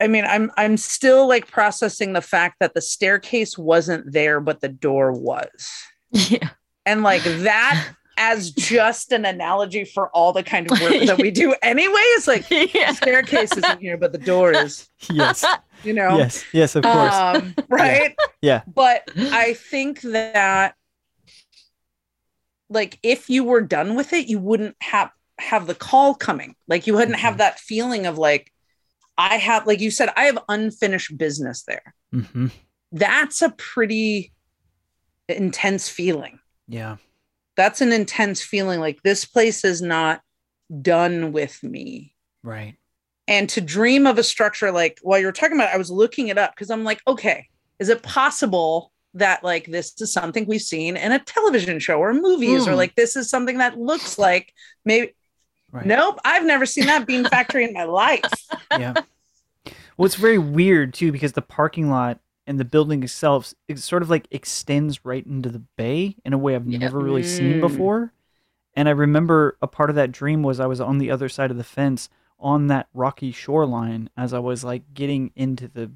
I 0.00 0.08
mean, 0.08 0.24
I'm 0.24 0.50
I'm 0.56 0.76
still 0.76 1.28
like 1.28 1.50
processing 1.50 2.12
the 2.12 2.20
fact 2.20 2.56
that 2.60 2.74
the 2.74 2.80
staircase 2.82 3.56
wasn't 3.56 4.12
there, 4.12 4.40
but 4.40 4.60
the 4.60 4.68
door 4.68 5.12
was 5.12 5.70
Yeah. 6.10 6.50
and 6.84 7.02
like 7.02 7.22
that 7.22 7.90
as 8.18 8.50
just 8.50 9.12
an 9.12 9.24
analogy 9.24 9.84
for 9.84 10.08
all 10.10 10.32
the 10.32 10.42
kind 10.42 10.70
of 10.70 10.80
work 10.80 11.00
that 11.06 11.18
we 11.18 11.30
do 11.32 11.54
anyway 11.62 11.92
it's 12.16 12.26
like 12.28 12.46
the 12.48 12.70
yeah. 12.74 12.92
staircase 12.92 13.56
isn't 13.56 13.80
here 13.80 13.96
but 13.96 14.12
the 14.12 14.18
door 14.18 14.52
is 14.52 14.88
Yes. 15.10 15.44
you 15.82 15.92
know 15.92 16.16
Yes. 16.18 16.44
Yes. 16.52 16.76
Of 16.76 16.84
course. 16.84 17.12
um, 17.14 17.54
right 17.68 18.14
Yeah. 18.40 18.62
but 18.72 19.02
i 19.16 19.54
think 19.54 20.00
that 20.02 20.74
like 22.74 22.98
if 23.02 23.30
you 23.30 23.44
were 23.44 23.60
done 23.60 23.94
with 23.94 24.12
it, 24.12 24.26
you 24.26 24.38
wouldn't 24.38 24.76
have 24.82 25.10
have 25.38 25.66
the 25.66 25.74
call 25.74 26.14
coming. 26.14 26.54
Like 26.68 26.86
you 26.86 26.94
wouldn't 26.94 27.18
have 27.18 27.34
Mhm. 27.34 27.38
that 27.38 27.58
feeling 27.58 28.06
of 28.06 28.18
like, 28.18 28.52
I 29.18 29.36
have, 29.36 29.66
like 29.66 29.80
you 29.80 29.90
said, 29.90 30.10
I 30.16 30.24
have 30.24 30.38
unfinished 30.48 31.16
business 31.18 31.62
there. 31.66 31.94
hmm 32.12 32.48
That's 32.92 33.42
a 33.42 33.50
pretty 33.50 34.32
intense 35.28 35.88
feeling. 35.88 36.38
Yeah. 36.68 36.96
That's 37.56 37.80
an 37.80 37.92
intense 37.92 38.42
feeling. 38.42 38.80
Like 38.80 39.02
this 39.02 39.24
place 39.24 39.64
is 39.64 39.80
not 39.82 40.20
done 40.82 41.32
with 41.32 41.62
me. 41.62 42.14
Right. 42.42 42.76
And 43.26 43.48
to 43.50 43.60
dream 43.60 44.06
of 44.06 44.18
a 44.18 44.22
structure 44.22 44.70
like 44.70 44.98
while 45.02 45.18
you 45.18 45.26
were 45.26 45.32
talking 45.32 45.56
about, 45.56 45.70
it, 45.70 45.74
I 45.74 45.78
was 45.78 45.90
looking 45.90 46.28
it 46.28 46.38
up 46.38 46.54
because 46.54 46.70
I'm 46.70 46.84
like, 46.84 47.00
okay, 47.08 47.48
is 47.78 47.88
it 47.88 48.02
possible 48.02 48.92
that 49.14 49.44
like 49.44 49.66
this 49.66 49.94
is 50.00 50.12
something 50.12 50.44
we've 50.46 50.60
seen 50.60 50.96
in 50.96 51.12
a 51.12 51.18
television 51.18 51.78
show 51.78 51.98
or 51.98 52.12
movies, 52.14 52.66
or 52.66 52.72
Hmm. 52.72 52.76
like 52.78 52.94
this 52.96 53.16
is 53.16 53.30
something 53.30 53.58
that 53.58 53.78
looks 53.78 54.18
like 54.18 54.52
maybe 54.84 55.14
Right. 55.72 55.86
Nope, 55.86 56.20
I've 56.24 56.44
never 56.44 56.66
seen 56.66 56.86
that 56.86 57.04
bean 57.04 57.24
factory 57.24 57.64
in 57.64 57.72
my 57.72 57.82
life. 57.82 58.22
yeah. 58.78 58.94
Well, 59.96 60.06
it's 60.06 60.14
very 60.14 60.38
weird 60.38 60.94
too 60.94 61.10
because 61.10 61.32
the 61.32 61.42
parking 61.42 61.90
lot 61.90 62.20
and 62.46 62.60
the 62.60 62.64
building 62.64 63.02
itself 63.02 63.52
it 63.66 63.80
sort 63.80 64.02
of 64.02 64.10
like 64.10 64.28
extends 64.30 65.04
right 65.04 65.26
into 65.26 65.48
the 65.48 65.62
bay 65.76 66.14
in 66.24 66.32
a 66.32 66.38
way 66.38 66.54
I've 66.54 66.68
Yeah. 66.68 66.78
never 66.78 67.00
really 67.00 67.24
seen 67.24 67.56
Mm. 67.56 67.60
before. 67.60 68.12
And 68.74 68.88
I 68.88 68.92
remember 68.92 69.56
a 69.62 69.66
part 69.66 69.90
of 69.90 69.96
that 69.96 70.12
dream 70.12 70.42
was 70.44 70.60
I 70.60 70.66
was 70.66 70.80
on 70.80 70.98
the 70.98 71.10
other 71.10 71.28
side 71.28 71.50
of 71.50 71.56
the 71.56 71.64
fence 71.64 72.08
on 72.38 72.68
that 72.68 72.88
rocky 72.94 73.32
shoreline 73.32 74.10
as 74.16 74.32
I 74.32 74.38
was 74.40 74.62
like 74.62 74.94
getting 74.94 75.32
into 75.34 75.66
the 75.66 75.90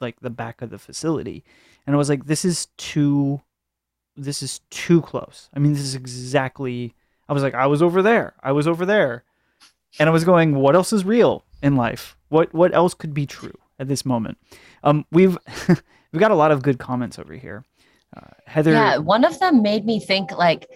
like 0.00 0.20
the 0.20 0.30
back 0.30 0.62
of 0.62 0.70
the 0.70 0.78
facility. 0.78 1.44
And 1.86 1.94
I 1.94 1.98
was 1.98 2.08
like 2.08 2.26
this 2.26 2.44
is 2.44 2.66
too 2.76 3.40
this 4.16 4.42
is 4.42 4.60
too 4.70 5.02
close. 5.02 5.48
I 5.54 5.58
mean 5.58 5.72
this 5.72 5.82
is 5.82 5.94
exactly 5.94 6.94
I 7.28 7.32
was 7.32 7.42
like 7.42 7.54
I 7.54 7.66
was 7.66 7.82
over 7.82 8.02
there. 8.02 8.34
I 8.42 8.52
was 8.52 8.66
over 8.66 8.86
there. 8.86 9.24
And 9.98 10.08
I 10.08 10.12
was 10.12 10.24
going 10.24 10.56
what 10.56 10.74
else 10.74 10.92
is 10.92 11.04
real 11.04 11.44
in 11.62 11.76
life? 11.76 12.16
What 12.28 12.52
what 12.54 12.74
else 12.74 12.94
could 12.94 13.14
be 13.14 13.26
true 13.26 13.58
at 13.78 13.88
this 13.88 14.04
moment? 14.04 14.38
Um 14.82 15.04
we've 15.10 15.38
we've 15.68 16.20
got 16.20 16.30
a 16.30 16.36
lot 16.36 16.50
of 16.50 16.62
good 16.62 16.78
comments 16.78 17.18
over 17.18 17.34
here. 17.34 17.64
Uh, 18.16 18.30
Heather 18.46 18.72
Yeah, 18.72 18.98
one 18.98 19.24
of 19.24 19.38
them 19.40 19.62
made 19.62 19.84
me 19.84 19.98
think 19.98 20.30
like, 20.30 20.68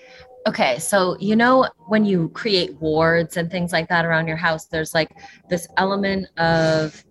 okay, 0.47 0.79
so 0.79 1.17
you 1.21 1.37
know 1.37 1.69
when 1.87 2.05
you 2.05 2.31
create 2.31 2.75
wards 2.81 3.37
and 3.37 3.51
things 3.51 3.73
like 3.73 3.89
that 3.89 4.05
around 4.05 4.27
your 4.27 4.37
house, 4.37 4.67
there's 4.67 4.95
like 4.95 5.11
this 5.49 5.69
element 5.77 6.27
of 6.39 7.05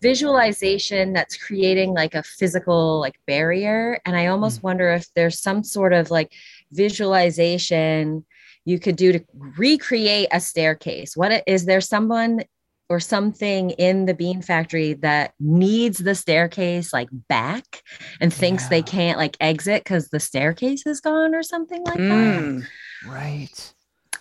visualization 0.00 1.12
that's 1.12 1.36
creating 1.36 1.92
like 1.92 2.14
a 2.14 2.22
physical 2.22 3.00
like 3.00 3.18
barrier 3.26 3.98
and 4.04 4.16
i 4.16 4.26
almost 4.26 4.62
wonder 4.62 4.90
if 4.90 5.06
there's 5.14 5.40
some 5.40 5.64
sort 5.64 5.92
of 5.92 6.10
like 6.10 6.32
visualization 6.72 8.24
you 8.64 8.78
could 8.78 8.96
do 8.96 9.12
to 9.12 9.20
recreate 9.34 10.28
a 10.30 10.40
staircase 10.40 11.16
what 11.16 11.42
is 11.46 11.64
there 11.64 11.80
someone 11.80 12.42
or 12.88 13.00
something 13.00 13.70
in 13.70 14.06
the 14.06 14.14
bean 14.14 14.40
factory 14.40 14.94
that 14.94 15.34
needs 15.38 15.98
the 15.98 16.14
staircase 16.14 16.92
like 16.92 17.08
back 17.28 17.82
and 18.20 18.32
thinks 18.32 18.68
they 18.68 18.82
can't 18.82 19.18
like 19.18 19.36
exit 19.40 19.84
because 19.84 20.08
the 20.08 20.20
staircase 20.20 20.86
is 20.86 21.00
gone 21.00 21.34
or 21.34 21.42
something 21.42 21.84
like 21.84 21.98
that. 21.98 22.42
Mm. 22.42 22.66
right. 23.06 23.74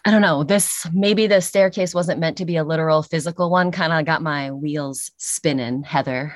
I 0.06 0.12
don't 0.12 0.22
know. 0.22 0.43
This 0.43 0.88
maybe 0.93 1.28
the 1.28 1.41
staircase 1.41 1.93
wasn't 1.93 2.20
meant 2.20 2.38
to 2.38 2.45
be 2.45 2.56
a 2.56 2.64
literal 2.64 3.04
physical 3.04 3.50
one. 3.50 3.72
Kind 3.72 3.91
of 3.91 4.06
got 4.06 4.22
my 4.22 4.52
wheels 4.52 5.12
spinning, 5.18 5.84
Heather. 5.84 6.34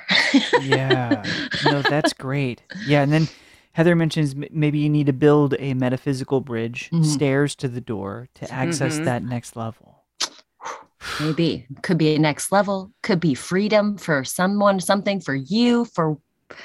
Yeah. 0.62 1.24
No, 1.66 1.82
that's 1.84 2.12
great. 2.14 2.64
Yeah, 2.88 3.02
and 3.04 3.14
then 3.14 3.28
Heather 3.74 3.96
mentions 3.96 4.34
m- 4.34 4.46
maybe 4.52 4.80
you 4.80 4.90
need 4.90 5.06
to 5.06 5.14
build 5.14 5.56
a 5.60 5.74
metaphysical 5.76 6.42
bridge, 6.42 6.90
Mhm. 6.92 7.06
stairs 7.06 7.56
to 7.58 7.68
the 7.68 7.80
door 7.82 8.28
to 8.36 8.52
access 8.52 8.98
Mhm. 9.00 9.06
that 9.06 9.24
next 9.24 9.56
level. 9.56 10.04
maybe 11.20 11.66
could 11.82 11.98
be 11.98 12.16
a 12.16 12.20
next 12.20 12.52
level. 12.52 12.92
Could 13.04 13.20
be 13.20 13.34
freedom 13.34 13.98
for 13.98 14.24
someone, 14.24 14.80
something 14.80 15.20
for 15.20 15.34
you, 15.36 15.86
for 15.86 16.18
I 16.52 16.56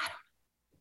don't 0.00 0.08
know. 0.08 0.14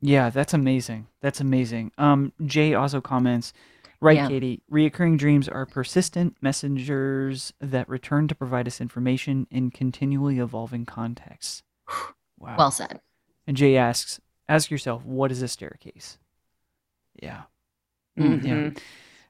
Yeah, 0.02 0.30
that's 0.30 0.54
amazing. 0.54 1.08
That's 1.22 1.40
amazing. 1.42 1.92
Um, 1.98 2.34
Jay 2.46 2.74
also 2.74 3.00
comments, 3.02 3.54
right, 4.02 4.16
Yeah. 4.18 4.28
Katie? 4.28 4.62
Reoccurring 4.72 5.18
dreams 5.18 5.48
are 5.50 5.66
persistent 5.66 6.36
messengers 6.41 7.54
that 7.60 7.88
return 7.89 8.28
to 8.28 8.36
provide 8.36 8.68
us 8.68 8.80
information 8.82 9.48
in 9.52 9.72
continually 9.72 10.39
evolving 10.39 10.86
contexts. 10.86 11.64
Wow. 12.38 12.56
well 12.58 12.72
said. 12.72 13.00
and 13.48 13.56
Jay 13.56 13.78
asks, 13.78 14.20
ask 14.50 14.70
yourself, 14.70 15.06
what 15.06 15.32
is 15.32 15.41
a 15.41 15.48
staircase? 15.48 16.18
Yeah. 17.22 17.43
Mhm. 18.20 18.43
Yeah. 18.76 18.82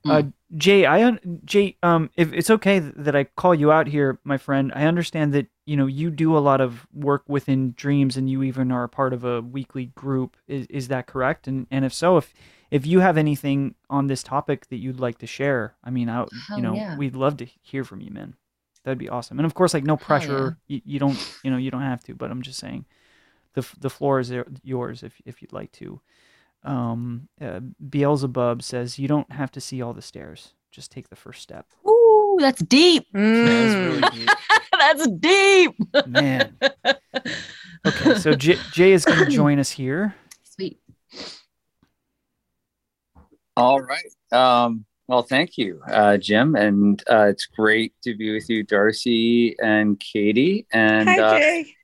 Uh, 0.09 0.23
Jay, 0.55 0.85
I 0.85 1.03
un- 1.03 1.41
Jay, 1.45 1.77
um, 1.83 2.09
if 2.15 2.31
it's 2.31 2.49
okay 2.49 2.79
that 2.79 3.15
I 3.15 3.23
call 3.23 3.55
you 3.55 3.71
out 3.71 3.87
here, 3.87 4.19
my 4.23 4.37
friend, 4.37 4.71
I 4.75 4.83
understand 4.85 5.33
that 5.33 5.47
you 5.65 5.75
know 5.75 5.87
you 5.87 6.11
do 6.11 6.37
a 6.37 6.39
lot 6.39 6.61
of 6.61 6.87
work 6.93 7.23
within 7.27 7.73
dreams, 7.73 8.15
and 8.15 8.29
you 8.29 8.43
even 8.43 8.71
are 8.71 8.83
a 8.83 8.89
part 8.89 9.13
of 9.13 9.23
a 9.23 9.41
weekly 9.41 9.87
group. 9.87 10.37
Is 10.47 10.67
is 10.67 10.87
that 10.89 11.07
correct? 11.07 11.47
And 11.47 11.67
and 11.71 11.83
if 11.83 11.93
so, 11.93 12.17
if 12.17 12.33
if 12.71 12.85
you 12.85 12.99
have 12.99 13.17
anything 13.17 13.75
on 13.89 14.07
this 14.07 14.23
topic 14.23 14.67
that 14.69 14.77
you'd 14.77 14.99
like 14.99 15.17
to 15.19 15.27
share, 15.27 15.75
I 15.83 15.89
mean, 15.89 16.09
I, 16.09 16.25
you 16.55 16.61
know, 16.61 16.75
yeah. 16.75 16.97
we'd 16.97 17.15
love 17.15 17.37
to 17.37 17.47
hear 17.61 17.83
from 17.83 18.01
you, 18.01 18.11
man. 18.11 18.35
That'd 18.83 18.97
be 18.97 19.09
awesome. 19.09 19.39
And 19.39 19.45
of 19.45 19.53
course, 19.55 19.73
like 19.73 19.83
no 19.83 19.97
pressure. 19.97 20.57
You, 20.67 20.81
you 20.85 20.99
don't, 20.99 21.17
you 21.43 21.49
know, 21.49 21.57
you 21.57 21.71
don't 21.71 21.81
have 21.81 22.03
to. 22.03 22.13
But 22.13 22.31
I'm 22.31 22.43
just 22.43 22.59
saying, 22.59 22.85
the 23.53 23.67
the 23.79 23.89
floor 23.89 24.19
is 24.19 24.31
yours 24.63 25.03
if 25.03 25.19
if 25.25 25.41
you'd 25.41 25.53
like 25.53 25.71
to. 25.73 25.99
Um, 26.65 27.29
uh, 27.39 27.61
Beelzebub 27.89 28.63
says 28.63 28.99
you 28.99 29.07
don't 29.07 29.31
have 29.31 29.51
to 29.51 29.61
see 29.61 29.81
all 29.81 29.93
the 29.93 30.01
stairs. 30.01 30.53
Just 30.71 30.91
take 30.91 31.09
the 31.09 31.15
first 31.15 31.41
step. 31.41 31.67
Ooh, 31.87 32.37
that's 32.39 32.61
deep. 32.61 33.05
Mm. 33.13 34.11
deep. 34.11 34.29
that's 34.71 35.07
deep. 35.07 35.71
Man. 36.05 36.57
Okay, 37.85 38.15
so 38.15 38.33
J- 38.33 38.57
Jay 38.71 38.93
is 38.93 39.05
going 39.05 39.19
to 39.19 39.29
join 39.29 39.59
us 39.59 39.69
here. 39.69 40.15
Sweet. 40.43 40.79
All 43.55 43.79
right. 43.79 44.05
Um, 44.31 44.85
well, 45.07 45.21
thank 45.21 45.55
you, 45.55 45.81
uh, 45.87 46.17
Jim, 46.17 46.55
and 46.55 47.03
uh, 47.11 47.27
it's 47.27 47.45
great 47.45 47.93
to 48.01 48.15
be 48.17 48.33
with 48.33 48.49
you, 48.49 48.63
Darcy 48.63 49.55
and 49.61 49.99
Katie. 49.99 50.65
And 50.71 51.07
Hi, 51.07 51.19
uh, 51.19 51.37
Jay. 51.37 51.75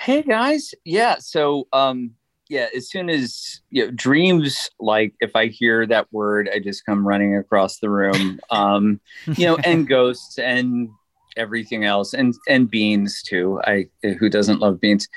hey, 0.00 0.22
guys. 0.22 0.74
Yeah. 0.84 1.16
So, 1.20 1.68
um, 1.72 2.15
yeah, 2.48 2.68
as 2.74 2.88
soon 2.88 3.10
as 3.10 3.60
you 3.70 3.86
know, 3.86 3.90
dreams, 3.92 4.70
like 4.78 5.14
if 5.20 5.34
I 5.34 5.46
hear 5.46 5.86
that 5.86 6.12
word, 6.12 6.48
I 6.52 6.60
just 6.60 6.86
come 6.86 7.06
running 7.06 7.36
across 7.36 7.78
the 7.78 7.90
room. 7.90 8.40
Um, 8.50 9.00
you 9.36 9.44
know, 9.46 9.56
and 9.64 9.86
ghosts 9.86 10.38
and 10.38 10.88
everything 11.36 11.84
else, 11.84 12.14
and 12.14 12.34
and 12.48 12.70
beans 12.70 13.22
too. 13.22 13.60
I 13.64 13.88
who 14.02 14.28
doesn't 14.28 14.60
love 14.60 14.80
beans. 14.80 15.08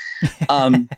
Um, 0.49 0.89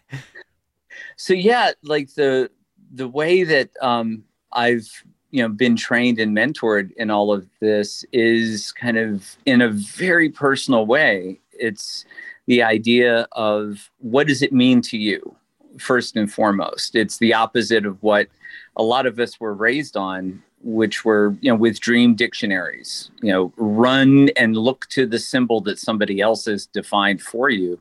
so 1.18 1.34
yeah, 1.34 1.72
like 1.84 2.14
the 2.16 2.50
the 2.94 3.08
way 3.08 3.44
that 3.44 3.70
um, 3.82 4.24
I've 4.54 4.88
you 5.30 5.44
know 5.44 5.50
been 5.50 5.76
trained 5.76 6.20
and 6.20 6.36
mentored 6.36 6.92
in 6.94 7.12
all 7.12 7.34
of 7.34 7.48
this 7.60 8.06
is 8.12 8.72
kind 8.72 8.98
of 8.98 9.36
in 9.46 9.62
a 9.62 9.70
very 9.70 10.30
personal 10.30 10.86
way. 10.86 11.40
It's 11.52 12.06
the 12.48 12.64
idea 12.64 13.28
of 13.34 13.92
what 14.00 14.28
does 14.28 14.42
it 14.42 14.54
mean 14.54 14.82
to 14.84 14.98
you 14.98 15.36
first 15.82 16.16
and 16.16 16.32
foremost. 16.32 16.96
It's 16.96 17.18
the 17.18 17.34
opposite 17.34 17.86
of 17.86 18.02
what 18.02 18.28
a 18.76 18.84
lot 18.84 19.06
of 19.06 19.20
us 19.20 19.40
were 19.40 19.54
raised 19.54 19.98
on 19.98 20.42
which 20.64 21.04
were 21.04 21.36
you 21.42 21.52
know 21.52 21.56
with 21.56 21.80
dream 21.80 22.14
dictionaries. 22.16 23.10
You 23.22 23.32
know 23.34 23.54
run 23.58 24.30
and 24.38 24.56
look 24.56 24.86
to 24.90 25.06
the 25.08 25.20
symbol 25.20 25.60
that 25.62 25.80
somebody 25.80 26.22
else 26.22 26.46
has 26.46 26.68
defined 26.68 27.22
for 27.22 27.50
you. 27.50 27.80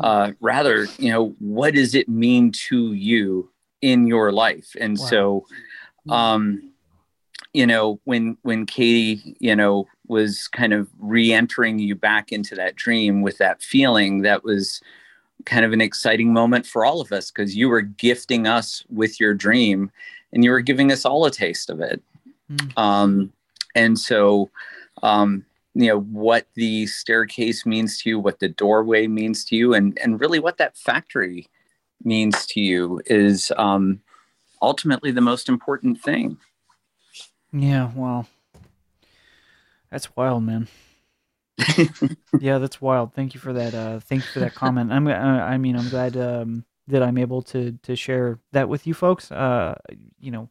Uh, 0.00 0.32
rather 0.40 0.86
you 0.98 1.12
know 1.12 1.34
what 1.38 1.74
does 1.74 1.94
it 1.94 2.08
mean 2.08 2.50
to 2.52 2.94
you 2.94 3.50
in 3.82 4.06
your 4.06 4.32
life? 4.32 4.74
And 4.80 4.98
Wow. 4.98 5.04
so 5.06 5.46
um 6.08 6.72
you 7.52 7.66
know 7.66 8.00
when 8.04 8.36
when 8.42 8.66
katie 8.66 9.36
you 9.38 9.56
know 9.56 9.86
was 10.06 10.48
kind 10.48 10.72
of 10.74 10.88
re-entering 10.98 11.78
you 11.78 11.94
back 11.94 12.32
into 12.32 12.54
that 12.54 12.76
dream 12.76 13.22
with 13.22 13.38
that 13.38 13.62
feeling 13.62 14.22
that 14.22 14.44
was 14.44 14.82
kind 15.44 15.64
of 15.64 15.72
an 15.72 15.80
exciting 15.80 16.32
moment 16.32 16.66
for 16.66 16.84
all 16.84 17.00
of 17.00 17.12
us 17.12 17.30
because 17.30 17.56
you 17.56 17.68
were 17.68 17.82
gifting 17.82 18.46
us 18.46 18.84
with 18.90 19.18
your 19.20 19.34
dream 19.34 19.90
and 20.32 20.42
you 20.44 20.50
were 20.50 20.60
giving 20.60 20.90
us 20.92 21.04
all 21.04 21.24
a 21.26 21.30
taste 21.30 21.70
of 21.70 21.80
it 21.80 22.02
Mm. 22.50 22.78
um 22.78 23.32
and 23.74 23.98
so 23.98 24.50
um 25.02 25.46
you 25.74 25.86
know 25.88 26.00
what 26.00 26.46
the 26.54 26.86
staircase 26.86 27.64
means 27.64 27.98
to 27.98 28.10
you 28.10 28.18
what 28.18 28.38
the 28.38 28.50
doorway 28.50 29.06
means 29.06 29.46
to 29.46 29.56
you 29.56 29.72
and 29.72 29.98
and 29.98 30.20
really 30.20 30.38
what 30.38 30.58
that 30.58 30.76
factory 30.76 31.48
means 32.04 32.44
to 32.46 32.60
you 32.60 33.00
is 33.06 33.50
um 33.56 33.98
ultimately 34.60 35.10
the 35.10 35.22
most 35.22 35.48
important 35.48 35.98
thing 36.02 36.36
Yeah, 37.50 37.90
well, 37.94 38.26
that's 39.90 40.14
wild, 40.16 40.42
man. 40.44 40.68
Yeah, 42.40 42.58
that's 42.58 42.80
wild. 42.80 43.14
Thank 43.14 43.34
you 43.34 43.40
for 43.40 43.52
that. 43.52 43.74
Uh, 43.74 44.00
thank 44.00 44.22
you 44.22 44.28
for 44.28 44.40
that 44.40 44.54
comment. 44.54 44.92
I'm. 44.92 45.06
Uh, 45.06 45.12
I 45.12 45.56
mean, 45.58 45.76
I'm 45.76 45.88
glad 45.88 46.16
um, 46.16 46.64
that 46.88 47.02
I'm 47.02 47.18
able 47.18 47.42
to 47.42 47.78
to 47.82 47.96
share 47.96 48.38
that 48.52 48.68
with 48.68 48.86
you 48.86 48.94
folks. 48.94 49.30
Uh, 49.30 49.76
you 50.18 50.30
know, 50.30 50.48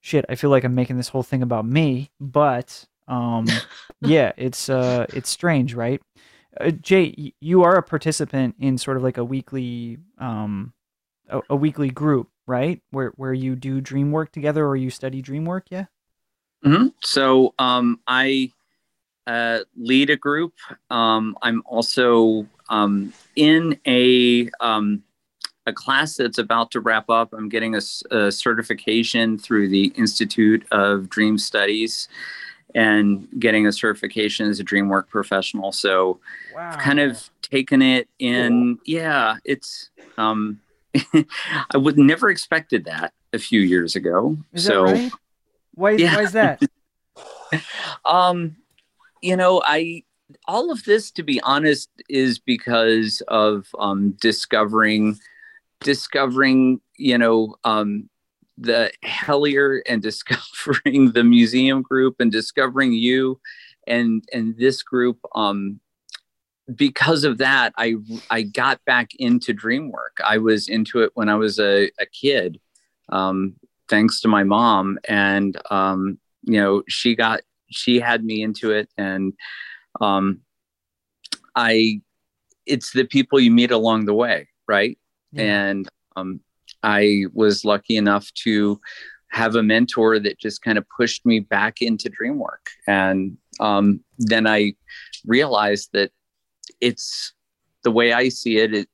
shit, 0.00 0.24
I 0.28 0.34
feel 0.34 0.50
like 0.50 0.64
I'm 0.64 0.74
making 0.74 0.96
this 0.96 1.08
whole 1.08 1.22
thing 1.22 1.42
about 1.42 1.66
me, 1.66 2.10
but 2.20 2.86
um, 3.06 3.46
yeah, 4.00 4.32
it's 4.36 4.68
uh, 4.68 5.06
it's 5.10 5.30
strange, 5.30 5.74
right? 5.74 6.00
Uh, 6.60 6.70
Jay, 6.70 7.32
you 7.40 7.62
are 7.62 7.76
a 7.76 7.82
participant 7.82 8.56
in 8.58 8.78
sort 8.78 8.96
of 8.96 9.02
like 9.02 9.18
a 9.18 9.24
weekly 9.24 9.98
um, 10.18 10.72
a, 11.28 11.40
a, 11.50 11.56
weekly 11.56 11.90
group, 11.90 12.28
right? 12.46 12.80
Where 12.90 13.12
where 13.16 13.32
you 13.32 13.56
do 13.56 13.80
dream 13.80 14.12
work 14.12 14.32
together 14.32 14.66
or 14.66 14.76
you 14.76 14.90
study 14.90 15.22
dream 15.22 15.44
work, 15.44 15.66
yeah. 15.70 15.86
Mm-hmm. 16.64 16.88
So 17.02 17.54
um, 17.58 18.00
I 18.06 18.50
uh, 19.28 19.60
lead 19.76 20.08
a 20.10 20.16
group. 20.16 20.54
Um, 20.90 21.36
I'm 21.42 21.62
also 21.66 22.46
um, 22.70 23.12
in 23.36 23.78
a 23.86 24.50
um, 24.60 25.02
a 25.66 25.72
class 25.72 26.16
that's 26.16 26.38
about 26.38 26.70
to 26.70 26.80
wrap 26.80 27.10
up. 27.10 27.34
I'm 27.34 27.50
getting 27.50 27.74
a, 27.74 27.80
a 28.10 28.32
certification 28.32 29.38
through 29.38 29.68
the 29.68 29.92
Institute 29.96 30.66
of 30.72 31.10
Dream 31.10 31.36
Studies 31.36 32.08
and 32.74 33.28
getting 33.38 33.66
a 33.66 33.72
certification 33.72 34.48
as 34.48 34.60
a 34.60 34.64
dream 34.64 34.88
work 34.88 35.10
professional. 35.10 35.72
So 35.72 36.20
wow. 36.54 36.70
I've 36.70 36.78
kind 36.78 36.98
of 36.98 37.30
taken 37.42 37.82
it 37.82 38.08
in. 38.18 38.76
Cool. 38.76 38.82
Yeah, 38.86 39.36
it's 39.44 39.90
um 40.16 40.60
I 41.70 41.76
would 41.76 41.98
never 41.98 42.30
expected 42.30 42.86
that 42.86 43.12
a 43.34 43.38
few 43.38 43.60
years 43.60 43.94
ago. 43.94 44.38
Is 44.54 44.64
so 44.64 44.84
right? 44.84 45.12
why, 45.74 45.90
yeah. 45.98 46.16
why 46.16 46.22
is 46.22 46.32
that? 46.32 46.62
um, 48.06 48.56
you 49.22 49.36
know, 49.36 49.62
I 49.64 50.04
all 50.46 50.70
of 50.70 50.84
this, 50.84 51.10
to 51.12 51.22
be 51.22 51.40
honest, 51.40 51.90
is 52.08 52.38
because 52.38 53.22
of 53.28 53.66
um, 53.78 54.16
discovering 54.20 55.18
discovering, 55.80 56.80
you 56.96 57.16
know, 57.16 57.54
um, 57.64 58.08
the 58.58 58.90
Hellier 59.04 59.80
and 59.86 60.02
discovering 60.10 61.12
the 61.12 61.24
museum 61.24 61.82
group 61.82 62.16
and 62.20 62.30
discovering 62.30 62.92
you 62.92 63.40
and 63.86 64.24
and 64.32 64.56
this 64.58 64.82
group 64.82 65.18
um 65.34 65.80
because 66.74 67.24
of 67.24 67.38
that 67.38 67.72
i 67.78 67.94
i 68.30 68.42
got 68.42 68.84
back 68.84 69.08
into 69.18 69.54
dream 69.54 69.90
work 69.90 70.18
i 70.24 70.36
was 70.36 70.68
into 70.68 71.00
it 71.00 71.10
when 71.14 71.28
i 71.28 71.34
was 71.34 71.58
a, 71.58 71.90
a 71.98 72.06
kid 72.06 72.60
um 73.08 73.54
thanks 73.88 74.20
to 74.20 74.28
my 74.28 74.44
mom 74.44 74.98
and 75.08 75.56
um 75.70 76.18
you 76.42 76.60
know 76.60 76.82
she 76.88 77.16
got 77.16 77.40
she 77.70 78.00
had 78.00 78.24
me 78.24 78.42
into 78.42 78.70
it 78.70 78.88
and 78.96 79.32
um 80.00 80.40
i 81.54 82.00
it's 82.66 82.92
the 82.92 83.04
people 83.04 83.40
you 83.40 83.50
meet 83.50 83.70
along 83.70 84.04
the 84.04 84.14
way 84.14 84.48
right 84.66 84.98
yeah. 85.32 85.42
and 85.42 85.88
um 86.16 86.40
I 86.82 87.24
was 87.32 87.64
lucky 87.64 87.96
enough 87.96 88.32
to 88.44 88.80
have 89.30 89.56
a 89.56 89.62
mentor 89.62 90.18
that 90.18 90.38
just 90.38 90.62
kind 90.62 90.78
of 90.78 90.86
pushed 90.96 91.26
me 91.26 91.40
back 91.40 91.82
into 91.82 92.08
dream 92.08 92.38
work. 92.38 92.70
And 92.86 93.36
um, 93.60 94.00
then 94.18 94.46
I 94.46 94.74
realized 95.26 95.90
that 95.92 96.10
it's 96.80 97.32
the 97.84 97.90
way 97.90 98.12
I 98.12 98.28
see 98.28 98.58
it, 98.58 98.74
it 98.74 98.88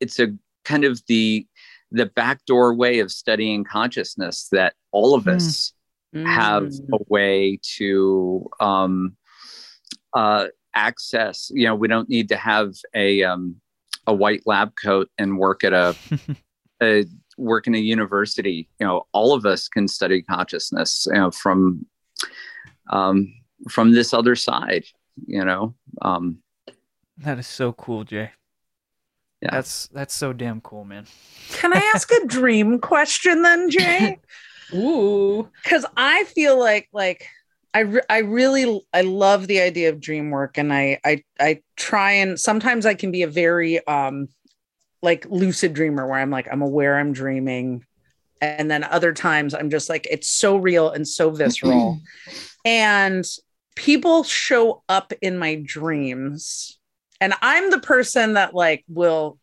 it's 0.00 0.18
a 0.18 0.28
kind 0.64 0.84
of 0.84 1.00
the 1.06 1.46
the 1.92 2.06
backdoor 2.06 2.74
way 2.74 3.00
of 3.00 3.10
studying 3.10 3.64
consciousness 3.64 4.48
that 4.52 4.74
all 4.92 5.14
of 5.14 5.26
us 5.26 5.72
mm. 6.14 6.26
have 6.26 6.72
a 6.92 6.98
way 7.08 7.58
to 7.76 8.48
um, 8.60 9.16
uh, 10.14 10.46
access. 10.74 11.50
You 11.54 11.66
know, 11.66 11.74
we 11.74 11.88
don't 11.88 12.08
need 12.08 12.28
to 12.30 12.36
have 12.36 12.74
a 12.94 13.22
um, 13.22 13.56
a 14.06 14.14
white 14.14 14.42
lab 14.46 14.72
coat 14.82 15.10
and 15.18 15.38
work 15.38 15.64
at 15.64 15.72
a 15.72 15.94
a 16.82 17.04
work 17.40 17.66
in 17.66 17.74
a 17.74 17.78
university, 17.78 18.68
you 18.78 18.86
know, 18.86 19.06
all 19.12 19.32
of 19.32 19.46
us 19.46 19.68
can 19.68 19.88
study 19.88 20.22
consciousness 20.22 21.06
you 21.10 21.18
know, 21.18 21.30
from 21.30 21.86
um, 22.90 23.32
from 23.68 23.92
this 23.92 24.12
other 24.12 24.36
side. 24.36 24.84
You 25.26 25.44
know, 25.44 25.74
um, 26.02 26.38
that 27.18 27.38
is 27.38 27.46
so 27.46 27.72
cool, 27.72 28.04
Jay. 28.04 28.30
Yeah, 29.42 29.50
that's 29.52 29.88
that's 29.88 30.14
so 30.14 30.32
damn 30.32 30.60
cool, 30.60 30.84
man. 30.84 31.06
Can 31.52 31.72
I 31.74 31.90
ask 31.94 32.10
a 32.10 32.26
dream 32.26 32.78
question 32.78 33.42
then, 33.42 33.70
Jay? 33.70 34.18
Ooh, 34.74 35.48
because 35.62 35.84
I 35.96 36.24
feel 36.24 36.58
like 36.58 36.88
like 36.92 37.26
I, 37.72 37.80
re- 37.80 38.02
I 38.08 38.18
really 38.18 38.84
I 38.92 39.02
love 39.02 39.46
the 39.46 39.60
idea 39.60 39.90
of 39.90 40.00
dream 40.00 40.30
work 40.30 40.58
and 40.58 40.72
I 40.72 40.98
I 41.04 41.22
I 41.38 41.62
try 41.76 42.12
and 42.12 42.38
sometimes 42.38 42.86
I 42.86 42.94
can 42.94 43.10
be 43.10 43.22
a 43.22 43.28
very 43.28 43.86
um 43.86 44.28
like 45.02 45.26
lucid 45.30 45.72
dreamer 45.72 46.06
where 46.06 46.18
I'm 46.18 46.30
like, 46.30 46.48
I'm 46.50 46.62
aware 46.62 46.98
I'm 46.98 47.12
dreaming. 47.12 47.84
And 48.40 48.70
then 48.70 48.84
other 48.84 49.12
times 49.12 49.54
I'm 49.54 49.70
just 49.70 49.88
like, 49.88 50.06
it's 50.10 50.28
so 50.28 50.56
real 50.56 50.90
and 50.90 51.06
so 51.06 51.30
visceral. 51.30 52.00
and 52.64 53.24
people 53.76 54.24
show 54.24 54.82
up 54.88 55.12
in 55.22 55.38
my 55.38 55.62
dreams. 55.64 56.78
And 57.20 57.34
I'm 57.42 57.70
the 57.70 57.80
person 57.80 58.34
that 58.34 58.54
like 58.54 58.84
will 58.88 59.38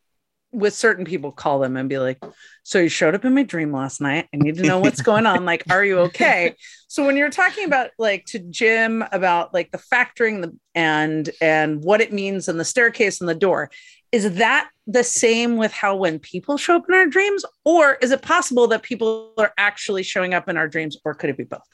with 0.52 0.74
certain 0.74 1.06
people 1.06 1.32
call 1.32 1.60
them 1.60 1.76
and 1.78 1.90
be 1.90 2.00
like, 2.00 2.24
so 2.64 2.80
you 2.80 2.90
showed 2.90 3.16
up 3.16 3.26
in 3.26 3.34
my 3.34 3.44
dream 3.44 3.72
last 3.72 4.02
night. 4.02 4.28
I 4.34 4.38
need 4.38 4.56
to 4.56 4.64
know 4.64 4.80
what's 4.80 5.02
going 5.02 5.26
on. 5.26 5.46
Like, 5.46 5.64
are 5.70 5.84
you 5.84 6.00
okay? 6.00 6.56
So 6.90 7.06
when 7.06 7.18
you're 7.18 7.30
talking 7.30 7.66
about 7.66 7.90
like 8.00 8.24
to 8.28 8.40
Jim 8.40 9.04
about 9.12 9.54
like 9.54 9.72
the 9.72 9.78
factoring 9.78 10.42
the 10.42 10.58
and 10.74 11.30
and 11.42 11.84
what 11.84 12.00
it 12.00 12.14
means 12.14 12.48
and 12.48 12.58
the 12.58 12.64
staircase 12.64 13.20
and 13.20 13.28
the 13.30 13.36
door, 13.36 13.70
is 14.14 14.36
that 14.36 14.70
the 14.86 15.04
same 15.04 15.58
with 15.58 15.74
how 15.74 15.96
when 15.96 16.18
people 16.18 16.58
show 16.58 16.78
up 16.78 16.86
in 16.88 16.96
our 16.96 17.08
dreams 17.08 17.44
or 17.66 17.96
is 17.96 18.12
it 18.12 18.22
possible 18.22 18.68
that 18.68 18.84
people 18.84 19.34
are 19.38 19.54
actually 19.58 20.02
showing 20.02 20.34
up 20.34 20.48
in 20.48 20.56
our 20.56 20.68
dreams 20.68 20.98
or 21.04 21.14
could 21.14 21.30
it 21.30 21.38
be 21.38 21.44
both 21.44 21.68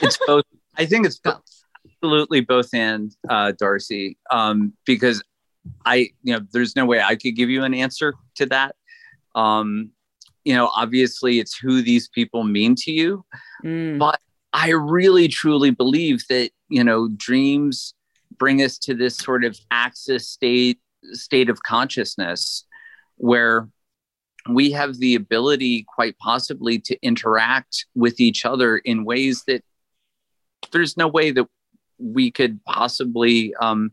it's 0.00 0.18
both 0.26 0.44
i 0.76 0.86
think 0.86 1.04
it's 1.04 1.18
both 1.18 1.42
absolutely 1.86 2.40
both 2.40 2.72
and 2.72 3.14
uh, 3.28 3.52
darcy 3.58 4.16
um, 4.30 4.72
because 4.86 5.22
i 5.84 6.08
you 6.22 6.32
know 6.32 6.40
there's 6.52 6.76
no 6.76 6.84
way 6.84 7.00
i 7.00 7.14
could 7.14 7.36
give 7.36 7.50
you 7.50 7.64
an 7.64 7.74
answer 7.74 8.14
to 8.34 8.46
that 8.46 8.74
um, 9.34 9.90
you 10.44 10.54
know 10.54 10.70
obviously 10.74 11.38
it's 11.38 11.56
who 11.56 11.82
these 11.82 12.08
people 12.08 12.44
mean 12.44 12.74
to 12.74 12.90
you 12.90 13.24
mm. 13.64 13.98
but 13.98 14.20
i 14.52 14.70
really 14.70 15.28
truly 15.28 15.70
believe 15.70 16.22
that 16.28 16.50
you 16.68 16.82
know 16.82 17.08
dreams 17.16 17.94
bring 18.38 18.62
us 18.62 18.78
to 18.78 18.94
this 18.94 19.16
sort 19.16 19.44
of 19.44 19.58
axis 19.70 20.28
state 20.28 20.80
state 21.12 21.48
of 21.48 21.62
consciousness 21.62 22.64
where 23.16 23.68
we 24.48 24.70
have 24.70 24.98
the 24.98 25.14
ability 25.14 25.84
quite 25.94 26.16
possibly 26.18 26.78
to 26.78 26.96
interact 27.02 27.86
with 27.94 28.20
each 28.20 28.44
other 28.44 28.78
in 28.78 29.04
ways 29.04 29.44
that 29.46 29.62
there's 30.72 30.96
no 30.96 31.08
way 31.08 31.30
that 31.30 31.46
we 31.98 32.30
could 32.30 32.64
possibly 32.64 33.54
um, 33.56 33.90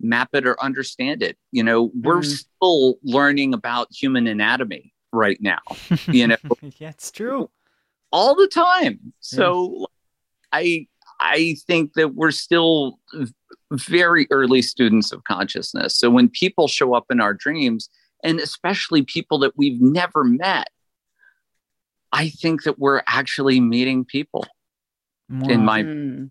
map 0.00 0.28
it 0.32 0.46
or 0.46 0.60
understand 0.62 1.22
it 1.22 1.36
you 1.52 1.62
know 1.62 1.90
we're 2.02 2.20
mm. 2.20 2.24
still 2.24 2.98
learning 3.02 3.54
about 3.54 3.88
human 3.90 4.26
anatomy 4.26 4.92
right 5.12 5.38
now 5.40 5.58
you 6.08 6.26
know 6.26 6.36
yeah 6.78 6.88
it's 6.88 7.10
true 7.10 7.50
all 8.12 8.34
the 8.34 8.48
time 8.48 9.12
so 9.20 9.86
i 10.52 10.86
i 11.20 11.54
think 11.66 11.92
that 11.94 12.14
we're 12.14 12.30
still 12.30 12.98
very 13.70 14.26
early 14.30 14.62
students 14.62 15.12
of 15.12 15.24
consciousness. 15.24 15.96
So 15.96 16.10
when 16.10 16.28
people 16.28 16.68
show 16.68 16.94
up 16.94 17.06
in 17.10 17.20
our 17.20 17.34
dreams, 17.34 17.88
and 18.22 18.40
especially 18.40 19.02
people 19.02 19.38
that 19.40 19.56
we've 19.56 19.80
never 19.80 20.24
met, 20.24 20.68
I 22.12 22.28
think 22.28 22.64
that 22.64 22.78
we're 22.78 23.02
actually 23.06 23.60
meeting 23.60 24.04
people. 24.04 24.46
Wow. 25.28 25.48
In 25.48 25.64
my 25.64 25.82
hmm. 25.82 26.24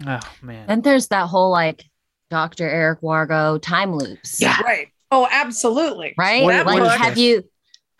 Opinion. 0.00 0.20
Oh 0.22 0.46
man. 0.46 0.66
And 0.68 0.84
there's 0.84 1.08
that 1.08 1.26
whole 1.28 1.50
like 1.50 1.84
Dr. 2.30 2.68
Eric 2.68 3.00
Wargo 3.00 3.60
time 3.60 3.94
loops. 3.94 4.40
Yeah. 4.40 4.60
Right. 4.62 4.88
Oh, 5.10 5.28
absolutely. 5.30 6.14
Right. 6.18 6.42
What, 6.42 6.66
like, 6.66 6.80
what 6.80 6.98
have 6.98 7.18
you? 7.18 7.44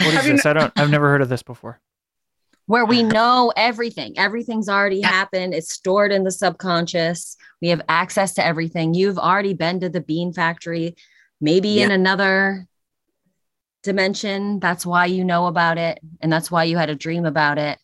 What 0.01 0.15
is 0.15 0.25
this? 0.25 0.47
I 0.47 0.53
don't. 0.53 0.73
I've 0.77 0.91
never 0.91 1.09
heard 1.09 1.23
of 1.23 1.29
this 1.29 1.43
before 1.43 1.81
where 2.67 2.85
we 2.85 3.03
know 3.03 3.53
everything. 3.57 4.19
Everything's 4.19 4.69
already 4.69 5.01
happened. 5.01 5.55
It's 5.55 5.73
stored 5.73 6.13
in 6.13 6.25
the 6.25 6.31
subconscious. 6.31 7.37
We 7.61 7.69
have 7.69 7.83
access 7.89 8.35
to 8.35 8.45
everything. 8.45 8.95
You've 8.95 9.19
already 9.19 9.55
been 9.55 9.81
to 9.81 9.89
the 9.89 10.01
bean 10.01 10.33
factory, 10.33 10.97
maybe 11.41 11.71
yeah. 11.71 11.87
in 11.87 11.91
another 11.91 12.67
dimension. 13.83 14.61
That's 14.61 14.87
why 14.87 15.07
you 15.07 15.25
know 15.25 15.47
about 15.47 15.79
it. 15.79 16.01
And 16.21 16.33
that's 16.33 16.51
why 16.51 16.65
you 16.65 16.77
had 16.77 16.91
a 16.91 16.95
dream 16.95 17.25
about 17.25 17.59
it. 17.59 17.79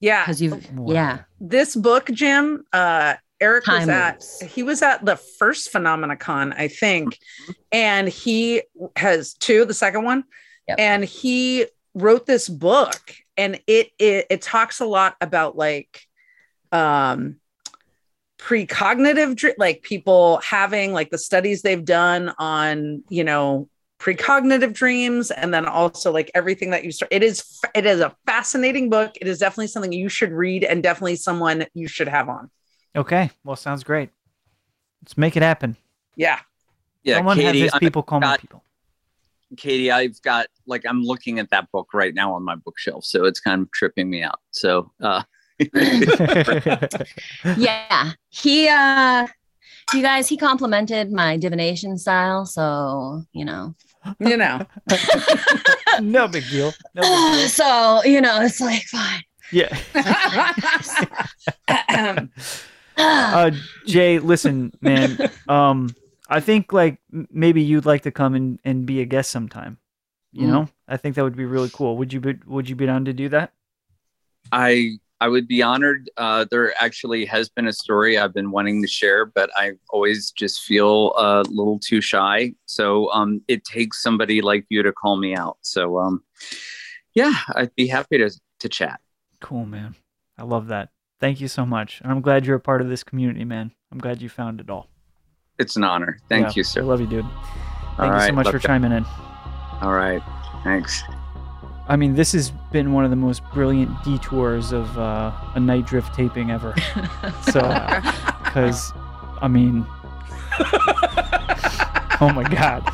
Yeah. 0.00 0.22
Because 0.22 0.42
you've, 0.42 0.78
wow. 0.78 0.92
yeah. 0.92 1.18
This 1.40 1.74
book, 1.74 2.10
Jim, 2.12 2.64
uh, 2.72 3.14
Eric 3.40 3.64
Time 3.64 3.80
was 3.80 3.88
at 3.88 4.14
loops. 4.14 4.40
he 4.40 4.62
was 4.62 4.82
at 4.82 5.04
the 5.04 5.16
first 5.16 5.72
Phenomenacon, 5.72 6.54
I 6.56 6.68
think, 6.68 7.14
mm-hmm. 7.14 7.52
and 7.72 8.08
he 8.08 8.62
has 8.96 9.34
two, 9.34 9.64
the 9.64 9.74
second 9.74 10.04
one, 10.04 10.24
yep. 10.66 10.78
and 10.80 11.04
he 11.04 11.66
wrote 11.94 12.26
this 12.26 12.48
book 12.48 13.14
and 13.36 13.60
it, 13.66 13.90
it 13.98 14.26
it 14.30 14.42
talks 14.42 14.80
a 14.80 14.84
lot 14.84 15.16
about 15.20 15.56
like 15.56 16.02
um 16.72 17.36
precognitive 18.38 19.52
like 19.58 19.82
people 19.82 20.38
having 20.38 20.92
like 20.92 21.10
the 21.10 21.18
studies 21.18 21.62
they've 21.62 21.84
done 21.84 22.32
on 22.38 23.02
you 23.08 23.24
know 23.24 23.68
precognitive 23.98 24.72
dreams 24.72 25.30
and 25.32 25.52
then 25.52 25.66
also 25.66 26.12
like 26.12 26.30
everything 26.34 26.70
that 26.70 26.84
you 26.84 26.92
start 26.92 27.12
it 27.12 27.22
is 27.22 27.60
it 27.74 27.84
is 27.84 28.00
a 28.00 28.14
fascinating 28.26 28.88
book 28.88 29.12
it 29.20 29.26
is 29.26 29.38
definitely 29.38 29.66
something 29.66 29.92
you 29.92 30.08
should 30.08 30.30
read 30.32 30.62
and 30.62 30.82
definitely 30.84 31.16
someone 31.16 31.66
you 31.74 31.88
should 31.88 32.08
have 32.08 32.28
on 32.28 32.50
Okay. 32.96 33.30
Well, 33.44 33.54
sounds 33.54 33.84
great. 33.84 34.08
Let's 35.02 35.16
make 35.18 35.36
it 35.36 35.42
happen. 35.42 35.76
yeah 36.16 36.40
Yeah, 37.04 37.16
Someone 37.18 37.36
Katie, 37.36 37.46
have 37.46 37.54
his 37.56 37.74
I- 37.74 37.78
people 37.78 38.02
call 38.02 38.20
my 38.20 38.26
got- 38.28 38.40
people. 38.40 38.64
Katie, 39.56 39.90
I've 39.90 40.20
got 40.22 40.46
like 40.66 40.84
I'm 40.86 41.02
looking 41.02 41.38
at 41.38 41.48
that 41.50 41.70
book 41.72 41.88
right 41.94 42.12
now 42.14 42.34
on 42.34 42.42
my 42.44 42.54
bookshelf, 42.54 43.04
so 43.04 43.24
it's 43.24 43.40
kind 43.40 43.62
of 43.62 43.70
tripping 43.72 44.10
me 44.10 44.22
out. 44.22 44.40
So 44.50 44.90
uh 45.02 45.22
yeah 47.56 48.12
he 48.28 48.68
uh 48.68 49.26
you 49.94 50.02
guys 50.02 50.28
he 50.28 50.36
complimented 50.36 51.10
my 51.12 51.36
divination 51.36 51.96
style 51.98 52.44
so 52.46 53.22
you 53.32 53.44
know 53.44 53.74
you 54.20 54.36
know 54.36 54.64
no 56.00 56.28
big 56.28 56.44
deal. 56.50 56.72
No 56.94 57.02
big 57.02 57.38
deal. 57.38 57.48
so 57.60 58.02
you 58.04 58.20
know 58.20 58.40
it's 58.42 58.60
like 58.60 58.82
fine 58.84 59.22
Yeah. 59.52 59.76
Uh, 63.00 63.52
Jay, 63.86 64.18
listen, 64.18 64.72
man. 64.80 65.30
Um, 65.48 65.94
I 66.28 66.40
think 66.40 66.72
like 66.72 66.98
maybe 67.30 67.62
you'd 67.62 67.86
like 67.86 68.02
to 68.02 68.10
come 68.10 68.34
and, 68.34 68.58
and 68.64 68.86
be 68.86 69.00
a 69.00 69.04
guest 69.04 69.30
sometime. 69.30 69.78
You 70.32 70.48
Mm. 70.48 70.50
know, 70.50 70.68
I 70.88 70.96
think 70.96 71.14
that 71.14 71.22
would 71.22 71.36
be 71.36 71.44
really 71.44 71.70
cool. 71.72 71.96
Would 71.96 72.12
you 72.12 72.18
be 72.20 72.34
Would 72.46 72.68
you 72.68 72.74
be 72.74 72.86
down 72.86 73.04
to 73.04 73.12
do 73.12 73.28
that? 73.30 73.52
I 74.50 74.98
I 75.20 75.28
would 75.28 75.48
be 75.48 75.62
honored. 75.62 76.10
Uh, 76.16 76.46
there 76.50 76.72
actually 76.80 77.24
has 77.26 77.48
been 77.48 77.66
a 77.66 77.72
story 77.72 78.16
I've 78.18 78.32
been 78.32 78.50
wanting 78.52 78.80
to 78.82 78.88
share, 78.88 79.26
but 79.26 79.50
I 79.56 79.72
always 79.90 80.30
just 80.30 80.62
feel 80.62 81.12
a 81.16 81.42
little 81.42 81.78
too 81.80 82.00
shy. 82.00 82.52
So 82.66 83.10
um, 83.12 83.40
it 83.48 83.64
takes 83.64 84.00
somebody 84.02 84.40
like 84.42 84.64
you 84.68 84.82
to 84.82 84.92
call 84.92 85.16
me 85.16 85.34
out. 85.34 85.58
So 85.62 85.98
um, 85.98 86.22
yeah, 87.14 87.32
I'd 87.56 87.74
be 87.74 87.88
happy 87.88 88.18
to 88.18 88.30
to 88.60 88.68
chat. 88.68 89.00
Cool, 89.40 89.66
man. 89.66 89.96
I 90.36 90.44
love 90.44 90.68
that. 90.68 90.90
Thank 91.20 91.40
you 91.40 91.48
so 91.48 91.66
much, 91.66 92.00
and 92.00 92.12
I'm 92.12 92.20
glad 92.20 92.46
you're 92.46 92.56
a 92.56 92.60
part 92.60 92.80
of 92.80 92.88
this 92.88 93.02
community, 93.02 93.44
man. 93.44 93.72
I'm 93.90 93.98
glad 93.98 94.22
you 94.22 94.28
found 94.28 94.60
it 94.60 94.70
all. 94.70 94.88
It's 95.58 95.74
an 95.74 95.82
honor. 95.82 96.18
Thank 96.28 96.46
Yeah, 96.46 96.52
you, 96.56 96.60
I 96.60 96.64
sir. 96.64 96.82
love 96.82 97.00
you, 97.00 97.08
dude. 97.08 97.24
All 97.24 97.30
Thank 97.98 98.14
you 98.14 98.20
so 98.28 98.32
much 98.32 98.46
for 98.46 98.58
that. 98.60 98.62
chiming 98.62 98.92
in. 98.92 99.04
All 99.82 99.94
right, 99.94 100.22
thanks. 100.62 101.02
I 101.88 101.96
mean, 101.96 102.14
this 102.14 102.32
has 102.32 102.50
been 102.70 102.92
one 102.92 103.04
of 103.04 103.10
the 103.10 103.16
most 103.16 103.42
brilliant 103.54 104.04
detours 104.04 104.72
of 104.72 104.98
uh, 104.98 105.32
a 105.54 105.60
nite 105.60 105.86
drift 105.86 106.14
taping 106.14 106.50
ever. 106.50 106.74
So, 107.50 107.60
because, 108.44 108.92
I 109.40 109.48
mean, 109.48 109.86
oh 112.20 112.30
my 112.34 112.44
God. 112.44 112.84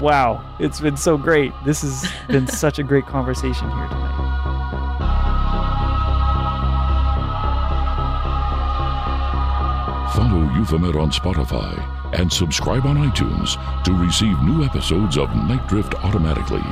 Wow. 0.00 0.56
It's 0.58 0.80
been 0.80 0.96
so 0.96 1.18
great. 1.18 1.52
This 1.66 1.82
has 1.82 2.10
been 2.26 2.46
such 2.46 2.78
a 2.78 2.82
great 2.82 3.04
conversation 3.04 3.70
here 3.70 3.86
tonight. 3.88 4.12
Follow 10.14 10.42
Euphomet 10.54 10.96
on 10.96 11.10
Spotify 11.10 12.18
and 12.18 12.32
subscribe 12.32 12.86
on 12.86 12.96
iTunes 12.96 13.56
to 13.84 13.92
receive 13.92 14.40
new 14.42 14.64
episodes 14.64 15.18
of 15.18 15.28
Nite 15.34 15.66
Drift 15.68 15.94
automatically 15.96 16.64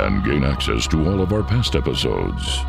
and 0.00 0.24
gain 0.24 0.44
access 0.44 0.86
to 0.88 1.06
all 1.08 1.20
of 1.20 1.32
our 1.32 1.42
past 1.42 1.76
episodes. 1.76 2.64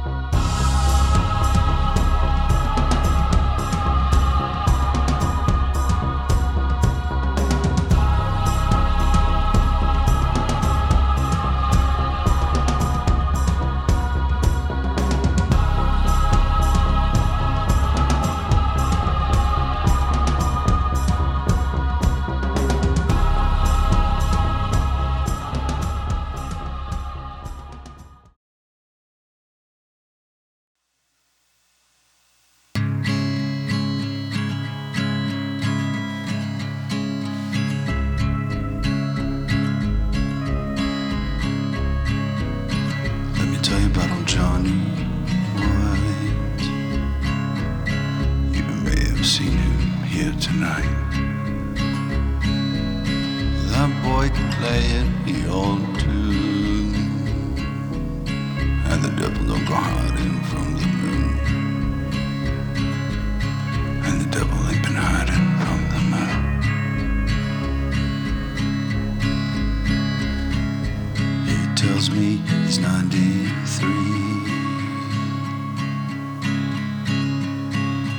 Tells 72.02 72.18
me 72.18 72.38
he's 72.38 72.80
93. 72.80 73.86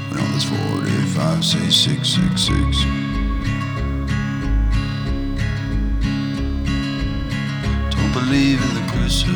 When 0.08 0.20
all 0.20 0.32
this 0.34 0.44
45 0.44 1.44
say 1.44 1.68
666. 1.68 2.84
Don't 7.90 8.12
believe 8.12 8.62
in 8.62 8.74
the 8.74 8.82
crucifix. 8.92 9.32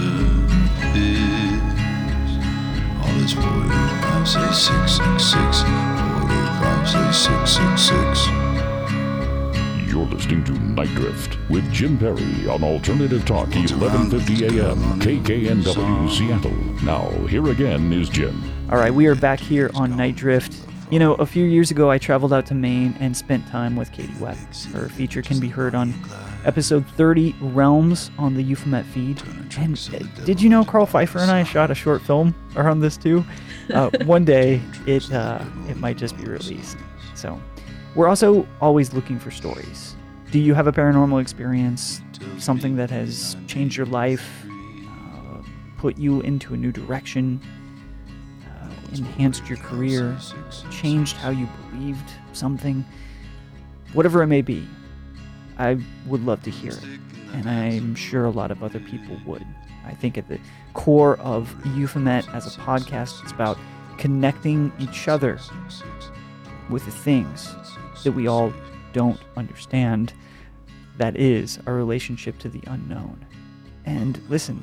All 3.02 3.14
this 3.18 3.32
45 3.32 4.28
say 4.28 4.52
666. 4.52 5.62
45 5.62 6.88
say 6.88 7.12
666. 7.12 8.35
You're 9.96 10.04
listening 10.04 10.44
to 10.44 10.52
Nite 10.52 10.94
Drift 10.94 11.38
with 11.48 11.72
Jim 11.72 11.96
Perry 11.96 12.46
on 12.50 12.62
Alternative 12.62 13.24
Talk, 13.24 13.48
1150 13.48 14.44
AM, 14.44 14.76
KKNW, 15.00 16.10
Seattle. 16.10 16.52
Now, 16.84 17.08
here 17.28 17.48
again 17.48 17.90
is 17.94 18.10
Jim. 18.10 18.42
All 18.70 18.76
right, 18.76 18.92
we 18.92 19.06
are 19.06 19.14
back 19.14 19.40
here 19.40 19.70
on 19.74 19.96
Nite 19.96 20.14
Drift. 20.14 20.60
You 20.90 20.98
know, 20.98 21.14
a 21.14 21.24
few 21.24 21.46
years 21.46 21.70
ago, 21.70 21.90
I 21.90 21.96
traveled 21.96 22.34
out 22.34 22.44
to 22.48 22.54
Maine 22.54 22.94
and 23.00 23.16
spent 23.16 23.48
time 23.48 23.74
with 23.74 23.90
Katie 23.90 24.12
Webb. 24.20 24.36
Her 24.70 24.90
feature 24.90 25.22
can 25.22 25.40
be 25.40 25.48
heard 25.48 25.74
on 25.74 25.94
episode 26.44 26.86
30, 26.90 27.34
Realms, 27.40 28.10
on 28.18 28.34
the 28.34 28.42
Euphomet 28.42 28.84
feed. 28.84 29.22
And 29.56 29.80
uh, 29.94 30.24
did 30.26 30.42
you 30.42 30.50
know 30.50 30.62
Karl 30.62 30.84
Pfeiffer 30.84 31.20
and 31.20 31.30
I 31.30 31.42
shot 31.42 31.70
a 31.70 31.74
short 31.74 32.02
film 32.02 32.34
around 32.54 32.80
this 32.80 32.98
too? 32.98 33.24
Uh, 33.72 33.88
one 34.04 34.26
day, 34.26 34.60
it 34.86 35.10
uh, 35.10 35.42
it 35.70 35.78
might 35.78 35.96
just 35.96 36.18
be 36.18 36.24
released. 36.24 36.76
So, 37.14 37.40
we're 37.96 38.08
also 38.08 38.46
always 38.60 38.92
looking 38.92 39.18
for 39.18 39.30
stories. 39.30 39.96
Do 40.30 40.38
you 40.38 40.52
have 40.52 40.66
a 40.66 40.72
paranormal 40.72 41.20
experience? 41.20 42.02
Something 42.38 42.76
that 42.76 42.90
has 42.90 43.36
changed 43.46 43.76
your 43.76 43.86
life, 43.86 44.44
uh, 44.44 45.42
put 45.78 45.96
you 45.96 46.20
into 46.20 46.52
a 46.52 46.56
new 46.56 46.70
direction, 46.70 47.40
uh, 48.44 48.68
enhanced 48.92 49.48
your 49.48 49.58
career, 49.58 50.16
changed 50.70 51.16
how 51.16 51.30
you 51.30 51.48
believed 51.70 52.10
something, 52.34 52.84
whatever 53.94 54.22
it 54.22 54.26
may 54.26 54.42
be, 54.42 54.68
I 55.58 55.78
would 56.06 56.24
love 56.24 56.42
to 56.42 56.50
hear 56.50 56.72
it. 56.72 56.84
And 57.32 57.48
I'm 57.48 57.94
sure 57.94 58.26
a 58.26 58.30
lot 58.30 58.50
of 58.50 58.62
other 58.62 58.80
people 58.80 59.18
would. 59.24 59.46
I 59.86 59.94
think 59.94 60.18
at 60.18 60.28
the 60.28 60.38
core 60.74 61.16
of 61.18 61.54
Euphomet 61.74 62.28
as 62.34 62.46
a 62.46 62.60
podcast, 62.60 63.22
it's 63.22 63.32
about 63.32 63.56
connecting 63.96 64.70
each 64.78 65.08
other 65.08 65.38
with 66.68 66.84
the 66.84 66.90
things 66.90 67.54
that 68.06 68.12
we 68.12 68.28
all 68.28 68.52
don't 68.92 69.18
understand. 69.36 70.12
That 70.96 71.16
is 71.16 71.58
our 71.66 71.74
relationship 71.74 72.38
to 72.38 72.48
the 72.48 72.62
unknown. 72.68 73.26
And 73.84 74.20
listen, 74.30 74.62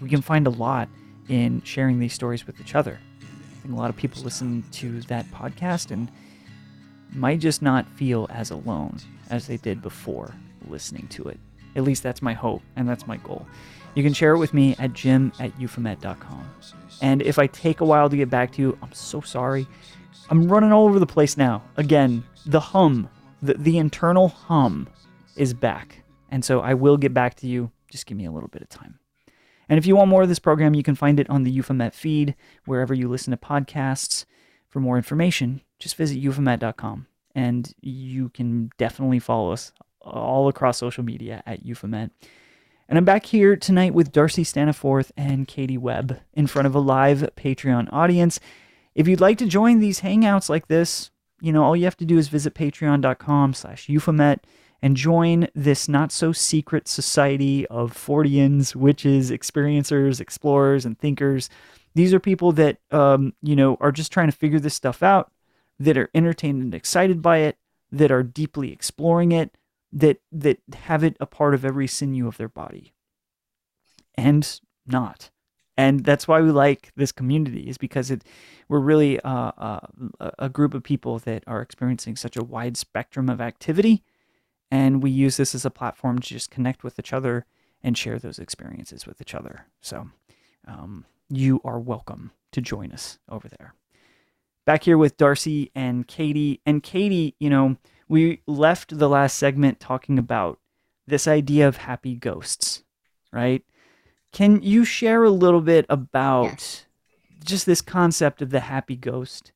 we 0.00 0.08
can 0.08 0.22
find 0.22 0.46
a 0.46 0.50
lot 0.50 0.88
in 1.28 1.62
sharing 1.62 1.98
these 1.98 2.12
stories 2.12 2.46
with 2.46 2.60
each 2.60 2.74
other. 2.74 3.00
I 3.20 3.62
think 3.62 3.74
a 3.74 3.78
lot 3.78 3.90
of 3.90 3.96
people 3.96 4.22
listen 4.22 4.62
to 4.72 5.00
that 5.02 5.24
podcast 5.32 5.90
and 5.90 6.10
might 7.14 7.40
just 7.40 7.62
not 7.62 7.86
feel 7.96 8.26
as 8.30 8.50
alone 8.50 8.98
as 9.30 9.46
they 9.46 9.56
did 9.56 9.80
before 9.80 10.34
listening 10.68 11.06
to 11.08 11.24
it. 11.24 11.40
At 11.74 11.84
least 11.84 12.02
that's 12.02 12.20
my 12.20 12.34
hope 12.34 12.62
and 12.76 12.88
that's 12.88 13.06
my 13.06 13.16
goal. 13.16 13.46
You 13.94 14.02
can 14.02 14.12
share 14.12 14.34
it 14.34 14.38
with 14.38 14.52
me 14.52 14.76
at 14.78 14.92
jim 14.92 15.32
at 15.40 15.58
euphomet.com. 15.58 16.48
And 17.00 17.22
if 17.22 17.38
I 17.38 17.46
take 17.46 17.80
a 17.80 17.84
while 17.84 18.10
to 18.10 18.16
get 18.16 18.30
back 18.30 18.52
to 18.52 18.62
you, 18.62 18.78
I'm 18.82 18.92
so 18.92 19.20
sorry. 19.22 19.66
I'm 20.32 20.48
running 20.48 20.72
all 20.72 20.86
over 20.86 20.98
the 20.98 21.04
place 21.04 21.36
now. 21.36 21.62
Again, 21.76 22.24
the 22.46 22.58
hum, 22.58 23.10
the, 23.42 23.52
the 23.52 23.76
internal 23.76 24.28
hum 24.28 24.88
is 25.36 25.52
back. 25.52 26.04
And 26.30 26.42
so 26.42 26.60
I 26.60 26.72
will 26.72 26.96
get 26.96 27.12
back 27.12 27.34
to 27.40 27.46
you. 27.46 27.70
Just 27.90 28.06
give 28.06 28.16
me 28.16 28.24
a 28.24 28.32
little 28.32 28.48
bit 28.48 28.62
of 28.62 28.70
time. 28.70 28.98
And 29.68 29.76
if 29.76 29.84
you 29.84 29.94
want 29.94 30.08
more 30.08 30.22
of 30.22 30.30
this 30.30 30.38
program, 30.38 30.72
you 30.72 30.82
can 30.82 30.94
find 30.94 31.20
it 31.20 31.28
on 31.28 31.42
the 31.42 31.50
Euphomet 31.50 31.94
feed, 31.94 32.34
wherever 32.64 32.94
you 32.94 33.10
listen 33.10 33.30
to 33.32 33.36
podcasts. 33.36 34.24
For 34.70 34.80
more 34.80 34.96
information, 34.96 35.60
just 35.78 35.96
visit 35.96 36.16
euphomet.com. 36.16 37.08
And 37.34 37.74
you 37.82 38.30
can 38.30 38.70
definitely 38.78 39.18
follow 39.18 39.52
us 39.52 39.72
all 40.00 40.48
across 40.48 40.78
social 40.78 41.04
media 41.04 41.42
at 41.44 41.66
Euphomet. 41.66 42.10
And 42.88 42.96
I'm 42.96 43.04
back 43.04 43.26
here 43.26 43.54
tonight 43.54 43.92
with 43.92 44.12
Darcy 44.12 44.44
Staniforth 44.44 45.10
and 45.14 45.46
Katie 45.46 45.76
Webb 45.76 46.20
in 46.32 46.46
front 46.46 46.64
of 46.64 46.74
a 46.74 46.80
live 46.80 47.28
Patreon 47.36 47.92
audience. 47.92 48.40
If 48.94 49.08
you'd 49.08 49.20
like 49.20 49.38
to 49.38 49.46
join 49.46 49.78
these 49.78 50.00
hangouts 50.00 50.48
like 50.48 50.68
this, 50.68 51.10
you 51.40 51.52
know, 51.52 51.64
all 51.64 51.76
you 51.76 51.84
have 51.84 51.96
to 51.98 52.04
do 52.04 52.18
is 52.18 52.28
visit 52.28 52.54
patreon.com 52.54 53.54
slash 53.54 53.88
euphomet 53.88 54.46
and 54.80 54.96
join 54.96 55.48
this 55.54 55.88
not 55.88 56.12
so 56.12 56.32
secret 56.32 56.88
society 56.88 57.66
of 57.68 57.92
Forteans, 57.92 58.74
witches, 58.74 59.30
experiencers, 59.30 60.20
explorers, 60.20 60.84
and 60.84 60.98
thinkers. 60.98 61.48
These 61.94 62.12
are 62.12 62.20
people 62.20 62.52
that, 62.52 62.78
um, 62.90 63.34
you 63.42 63.54
know, 63.54 63.76
are 63.80 63.92
just 63.92 64.12
trying 64.12 64.30
to 64.30 64.36
figure 64.36 64.60
this 64.60 64.74
stuff 64.74 65.02
out, 65.02 65.30
that 65.78 65.96
are 65.96 66.10
entertained 66.14 66.62
and 66.62 66.74
excited 66.74 67.22
by 67.22 67.38
it, 67.38 67.58
that 67.90 68.10
are 68.10 68.22
deeply 68.22 68.72
exploring 68.72 69.32
it, 69.32 69.56
that 69.92 70.20
that 70.30 70.58
have 70.74 71.04
it 71.04 71.16
a 71.20 71.26
part 71.26 71.54
of 71.54 71.64
every 71.64 71.86
sinew 71.86 72.26
of 72.26 72.36
their 72.36 72.48
body, 72.48 72.92
and 74.14 74.60
not 74.86 75.30
and 75.76 76.04
that's 76.04 76.28
why 76.28 76.40
we 76.40 76.50
like 76.50 76.92
this 76.96 77.12
community 77.12 77.68
is 77.68 77.78
because 77.78 78.10
it 78.10 78.24
we're 78.68 78.78
really 78.78 79.20
uh, 79.20 79.52
uh, 79.56 79.80
a 80.38 80.48
group 80.48 80.74
of 80.74 80.82
people 80.82 81.18
that 81.20 81.44
are 81.46 81.62
experiencing 81.62 82.16
such 82.16 82.36
a 82.36 82.44
wide 82.44 82.76
spectrum 82.76 83.28
of 83.28 83.40
activity. 83.40 84.02
And 84.70 85.02
we 85.02 85.10
use 85.10 85.36
this 85.36 85.54
as 85.54 85.64
a 85.64 85.70
platform 85.70 86.18
to 86.20 86.28
just 86.28 86.50
connect 86.50 86.82
with 86.82 86.98
each 86.98 87.12
other 87.12 87.44
and 87.82 87.96
share 87.96 88.18
those 88.18 88.38
experiences 88.38 89.06
with 89.06 89.20
each 89.20 89.34
other. 89.34 89.66
So 89.80 90.08
um, 90.66 91.04
you 91.28 91.60
are 91.64 91.78
welcome 91.78 92.32
to 92.52 92.60
join 92.60 92.92
us 92.92 93.18
over 93.28 93.48
there. 93.48 93.74
Back 94.64 94.84
here 94.84 94.96
with 94.96 95.16
darcy 95.16 95.70
and 95.74 96.06
katie. 96.06 96.60
And 96.66 96.82
katie 96.82 97.34
you 97.38 97.50
know 97.50 97.76
we 98.08 98.42
left 98.46 98.98
the 98.98 99.08
last 99.08 99.38
segment 99.38 99.80
talking 99.80 100.18
about 100.18 100.58
this 101.06 101.26
idea 101.26 101.66
of 101.66 101.78
happy 101.78 102.14
ghosts 102.14 102.84
right 103.32 103.64
can 104.32 104.62
you 104.62 104.84
share 104.84 105.24
a 105.24 105.30
little 105.30 105.60
bit 105.60 105.86
about 105.88 106.44
yes. 106.44 106.86
just 107.44 107.66
this 107.66 107.80
concept 107.82 108.42
of 108.42 108.50
the 108.50 108.60
happy 108.60 108.96
ghost 108.96 109.52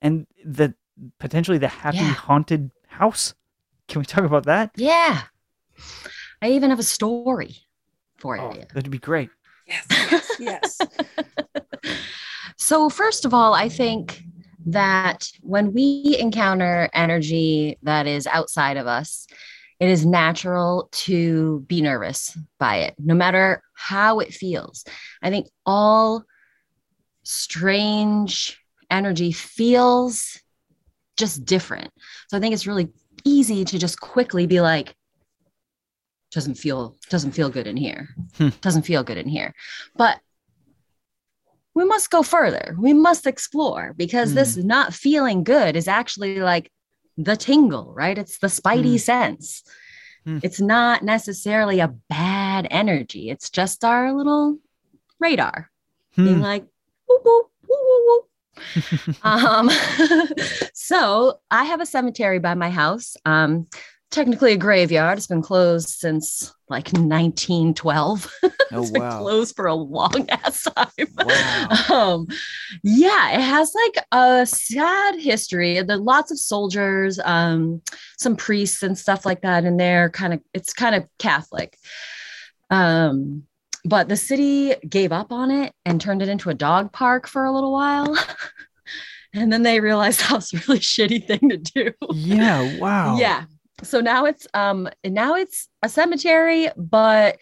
and 0.00 0.26
the 0.44 0.74
potentially 1.18 1.58
the 1.58 1.68
happy 1.68 1.98
yeah. 1.98 2.14
haunted 2.14 2.70
house? 2.86 3.34
Can 3.88 4.00
we 4.00 4.06
talk 4.06 4.24
about 4.24 4.46
that? 4.46 4.70
Yeah. 4.76 5.22
I 6.40 6.50
even 6.50 6.70
have 6.70 6.78
a 6.78 6.84
story 6.84 7.56
for 8.16 8.38
oh, 8.38 8.54
you. 8.54 8.64
That'd 8.72 8.90
be 8.90 8.98
great. 8.98 9.30
Yes. 9.66 9.86
Yes. 9.90 10.30
yes. 10.38 10.78
so, 12.56 12.88
first 12.88 13.24
of 13.24 13.34
all, 13.34 13.54
I 13.54 13.68
think 13.68 14.24
that 14.66 15.30
when 15.40 15.72
we 15.72 16.16
encounter 16.18 16.88
energy 16.94 17.78
that 17.82 18.06
is 18.06 18.26
outside 18.26 18.76
of 18.76 18.86
us, 18.86 19.26
it 19.80 19.88
is 19.88 20.06
natural 20.06 20.88
to 20.92 21.60
be 21.68 21.80
nervous 21.80 22.36
by 22.58 22.76
it, 22.78 22.94
no 22.98 23.14
matter 23.14 23.62
how 23.74 24.20
it 24.20 24.32
feels. 24.32 24.84
I 25.22 25.30
think 25.30 25.48
all 25.66 26.24
strange 27.24 28.58
energy 28.90 29.32
feels 29.32 30.38
just 31.16 31.44
different. 31.44 31.90
So 32.28 32.36
I 32.36 32.40
think 32.40 32.54
it's 32.54 32.66
really 32.66 32.90
easy 33.24 33.64
to 33.64 33.78
just 33.78 34.00
quickly 34.00 34.46
be 34.46 34.60
like, 34.60 34.94
doesn't 36.30 36.54
feel 36.54 36.96
doesn't 37.10 37.32
feel 37.32 37.50
good 37.50 37.66
in 37.66 37.76
here. 37.76 38.08
Hmm. 38.38 38.48
Doesn't 38.60 38.82
feel 38.82 39.04
good 39.04 39.18
in 39.18 39.28
here. 39.28 39.54
But 39.96 40.18
we 41.74 41.84
must 41.84 42.10
go 42.10 42.22
further. 42.22 42.74
We 42.78 42.92
must 42.92 43.26
explore 43.26 43.94
because 43.96 44.30
hmm. 44.30 44.36
this 44.36 44.56
not 44.56 44.94
feeling 44.94 45.44
good 45.44 45.76
is 45.76 45.88
actually 45.88 46.40
like 46.40 46.70
the 47.16 47.36
tingle, 47.36 47.92
right? 47.94 48.16
It's 48.16 48.38
the 48.38 48.48
spidey 48.48 48.94
mm. 48.94 49.00
sense. 49.00 49.62
Mm. 50.26 50.40
It's 50.42 50.60
not 50.60 51.02
necessarily 51.02 51.80
a 51.80 51.94
bad 52.08 52.66
energy. 52.70 53.30
It's 53.30 53.50
just 53.50 53.84
our 53.84 54.12
little 54.12 54.58
radar 55.18 55.70
mm. 56.16 56.24
being 56.24 56.40
like, 56.40 56.64
woo, 57.08 57.18
woo, 57.24 57.42
woo, 57.68 57.78
woo, 57.78 58.24
um, 59.22 59.70
so 60.74 61.40
I 61.50 61.64
have 61.64 61.80
a 61.80 61.86
cemetery 61.86 62.38
by 62.38 62.54
my 62.54 62.70
house. 62.70 63.16
Um, 63.24 63.66
technically 64.12 64.52
a 64.52 64.56
graveyard. 64.56 65.18
It's 65.18 65.26
been 65.26 65.42
closed 65.42 65.88
since 65.88 66.54
like 66.68 66.92
1912. 66.92 68.32
Oh, 68.74 68.80
it's 68.80 68.90
been 68.90 69.02
wow. 69.02 69.20
closed 69.20 69.54
for 69.54 69.66
a 69.66 69.74
long 69.74 70.30
ass 70.30 70.62
time. 70.62 70.86
Wow. 71.18 71.68
Um, 71.90 72.26
yeah, 72.82 73.32
it 73.32 73.42
has 73.42 73.70
like 73.74 74.06
a 74.12 74.46
sad 74.46 75.20
history. 75.20 75.82
There 75.82 75.98
are 75.98 76.00
lots 76.00 76.30
of 76.30 76.38
soldiers, 76.38 77.20
um, 77.22 77.82
some 78.16 78.34
priests 78.34 78.82
and 78.82 78.96
stuff 78.96 79.26
like 79.26 79.42
that 79.42 79.66
in 79.66 79.76
there. 79.76 80.08
Kind 80.08 80.32
of, 80.32 80.40
it's 80.54 80.72
kind 80.72 80.94
of 80.94 81.06
Catholic. 81.18 81.76
Um, 82.70 83.42
but 83.84 84.08
the 84.08 84.16
city 84.16 84.74
gave 84.88 85.12
up 85.12 85.32
on 85.32 85.50
it 85.50 85.74
and 85.84 86.00
turned 86.00 86.22
it 86.22 86.30
into 86.30 86.48
a 86.48 86.54
dog 86.54 86.92
park 86.92 87.28
for 87.28 87.44
a 87.44 87.52
little 87.52 87.72
while. 87.72 88.16
and 89.34 89.52
then 89.52 89.64
they 89.64 89.80
realized 89.80 90.20
that 90.20 90.32
was 90.32 90.54
a 90.54 90.62
really 90.66 90.80
shitty 90.80 91.26
thing 91.26 91.50
to 91.50 91.58
do. 91.58 91.92
Yeah, 92.14 92.78
wow. 92.78 93.18
Yeah 93.18 93.44
so 93.82 94.00
now 94.00 94.24
it's 94.24 94.46
um 94.54 94.88
now 95.04 95.34
it's 95.34 95.68
a 95.82 95.88
cemetery 95.88 96.68
but 96.76 97.38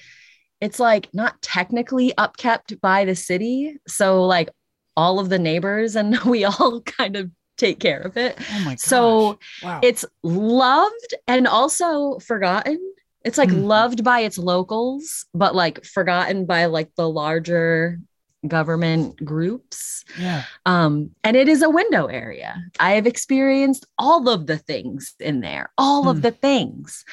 it's 0.60 0.78
like 0.78 1.08
not 1.14 1.40
technically 1.42 2.12
upkept 2.18 2.80
by 2.80 3.04
the 3.04 3.14
city 3.14 3.76
so 3.86 4.24
like 4.24 4.50
all 4.96 5.18
of 5.18 5.28
the 5.28 5.38
neighbors 5.38 5.96
and 5.96 6.18
we 6.24 6.44
all 6.44 6.80
kind 6.84 7.16
of 7.16 7.30
take 7.56 7.78
care 7.78 8.00
of 8.00 8.16
it 8.16 8.38
oh 8.52 8.74
so 8.78 9.38
wow. 9.62 9.80
it's 9.82 10.04
loved 10.22 11.14
and 11.26 11.46
also 11.46 12.18
forgotten 12.20 12.78
it's 13.22 13.36
like 13.36 13.50
mm. 13.50 13.64
loved 13.64 14.02
by 14.02 14.20
its 14.20 14.38
locals 14.38 15.26
but 15.34 15.54
like 15.54 15.84
forgotten 15.84 16.46
by 16.46 16.64
like 16.64 16.90
the 16.96 17.06
larger 17.06 18.00
government 18.46 19.22
groups. 19.24 20.04
Yeah. 20.18 20.44
Um, 20.66 21.10
and 21.24 21.36
it 21.36 21.48
is 21.48 21.62
a 21.62 21.70
window 21.70 22.06
area. 22.06 22.62
I 22.78 22.92
have 22.92 23.06
experienced 23.06 23.86
all 23.98 24.28
of 24.28 24.46
the 24.46 24.58
things 24.58 25.14
in 25.20 25.40
there, 25.40 25.72
all 25.76 26.08
of 26.08 26.18
hmm. 26.18 26.22
the 26.22 26.30
things. 26.30 27.04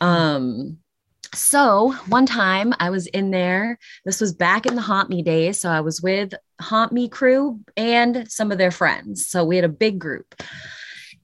Um, 0.00 0.78
so 1.34 1.92
one 2.08 2.26
time 2.26 2.72
I 2.78 2.90
was 2.90 3.06
in 3.08 3.30
there. 3.30 3.78
This 4.04 4.20
was 4.20 4.32
back 4.32 4.66
in 4.66 4.76
the 4.76 4.82
Haunt 4.82 5.10
Me 5.10 5.22
days. 5.22 5.58
So 5.58 5.68
I 5.68 5.80
was 5.80 6.00
with 6.00 6.34
Haunt 6.60 6.92
Me 6.92 7.08
crew 7.08 7.60
and 7.76 8.30
some 8.30 8.52
of 8.52 8.58
their 8.58 8.70
friends. 8.70 9.26
So 9.26 9.44
we 9.44 9.56
had 9.56 9.64
a 9.64 9.68
big 9.68 9.98
group. 9.98 10.34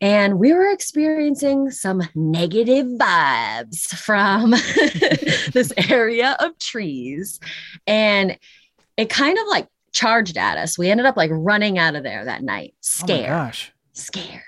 And 0.03 0.39
we 0.39 0.55
were 0.55 0.71
experiencing 0.71 1.71
some 1.71 2.03
negative 2.15 2.87
vibes 2.87 3.87
from 3.89 4.51
this 5.53 5.75
area 5.77 6.37
of 6.41 6.59
trees. 6.59 7.39
And 7.87 8.39
it 9.01 9.11
kind 9.11 9.39
of 9.39 9.47
like 9.49 9.67
charged 9.93 10.37
at 10.37 10.59
us. 10.59 10.79
We 10.79 10.91
ended 10.91 11.07
up 11.07 11.17
like 11.17 11.31
running 11.33 11.79
out 11.79 11.97
of 11.97 12.03
there 12.03 12.25
that 12.25 12.43
night, 12.43 12.75
oh 12.75 12.79
scared. 12.81 13.31
Oh 13.31 13.35
gosh. 13.35 13.73
Scared. 13.93 14.43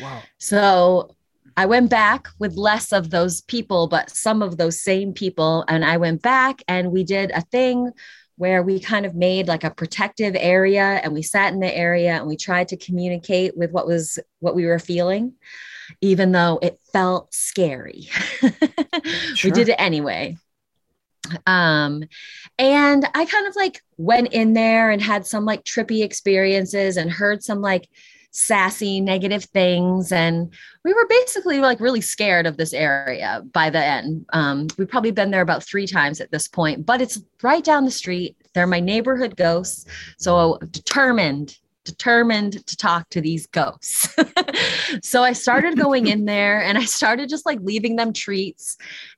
Wow. 0.00 0.22
So 0.38 1.14
I 1.56 1.66
went 1.66 1.90
back 1.90 2.28
with 2.38 2.56
less 2.56 2.92
of 2.92 3.10
those 3.10 3.42
people, 3.42 3.86
but 3.86 4.10
some 4.10 4.42
of 4.42 4.56
those 4.56 4.80
same 4.80 5.12
people. 5.12 5.64
And 5.68 5.84
I 5.84 5.96
went 5.98 6.22
back 6.22 6.62
and 6.66 6.92
we 6.92 7.04
did 7.04 7.30
a 7.30 7.42
thing 7.42 7.92
where 8.36 8.62
we 8.62 8.80
kind 8.80 9.06
of 9.06 9.14
made 9.14 9.46
like 9.48 9.64
a 9.64 9.70
protective 9.70 10.34
area 10.38 11.00
and 11.02 11.12
we 11.12 11.22
sat 11.22 11.52
in 11.52 11.60
the 11.60 11.76
area 11.76 12.14
and 12.16 12.26
we 12.26 12.36
tried 12.36 12.68
to 12.68 12.76
communicate 12.76 13.56
with 13.56 13.70
what 13.70 13.86
was 13.86 14.18
what 14.40 14.54
we 14.54 14.66
were 14.66 14.78
feeling 14.78 15.34
even 16.00 16.32
though 16.32 16.58
it 16.62 16.80
felt 16.92 17.32
scary 17.34 18.08
sure. 18.40 18.50
we 19.44 19.50
did 19.50 19.68
it 19.68 19.76
anyway 19.78 20.36
um 21.46 22.02
and 22.58 23.06
i 23.14 23.24
kind 23.24 23.46
of 23.46 23.56
like 23.56 23.82
went 23.96 24.32
in 24.32 24.52
there 24.52 24.90
and 24.90 25.02
had 25.02 25.26
some 25.26 25.44
like 25.44 25.64
trippy 25.64 26.02
experiences 26.02 26.96
and 26.96 27.10
heard 27.10 27.42
some 27.42 27.60
like 27.60 27.88
sassy 28.34 28.98
negative 28.98 29.44
things 29.44 30.10
and 30.10 30.54
we 30.84 30.94
were 30.94 31.06
basically 31.06 31.60
like 31.60 31.78
really 31.80 32.00
scared 32.00 32.46
of 32.46 32.56
this 32.56 32.72
area 32.72 33.42
by 33.52 33.68
the 33.68 33.78
end 33.84 34.24
um, 34.32 34.66
we've 34.78 34.88
probably 34.88 35.10
been 35.10 35.30
there 35.30 35.42
about 35.42 35.62
three 35.62 35.86
times 35.86 36.18
at 36.18 36.30
this 36.30 36.48
point 36.48 36.86
but 36.86 37.02
it's 37.02 37.20
right 37.42 37.62
down 37.62 37.84
the 37.84 37.90
street 37.90 38.34
they're 38.54 38.66
my 38.66 38.80
neighborhood 38.80 39.36
ghosts 39.36 39.84
so 40.16 40.58
determined 40.70 41.58
determined 41.84 42.64
to 42.66 42.76
talk 42.76 43.08
to 43.10 43.20
these 43.20 43.46
ghosts. 43.46 44.14
so 45.02 45.22
I 45.22 45.32
started 45.32 45.78
going 45.78 46.06
in 46.06 46.24
there 46.24 46.62
and 46.62 46.78
I 46.78 46.84
started 46.84 47.28
just 47.28 47.46
like 47.46 47.58
leaving 47.62 47.96
them 47.96 48.12
treats. 48.12 48.76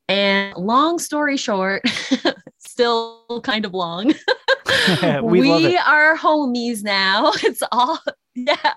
And 0.09 0.55
long 0.57 0.99
story 0.99 1.37
short, 1.37 1.83
still 2.59 3.41
kind 3.43 3.65
of 3.65 3.73
long. 3.73 4.09
we, 5.23 5.41
we 5.41 5.77
are 5.79 6.17
homies 6.17 6.83
now. 6.83 7.33
It's 7.43 7.63
all 7.73 7.99
yeah 8.47 8.75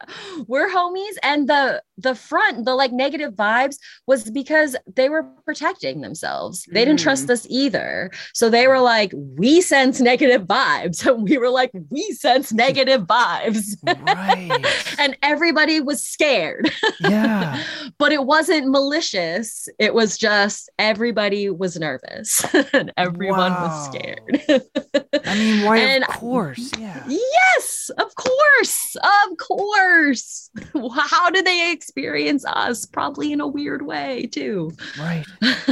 we're 0.47 0.69
homies 0.69 1.15
and 1.23 1.49
the 1.49 1.81
the 1.97 2.13
front 2.13 2.65
the 2.65 2.75
like 2.75 2.91
negative 2.91 3.33
vibes 3.33 3.77
was 4.05 4.29
because 4.29 4.75
they 4.95 5.09
were 5.09 5.23
protecting 5.45 6.01
themselves 6.01 6.63
they 6.71 6.85
didn't 6.85 6.99
trust 6.99 7.27
mm. 7.27 7.31
us 7.31 7.47
either 7.49 8.11
so 8.33 8.49
they 8.49 8.67
were 8.67 8.79
like 8.79 9.11
we 9.15 9.61
sense 9.61 9.99
negative 9.99 10.43
vibes 10.43 11.05
and 11.07 11.23
we 11.23 11.37
were 11.37 11.49
like 11.49 11.71
we 11.89 12.03
sense 12.11 12.53
negative 12.53 13.01
vibes 13.01 13.75
Right. 13.85 14.65
and 14.99 15.17
everybody 15.23 15.81
was 15.81 16.03
scared 16.07 16.71
Yeah. 16.99 17.63
but 17.97 18.11
it 18.11 18.25
wasn't 18.25 18.69
malicious 18.69 19.67
it 19.79 19.93
was 19.93 20.17
just 20.17 20.69
everybody 20.77 21.49
was 21.49 21.79
nervous 21.79 22.45
and 22.73 22.93
everyone 22.95 23.53
Wow. 23.53 23.67
was 23.67 23.85
scared 23.85 24.63
I 25.25 25.35
mean, 25.35 25.65
why? 25.65 25.77
And- 25.77 26.03
of 26.03 26.09
course. 26.09 26.71
Yeah. 26.79 27.03
Yes, 27.07 27.91
of 27.97 28.13
course. 28.15 28.95
Of 28.95 29.37
course. 29.37 29.46
How 30.97 31.29
do 31.29 31.41
they 31.41 31.71
experience 31.71 32.45
us? 32.45 32.85
Probably 32.85 33.31
in 33.31 33.41
a 33.41 33.47
weird 33.47 33.85
way, 33.85 34.27
too. 34.27 34.71
Right. 34.99 35.25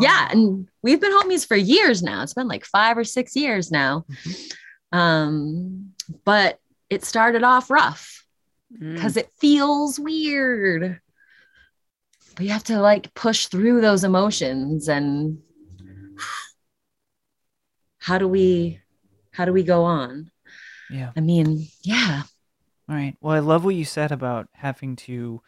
Yeah. 0.00 0.28
And 0.30 0.68
we've 0.82 1.00
been 1.00 1.12
homies 1.12 1.46
for 1.46 1.56
years 1.56 2.02
now. 2.02 2.22
It's 2.22 2.34
been 2.34 2.46
like 2.46 2.64
five 2.64 2.96
or 2.98 3.02
six 3.04 3.34
years 3.34 3.72
now. 3.72 4.04
Mm-hmm. 4.10 4.98
Um, 4.98 5.92
but 6.24 6.58
it 6.90 7.04
started 7.04 7.42
off 7.42 7.70
rough 7.70 8.24
Mm. 8.72 8.94
because 8.94 9.16
it 9.16 9.28
feels 9.40 9.98
weird. 9.98 11.00
But 12.36 12.44
you 12.44 12.52
have 12.52 12.64
to 12.64 12.80
like 12.80 13.12
push 13.14 13.46
through 13.46 13.80
those 13.80 14.04
emotions 14.04 14.88
and 14.88 15.38
how 17.98 18.18
do 18.18 18.28
we 18.28 18.80
how 19.32 19.44
do 19.44 19.52
we 19.52 19.64
go 19.64 19.82
on? 19.84 20.30
Yeah. 20.88 21.10
I 21.16 21.20
mean, 21.20 21.66
yeah. 21.82 22.22
All 22.90 22.96
right. 22.96 23.16
Well, 23.20 23.36
I 23.36 23.38
love 23.38 23.64
what 23.64 23.76
you 23.76 23.84
said 23.84 24.10
about 24.10 24.48
having 24.54 24.96
to, 24.96 25.40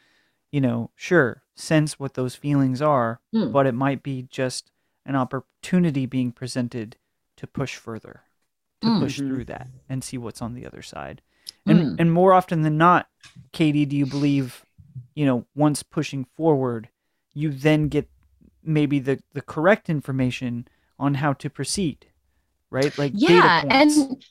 you 0.53 0.61
know, 0.61 0.91
sure, 0.95 1.43
sense 1.57 1.99
what 1.99 2.15
those 2.15 2.37
feelings 2.37 2.81
are, 2.81 3.21
Hmm. 3.33 3.51
but 3.51 3.67
it 3.67 3.73
might 3.75 4.03
be 4.05 4.23
just 4.31 4.71
an 5.05 5.17
opportunity 5.17 6.07
being 6.07 6.31
presented 6.31 6.97
to 7.37 7.47
push 7.49 7.77
further, 7.77 8.23
to 8.81 8.89
Mm. 8.89 9.01
push 9.01 9.17
through 9.17 9.45
that 9.47 9.67
and 9.89 10.05
see 10.05 10.17
what's 10.19 10.41
on 10.41 10.55
the 10.55 10.65
other 10.65 10.83
side. 10.83 11.21
And 11.67 11.81
Mm. 11.81 12.01
and 12.01 12.13
more 12.13 12.33
often 12.33 12.63
than 12.63 12.79
not, 12.79 13.09
Katie, 13.51 13.87
do 13.87 13.97
you 13.97 14.07
believe, 14.07 14.65
you 15.17 15.27
know, 15.27 15.47
once 15.57 15.83
pushing 15.83 16.25
forward, 16.25 16.89
you 17.35 17.51
then 17.51 17.89
get 17.89 18.09
maybe 18.63 19.01
the 19.01 19.21
the 19.33 19.43
correct 19.43 19.91
information 19.91 20.69
on 20.99 21.15
how 21.15 21.33
to 21.33 21.51
proceed, 21.51 22.07
right? 22.71 22.97
Like 22.97 23.15
yeah 23.17 23.61
data 23.63 23.69
points. 23.69 23.97
and 23.97 24.25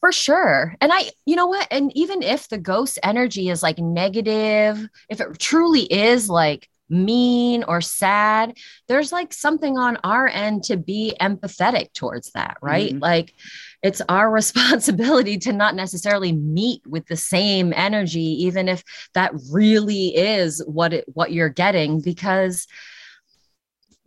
for 0.00 0.12
sure. 0.12 0.74
And 0.80 0.92
i 0.92 1.10
you 1.26 1.36
know 1.36 1.46
what? 1.46 1.68
And 1.70 1.92
even 1.96 2.22
if 2.22 2.48
the 2.48 2.58
ghost 2.58 2.98
energy 3.02 3.48
is 3.48 3.62
like 3.62 3.78
negative 3.78 4.86
if 5.08 5.20
it 5.20 5.38
truly 5.38 5.82
is 5.82 6.28
like 6.28 6.68
mean 6.92 7.62
or 7.68 7.80
sad 7.80 8.52
there's 8.88 9.12
like 9.12 9.32
something 9.32 9.78
on 9.78 9.96
our 10.02 10.26
end 10.26 10.64
to 10.64 10.76
be 10.76 11.14
empathetic 11.20 11.92
towards 11.92 12.32
that 12.32 12.56
right? 12.60 12.94
Mhm. 12.94 13.00
like 13.00 13.32
it's 13.80 14.02
our 14.08 14.28
responsibility 14.40 15.38
to 15.38 15.52
not 15.52 15.76
necessarily 15.76 16.32
meet 16.32 16.82
with 16.88 17.06
the 17.06 17.16
same 17.16 17.72
energy 17.76 18.44
even 18.44 18.68
if 18.68 18.82
that 19.14 19.30
really 19.52 20.08
is 20.16 20.60
what 20.66 20.92
it 20.92 21.04
what 21.12 21.30
you're 21.30 21.48
getting 21.48 22.00
because 22.00 22.66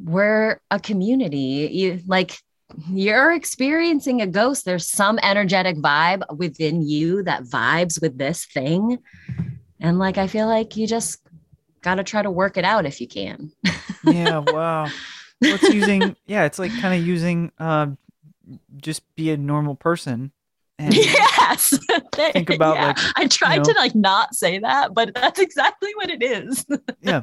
we're 0.03 0.59
a 0.69 0.79
community. 0.79 1.69
You 1.71 2.01
like 2.05 2.37
you're 2.89 3.32
experiencing 3.34 4.22
a 4.22 4.28
ghost. 4.28 4.66
There's 4.66 4.88
some 4.88 5.20
energetic 5.22 5.78
vibe 5.78 6.24
within 6.38 6.82
you 6.82 7.24
that 7.24 7.43
vibes 7.43 8.01
with 8.01 8.18
this 8.18 8.45
thing. 8.45 8.99
And 9.80 9.99
like 9.99 10.18
i 10.18 10.28
feel 10.28 10.47
like 10.47 10.78
you 10.78 10.88
just 10.88 11.20
got 11.82 11.95
to 11.95 12.03
try 12.03 12.22
to 12.22 12.32
work 12.32 12.55
it 12.57 12.64
out 12.66 12.86
if 12.86 13.01
you 13.01 13.07
can. 13.07 13.51
Yeah 14.05 14.38
wow. 14.39 14.84
Well, 14.86 14.91
it's 15.55 15.64
using 15.74 16.16
yeah 16.26 16.45
it's 16.45 16.57
like 16.59 16.72
kind 16.80 16.99
of 16.99 17.05
using 17.05 17.51
um 17.59 17.97
just 18.78 19.03
be 19.16 19.32
a 19.32 19.38
normal 19.38 19.76
person 19.76 20.32
and 20.80 20.93
yes. 20.95 21.78
Think 22.14 22.49
about, 22.55 22.76
Yeah. 22.76 22.88
like, 22.88 22.97
i 23.16 23.28
tried 23.28 23.57
know- 23.57 23.64
to 23.66 23.74
like 23.74 23.93
not 23.95 24.34
say 24.36 24.59
that 24.59 24.93
but 24.93 25.14
that's 25.14 25.39
exactly 25.39 25.91
what 25.95 26.09
it 26.09 26.24
is. 26.24 26.66
Yeah. 27.01 27.22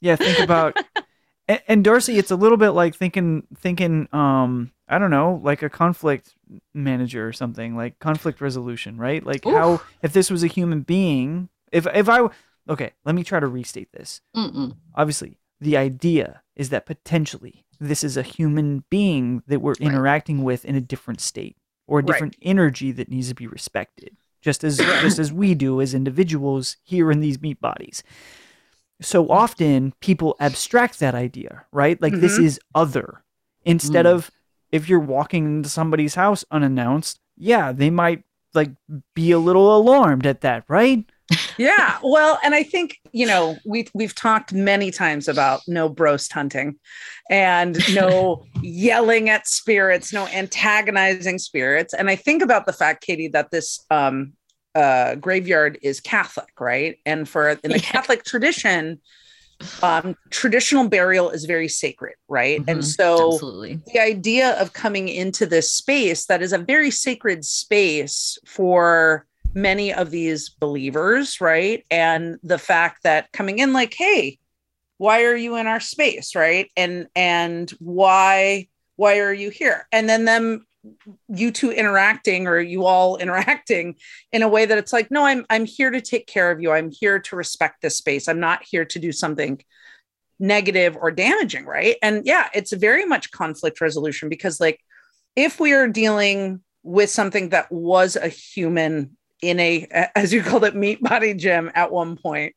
Yeah 0.00 0.16
think 0.16 0.40
about 0.40 0.76
and, 1.48 1.60
and 1.68 1.84
darcy 1.84 2.18
it's 2.18 2.30
a 2.30 2.36
little 2.36 2.58
bit 2.58 2.70
like 2.70 2.94
thinking 2.94 3.42
thinking 3.56 4.08
um 4.12 4.70
i 4.88 4.98
don't 4.98 5.10
know 5.10 5.40
like 5.42 5.62
a 5.62 5.68
conflict 5.70 6.34
manager 6.74 7.26
or 7.26 7.32
something 7.32 7.76
like 7.76 7.98
conflict 7.98 8.40
resolution 8.40 8.96
right 8.96 9.24
like 9.26 9.44
how 9.44 9.80
if 10.02 10.12
this 10.12 10.30
was 10.30 10.42
a 10.44 10.46
human 10.48 10.82
being 10.82 11.48
if 11.72 11.86
if 11.94 12.08
i 12.08 12.26
okay 12.68 12.92
let 13.04 13.14
me 13.14 13.24
try 13.24 13.40
to 13.40 13.46
restate 13.46 13.90
this 13.92 14.20
Mm-mm. 14.36 14.76
obviously 14.94 15.38
the 15.60 15.76
idea 15.76 16.42
is 16.56 16.70
that 16.70 16.86
potentially 16.86 17.64
this 17.80 18.02
is 18.04 18.16
a 18.16 18.22
human 18.22 18.84
being 18.90 19.42
that 19.46 19.60
we're 19.60 19.72
Right. 19.72 19.82
interacting 19.82 20.42
with 20.44 20.64
in 20.64 20.74
a 20.74 20.80
different 20.80 21.20
state 21.20 21.56
or 21.86 21.98
a 21.98 22.02
Right. 22.02 22.06
different 22.06 22.36
energy 22.42 22.92
that 22.92 23.08
needs 23.08 23.28
to 23.28 23.34
be 23.34 23.46
respected 23.46 24.16
just 24.40 24.62
as 24.64 24.78
just 25.02 25.18
as 25.18 25.32
we 25.32 25.54
do 25.54 25.80
as 25.80 25.94
individuals 25.94 26.76
here 26.84 27.10
in 27.10 27.20
these 27.20 27.40
meat 27.40 27.60
bodies 27.60 28.02
so 29.00 29.28
often 29.30 29.92
people 30.00 30.36
abstract 30.40 30.98
that 31.00 31.14
idea 31.14 31.64
right? 31.72 32.00
Like 32.02 32.14
this 32.20 32.38
Mhm. 32.38 32.44
is 32.44 32.60
other. 32.74 33.22
Instead 33.64 34.06
Mm. 34.06 34.12
of 34.14 34.30
if 34.72 34.88
you're 34.88 34.98
walking 35.00 35.44
into 35.44 35.68
somebody's 35.68 36.14
house 36.14 36.44
unannounced 36.50 37.20
yeah 37.36 37.70
they 37.72 37.90
might 37.90 38.24
like 38.54 38.70
be 39.14 39.30
a 39.30 39.38
little 39.38 39.76
alarmed 39.76 40.26
at 40.26 40.40
that 40.40 40.64
right? 40.68 41.04
Yeah. 41.58 41.98
Well 42.02 42.38
and 42.42 42.54
i 42.54 42.62
think 42.62 42.96
you 43.12 43.26
know 43.26 43.56
we 43.66 43.86
we've 43.94 44.14
talked 44.14 44.52
many 44.52 44.90
times 44.90 45.28
about 45.28 45.60
no 45.68 45.88
broast 45.88 46.32
hunting 46.32 46.76
and 47.30 47.76
no 47.94 48.44
yelling 48.62 49.28
at 49.28 49.46
spirits 49.46 50.12
no 50.12 50.26
antagonizing 50.28 51.38
spirits. 51.38 51.92
And 51.94 52.08
i 52.10 52.16
think 52.16 52.42
about 52.42 52.64
the 52.66 52.72
fact 52.72 53.04
katie 53.04 53.28
that 53.28 53.50
this 53.50 53.84
um 53.90 54.32
uh 54.74 55.14
graveyard 55.16 55.78
is 55.82 56.00
catholic 56.00 56.52
right 56.60 56.98
and 57.06 57.28
for 57.28 57.48
in 57.48 57.58
the 57.62 57.68
Yeah. 57.78 57.78
catholic 57.78 58.24
tradition 58.24 59.00
um 59.82 60.16
traditional 60.30 60.88
burial 60.88 61.30
is 61.30 61.44
very 61.44 61.68
sacred 61.68 62.14
right 62.28 62.62
and 62.68 62.80
Mhm. 62.80 62.84
so 62.84 63.34
absolutely 63.34 63.80
the 63.92 64.00
idea 64.00 64.60
of 64.60 64.72
coming 64.72 65.08
into 65.08 65.46
this 65.46 65.70
space 65.72 66.26
that 66.26 66.42
is 66.42 66.52
a 66.52 66.58
very 66.58 66.90
sacred 66.90 67.44
space 67.44 68.38
for 68.46 69.26
many 69.54 69.92
of 69.92 70.10
these 70.10 70.50
believers, 70.50 71.40
right? 71.40 71.84
And 71.90 72.38
the 72.42 72.58
fact 72.58 73.02
that 73.04 73.32
coming 73.32 73.58
in 73.58 73.72
like, 73.72 73.94
hey, 73.94 74.38
why 74.98 75.24
are 75.24 75.34
you 75.36 75.56
in 75.56 75.66
our 75.66 75.80
space, 75.80 76.34
right? 76.34 76.70
And 76.76 77.06
and 77.14 77.70
why 77.78 78.68
why 78.96 79.20
are 79.20 79.32
you 79.32 79.50
here? 79.50 79.86
And 79.92 80.08
then 80.08 80.24
them 80.24 80.66
you 81.28 81.50
two 81.50 81.70
interacting 81.70 82.46
or 82.46 82.58
you 82.58 82.84
all 82.84 83.16
interacting 83.18 83.96
in 84.32 84.42
a 84.42 84.48
way 84.48 84.66
that 84.66 84.78
it's 84.78 84.92
like, 84.92 85.10
no, 85.10 85.24
I'm 85.24 85.44
I'm 85.50 85.64
here 85.64 85.90
to 85.90 86.00
take 86.00 86.26
care 86.26 86.50
of 86.50 86.60
you. 86.60 86.72
I'm 86.72 86.90
here 86.90 87.18
to 87.18 87.36
respect 87.36 87.82
this 87.82 87.96
space. 87.96 88.28
I'm 88.28 88.40
not 88.40 88.64
here 88.64 88.84
to 88.84 88.98
do 88.98 89.12
something 89.12 89.60
negative 90.40 90.96
or 90.96 91.10
damaging, 91.10 91.66
right? 91.66 91.96
And 92.02 92.24
yeah, 92.24 92.48
it's 92.54 92.72
very 92.72 93.04
much 93.04 93.30
conflict 93.30 93.80
resolution 93.80 94.28
because 94.28 94.60
like 94.60 94.80
if 95.36 95.60
we 95.60 95.72
are 95.72 95.88
dealing 95.88 96.60
with 96.82 97.10
something 97.10 97.50
that 97.50 97.70
was 97.70 98.16
a 98.16 98.28
human 98.28 99.16
in 99.40 99.60
a 99.60 99.86
as 100.16 100.32
you 100.32 100.42
called 100.42 100.64
it 100.64 100.74
meat 100.74 101.02
body 101.02 101.34
Jim 101.34 101.70
at 101.74 101.92
one 101.92 102.16
point 102.16 102.54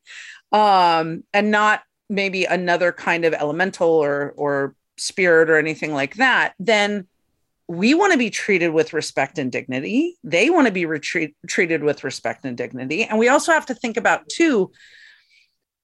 um 0.52 1.24
and 1.34 1.52
not 1.52 1.82
maybe 2.10 2.46
another 2.46 2.92
kind 2.92 3.26
of 3.26 3.34
elemental 3.34 3.90
or 3.90 4.34
or 4.36 4.76
spirit 4.98 5.50
or 5.50 5.58
anything 5.58 5.94
like 5.94 6.16
that 6.16 6.54
then 6.60 7.08
we 7.72 7.94
want 7.94 8.12
to 8.12 8.18
be 8.18 8.30
treated 8.30 8.70
with 8.70 8.92
respect 8.92 9.40
and 9.40 9.52
dignity 9.52 10.18
they 10.26 10.50
want 10.50 10.68
to 10.68 10.74
be 10.74 10.86
retreat, 10.86 11.36
treated 11.48 11.84
with 11.84 12.04
respect 12.04 12.44
and 12.44 12.58
dignity 12.58 13.06
and 13.06 13.18
we 13.18 13.30
also 13.30 13.54
have 13.54 13.66
to 13.66 13.74
think 13.74 13.96
about 13.96 14.28
too 14.28 14.70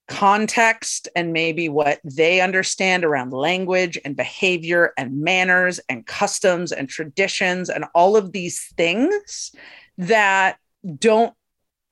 context 0.09 1.07
and 1.15 1.31
maybe 1.31 1.69
what 1.69 1.99
they 2.03 2.41
understand 2.41 3.05
around 3.05 3.31
language 3.31 3.97
and 4.03 4.15
behavior 4.15 4.93
and 4.97 5.21
manners 5.21 5.79
and 5.89 6.05
customs 6.05 6.71
and 6.71 6.89
traditions 6.89 7.69
and 7.69 7.85
all 7.95 8.17
of 8.17 8.31
these 8.33 8.73
things 8.77 9.53
that 9.97 10.57
don't 10.97 11.33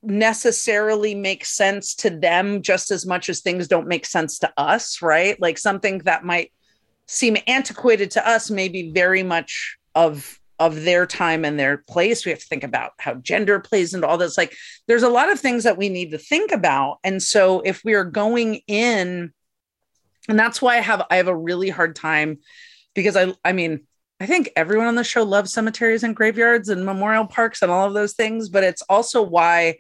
necessarily 0.02 1.16
make 1.16 1.44
sense 1.46 1.96
to 1.96 2.10
them 2.10 2.62
just 2.62 2.92
as 2.92 3.06
much 3.06 3.28
as 3.30 3.42
things 3.42 3.68
don't 3.68 3.88
make 3.88 4.06
sense 4.06 4.40
to 4.40 4.54
us, 4.56 5.02
right? 5.02 5.42
Like 5.42 5.58
something 5.58 6.00
that 6.00 6.24
might 6.24 6.52
seem 7.08 7.38
antiquated 7.48 8.12
to 8.12 8.28
us 8.28 8.50
may 8.50 8.70
be 8.70 8.92
very 8.92 9.24
much 9.24 9.78
of 9.96 10.40
of 10.58 10.84
their 10.84 11.06
time 11.06 11.44
and 11.44 11.60
their 11.60 11.78
place. 11.78 12.26
We 12.26 12.32
have 12.32 12.40
to 12.40 12.48
think 12.48 12.64
about 12.64 12.92
how 12.98 13.16
gender 13.16 13.60
plays 13.60 13.94
into 13.94 14.08
all 14.08 14.18
this. 14.18 14.38
Like 14.38 14.56
there's 14.88 15.04
a 15.04 15.10
lot 15.10 15.32
of 15.32 15.40
things 15.40 15.64
that 15.66 15.78
we 15.78 15.90
need 15.90 16.12
to 16.12 16.18
think 16.18 16.52
about. 16.52 17.00
And 17.04 17.22
so 17.22 17.62
if 17.62 17.84
we 17.84 17.94
are 17.94 18.06
going 18.06 18.62
in, 18.68 19.34
and 20.30 20.40
that's 20.40 20.62
why 20.62 20.78
I 20.78 20.82
have 20.82 21.06
I 21.10 21.18
have 21.18 21.28
a 21.28 21.36
really 21.36 21.70
hard 21.70 21.96
time 21.96 22.40
because 22.94 23.16
I 23.16 23.34
I 23.44 23.52
mean 23.52 23.82
I 24.20 24.28
think 24.28 24.50
everyone 24.56 24.88
on 24.88 24.96
the 24.96 25.04
show 25.04 25.24
loves 25.24 25.52
cemeteries 25.52 26.04
and 26.04 26.16
graveyards 26.16 26.70
and 26.70 26.86
memorial 26.86 27.26
parks 27.26 27.62
and 27.62 27.72
all 27.72 27.86
of 27.86 27.94
those 27.94 28.14
things, 28.14 28.48
but 28.48 28.64
it's 28.64 28.82
also 28.84 29.22
why 29.22 29.76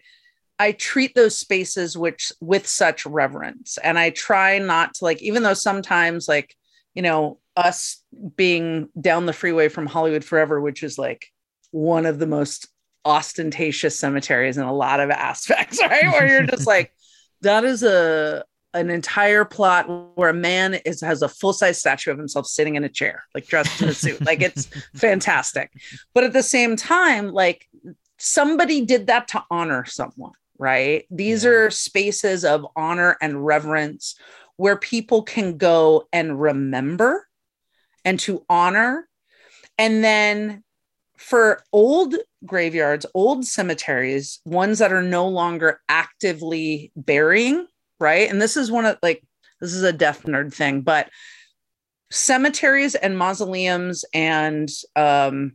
I 0.59 0.73
treat 0.73 1.15
those 1.15 1.37
spaces 1.37 1.97
which 1.97 2.31
with 2.41 2.67
such 2.67 3.05
reverence. 3.05 3.77
And 3.77 3.97
I 3.97 4.09
try 4.09 4.59
not 4.59 4.95
to 4.95 5.05
like, 5.05 5.21
even 5.21 5.43
though 5.43 5.53
sometimes 5.53 6.27
like, 6.27 6.55
you 6.93 7.01
know, 7.01 7.39
us 7.55 8.03
being 8.35 8.89
down 8.99 9.25
the 9.25 9.33
freeway 9.33 9.69
from 9.69 9.85
Hollywood 9.85 10.23
Forever, 10.23 10.59
which 10.59 10.83
is 10.83 10.97
like 10.97 11.31
one 11.71 12.05
of 12.05 12.19
the 12.19 12.27
most 12.27 12.67
ostentatious 13.05 13.97
cemeteries 13.97 14.57
in 14.57 14.63
a 14.63 14.73
lot 14.73 14.99
of 14.99 15.09
aspects, 15.09 15.79
right? 15.81 16.11
Where 16.11 16.27
you're 16.27 16.47
just 16.47 16.67
like, 16.67 16.93
that 17.41 17.63
is 17.63 17.83
a 17.83 18.43
an 18.73 18.89
entire 18.89 19.45
plot 19.45 19.85
where 20.17 20.29
a 20.29 20.33
man 20.33 20.73
is 20.85 20.99
has 20.99 21.21
a 21.21 21.29
full 21.29 21.53
size 21.53 21.79
statue 21.79 22.11
of 22.11 22.17
himself 22.17 22.45
sitting 22.45 22.75
in 22.75 22.83
a 22.83 22.89
chair, 22.89 23.23
like 23.33 23.47
dressed 23.47 23.81
in 23.81 23.87
a 23.87 23.93
suit. 23.93 24.23
like 24.25 24.41
it's 24.41 24.65
fantastic. 24.95 25.71
But 26.13 26.25
at 26.25 26.33
the 26.33 26.43
same 26.43 26.75
time, 26.75 27.31
like 27.31 27.69
somebody 28.17 28.85
did 28.85 29.07
that 29.07 29.29
to 29.29 29.43
honor 29.49 29.85
someone, 29.85 30.33
right? 30.57 31.05
These 31.09 31.45
yeah. 31.45 31.51
are 31.51 31.71
spaces 31.71 32.43
of 32.43 32.67
honor 32.75 33.17
and 33.21 33.45
reverence 33.45 34.15
where 34.57 34.77
people 34.77 35.23
can 35.23 35.57
go 35.57 36.07
and 36.11 36.39
remember 36.39 37.27
and 38.05 38.19
to 38.21 38.45
honor. 38.47 39.09
And 39.77 40.03
then 40.03 40.63
for 41.17 41.63
old 41.73 42.15
graveyards, 42.45 43.05
old 43.13 43.45
cemeteries, 43.45 44.39
ones 44.45 44.79
that 44.79 44.93
are 44.93 45.01
no 45.01 45.27
longer 45.27 45.81
actively 45.89 46.91
burying, 46.95 47.67
right? 47.99 48.29
And 48.29 48.41
this 48.41 48.55
is 48.55 48.71
one 48.71 48.85
of 48.85 48.97
like, 49.01 49.23
this 49.59 49.73
is 49.73 49.83
a 49.83 49.93
death 49.93 50.23
nerd 50.23 50.53
thing, 50.53 50.81
but 50.81 51.09
cemeteries 52.11 52.95
and 52.95 53.17
mausoleums 53.17 54.05
and 54.13 54.69
um, 54.95 55.53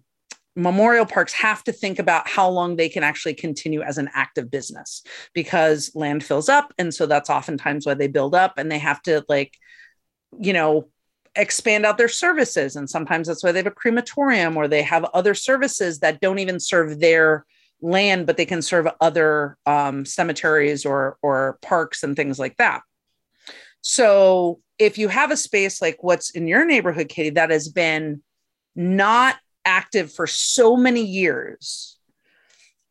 memorial 0.56 1.06
parks 1.06 1.32
have 1.32 1.62
to 1.64 1.72
think 1.72 1.98
about 1.98 2.28
how 2.28 2.48
long 2.48 2.76
they 2.76 2.88
can 2.88 3.04
actually 3.04 3.34
continue 3.34 3.82
as 3.82 3.98
an 3.98 4.10
active 4.14 4.50
business 4.50 5.02
because 5.32 5.92
land 5.94 6.24
fills 6.24 6.48
up. 6.48 6.72
And 6.78 6.92
so 6.92 7.06
that's 7.06 7.30
oftentimes 7.30 7.86
why 7.86 7.94
they 7.94 8.08
build 8.08 8.34
up 8.34 8.54
and 8.56 8.70
they 8.70 8.78
have 8.78 9.00
to, 9.02 9.24
like, 9.28 9.54
you 10.38 10.52
know, 10.52 10.88
expand 11.36 11.86
out 11.86 11.98
their 11.98 12.08
services. 12.08 12.76
And 12.76 12.88
sometimes 12.88 13.28
that's 13.28 13.42
why 13.42 13.52
they 13.52 13.60
have 13.60 13.66
a 13.66 13.70
crematorium 13.70 14.56
or 14.56 14.68
they 14.68 14.82
have 14.82 15.04
other 15.14 15.34
services 15.34 16.00
that 16.00 16.20
don't 16.20 16.38
even 16.38 16.58
serve 16.58 17.00
their 17.00 17.44
land, 17.82 18.26
but 18.26 18.36
they 18.36 18.46
can 18.46 18.62
serve 18.62 18.88
other 19.00 19.56
um, 19.66 20.04
cemeteries 20.04 20.84
or 20.84 21.16
or 21.22 21.58
parks 21.62 22.02
and 22.02 22.16
things 22.16 22.38
like 22.38 22.56
that. 22.56 22.82
So 23.82 24.60
if 24.78 24.98
you 24.98 25.08
have 25.08 25.30
a 25.30 25.36
space 25.36 25.80
like 25.80 26.02
what's 26.02 26.30
in 26.30 26.46
your 26.46 26.64
neighborhood, 26.64 27.08
Katie, 27.08 27.30
that 27.30 27.50
has 27.50 27.68
been 27.68 28.22
not 28.74 29.36
active 29.64 30.12
for 30.12 30.26
so 30.26 30.76
many 30.76 31.02
years, 31.02 31.96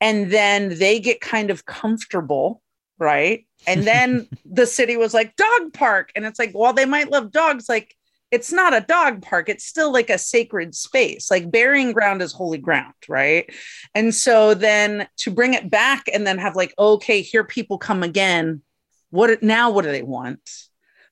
and 0.02 0.32
then 0.32 0.78
they 0.78 1.00
get 1.00 1.22
kind 1.22 1.52
of 1.52 1.66
comfortable, 1.66 2.62
right? 2.98 3.46
And 3.68 3.84
then 3.84 4.28
the 4.46 4.66
city 4.66 4.98
was 4.98 5.14
like 5.14 5.36
dog 5.36 5.74
park, 5.74 6.12
and 6.16 6.26
it's 6.26 6.40
like, 6.40 6.52
well, 6.56 6.74
they 6.74 6.86
might 6.86 7.12
love 7.12 7.32
dogs, 7.32 7.70
like 7.70 7.96
it's 8.32 8.52
not 8.52 8.76
a 8.76 8.82
dog 8.82 9.22
park 9.22 9.50
it's 9.50 9.66
still 9.66 9.92
like 9.92 10.10
a 10.10 10.18
sacred 10.18 10.76
space 10.76 11.32
like 11.32 11.52
burying 11.52 11.92
ground 11.92 12.22
is 12.22 12.32
holy 12.32 12.58
ground 12.58 12.94
right? 13.10 13.52
And 13.96 14.14
so 14.14 14.54
then 14.54 15.08
to 15.18 15.32
bring 15.32 15.54
it 15.54 15.70
back 15.70 16.06
and 16.14 16.26
then 16.26 16.38
have 16.38 16.56
like 16.56 16.74
okay 16.78 17.22
here 17.22 17.44
people 17.44 17.78
come 17.78 18.04
again 18.04 18.62
what 19.10 19.42
now 19.42 19.72
what 19.72 19.84
do 19.84 19.92
they 19.92 20.04
want? 20.04 20.48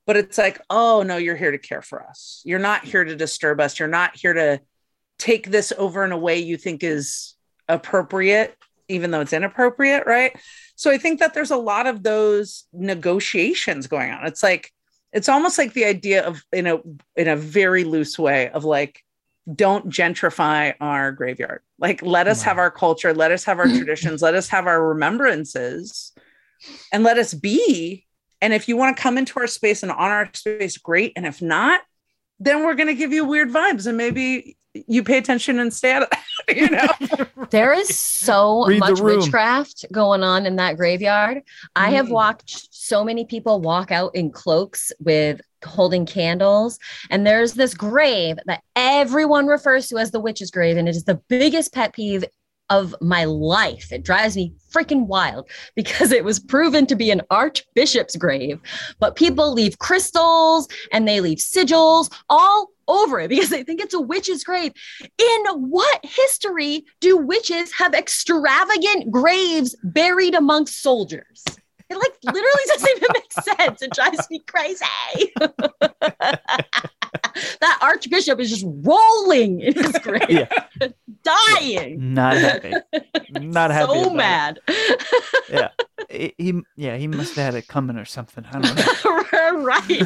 But 0.06 0.16
it's 0.16 0.38
like 0.38 0.60
oh 0.70 1.02
no 1.02 1.16
you're 1.16 1.36
here 1.36 1.50
to 1.50 1.58
care 1.58 1.82
for 1.82 2.02
us. 2.02 2.42
You're 2.44 2.58
not 2.58 2.84
here 2.84 3.04
to 3.04 3.16
disturb 3.16 3.60
us. 3.60 3.78
You're 3.78 3.88
not 3.88 4.16
here 4.16 4.32
to 4.32 4.60
take 5.18 5.50
this 5.50 5.72
over 5.76 6.04
in 6.04 6.12
a 6.12 6.18
way 6.18 6.38
you 6.38 6.56
think 6.56 6.82
is 6.84 7.34
appropriate 7.68 8.56
even 8.90 9.10
though 9.10 9.20
it's 9.20 9.34
inappropriate 9.34 10.06
right? 10.06 10.38
So 10.76 10.90
i 10.90 10.98
think 10.98 11.18
that 11.18 11.34
there's 11.34 11.50
a 11.50 11.56
lot 11.56 11.86
of 11.86 12.02
those 12.02 12.64
negotiations 12.72 13.88
going 13.88 14.12
on. 14.12 14.26
It's 14.26 14.42
like 14.42 14.72
it's 15.18 15.28
almost 15.28 15.58
like 15.58 15.72
the 15.72 15.84
idea 15.84 16.24
of 16.24 16.44
in 16.52 16.68
a 16.68 16.78
in 17.16 17.26
a 17.26 17.34
very 17.34 17.82
loose 17.82 18.18
way 18.18 18.48
of 18.50 18.64
like 18.64 19.04
don't 19.52 19.88
gentrify 19.88 20.74
our 20.80 21.10
graveyard. 21.10 21.60
Like 21.78 22.02
let 22.02 22.28
us 22.28 22.40
wow. 22.40 22.44
have 22.44 22.58
our 22.58 22.70
culture 22.70 23.12
let 23.12 23.32
us 23.32 23.44
have 23.44 23.58
our 23.58 23.66
mm-hmm. 23.66 23.78
traditions 23.78 24.22
let 24.22 24.34
us 24.34 24.48
have 24.48 24.66
our 24.66 24.82
remembrances 24.88 26.12
and 26.92 27.02
let 27.02 27.18
us 27.18 27.34
be. 27.34 28.06
And 28.40 28.54
if 28.54 28.68
you 28.68 28.76
want 28.76 28.96
to 28.96 29.02
come 29.02 29.18
into 29.18 29.40
our 29.40 29.48
space 29.48 29.82
and 29.82 29.90
honor 29.90 30.14
our 30.14 30.30
space 30.32 30.78
great. 30.78 31.12
And 31.16 31.26
if 31.26 31.42
not 31.42 31.80
then 32.40 32.64
we're 32.64 32.76
going 32.76 32.86
to 32.86 32.94
give 32.94 33.12
you 33.12 33.24
weird 33.24 33.50
vibes. 33.50 33.88
And 33.88 33.96
maybe 33.96 34.56
you 34.86 35.02
pay 35.02 35.18
attention 35.18 35.58
and 35.58 35.72
stay 35.72 35.92
out 35.92 36.02
of 36.02 36.08
you 36.56 36.68
know 36.68 36.88
there 37.50 37.72
is 37.72 37.96
so 37.98 38.66
much 38.78 39.00
witchcraft 39.00 39.84
going 39.92 40.22
on 40.22 40.46
in 40.46 40.56
that 40.56 40.76
graveyard 40.76 41.38
mm. 41.38 41.42
i 41.76 41.90
have 41.90 42.06
mm. 42.06 42.12
watched 42.12 42.68
so 42.70 43.04
many 43.04 43.24
people 43.24 43.60
walk 43.60 43.90
out 43.90 44.14
in 44.14 44.30
cloaks 44.30 44.92
with 45.00 45.40
holding 45.64 46.06
candles 46.06 46.78
and 47.10 47.26
there's 47.26 47.54
this 47.54 47.74
grave 47.74 48.36
that 48.46 48.62
everyone 48.76 49.46
refers 49.46 49.88
to 49.88 49.98
as 49.98 50.10
the 50.10 50.20
witch's 50.20 50.50
grave 50.50 50.76
and 50.76 50.88
it 50.88 50.94
is 50.94 51.04
the 51.04 51.20
biggest 51.28 51.72
pet 51.72 51.92
peeve 51.92 52.24
of 52.70 52.94
my 53.00 53.24
life. 53.24 53.92
It 53.92 54.04
drives 54.04 54.36
me 54.36 54.52
freaking 54.70 55.06
wild 55.06 55.48
because 55.74 56.12
it 56.12 56.24
was 56.24 56.38
proven 56.38 56.86
to 56.86 56.96
be 56.96 57.10
an 57.10 57.22
archbishop's 57.30 58.16
grave, 58.16 58.60
but 58.98 59.16
people 59.16 59.52
leave 59.52 59.78
crystals 59.78 60.68
and 60.92 61.06
they 61.06 61.20
leave 61.20 61.38
sigils 61.38 62.12
all 62.28 62.70
over 62.88 63.20
it 63.20 63.28
because 63.28 63.50
they 63.50 63.62
think 63.62 63.80
it's 63.80 63.94
a 63.94 64.00
witch's 64.00 64.42
grave. 64.44 64.72
In 65.18 65.44
what 65.54 66.00
history 66.02 66.84
do 67.00 67.16
witches 67.16 67.72
have 67.72 67.94
extravagant 67.94 69.10
graves 69.10 69.76
buried 69.82 70.34
amongst 70.34 70.82
soldiers? 70.82 71.44
It 71.90 71.96
like 71.96 72.12
literally 72.24 72.62
doesn't 72.66 72.96
even 72.96 73.08
make 73.14 73.32
sense. 73.32 73.82
It 73.82 73.92
drives 73.92 74.28
me 74.30 74.40
crazy. 74.40 74.84
that 77.60 77.78
archbishop 77.80 78.40
is 78.40 78.50
just 78.50 78.66
rolling 78.66 79.60
in 79.60 79.74
his 79.74 79.92
grave, 80.02 80.28
yeah. 80.28 80.48
dying. 81.22 82.14
Not 82.14 82.36
happy. 82.36 82.74
Not 83.30 83.70
happy. 83.70 83.92
So 83.92 84.10
mad. 84.10 84.60
yeah. 85.50 85.68
He 86.08 86.54
yeah, 86.76 86.96
he 86.96 87.06
must 87.06 87.34
have 87.34 87.44
had 87.44 87.54
it 87.54 87.68
coming 87.68 87.96
or 87.96 88.04
something. 88.04 88.44
I 88.46 88.60
don't 88.60 88.76
know. 88.76 89.62
right. 89.64 89.86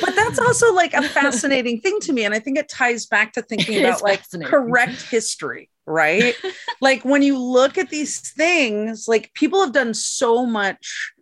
but 0.00 0.14
that's 0.14 0.38
also 0.38 0.72
like 0.72 0.94
a 0.94 1.02
fascinating 1.02 1.80
thing 1.80 1.98
to 2.00 2.12
me. 2.12 2.24
And 2.24 2.34
I 2.34 2.38
think 2.38 2.58
it 2.58 2.68
ties 2.68 3.06
back 3.06 3.32
to 3.34 3.42
thinking 3.42 3.80
about 3.80 4.02
like 4.02 4.22
correct 4.44 5.02
history 5.02 5.70
right? 5.88 6.34
like 6.80 7.04
when 7.04 7.22
you 7.22 7.38
look 7.38 7.78
at 7.78 7.90
these 7.90 8.18
things, 8.32 9.06
like 9.06 9.32
people 9.34 9.60
have 9.60 9.72
done 9.72 9.94
so 9.94 10.44
much 10.44 11.12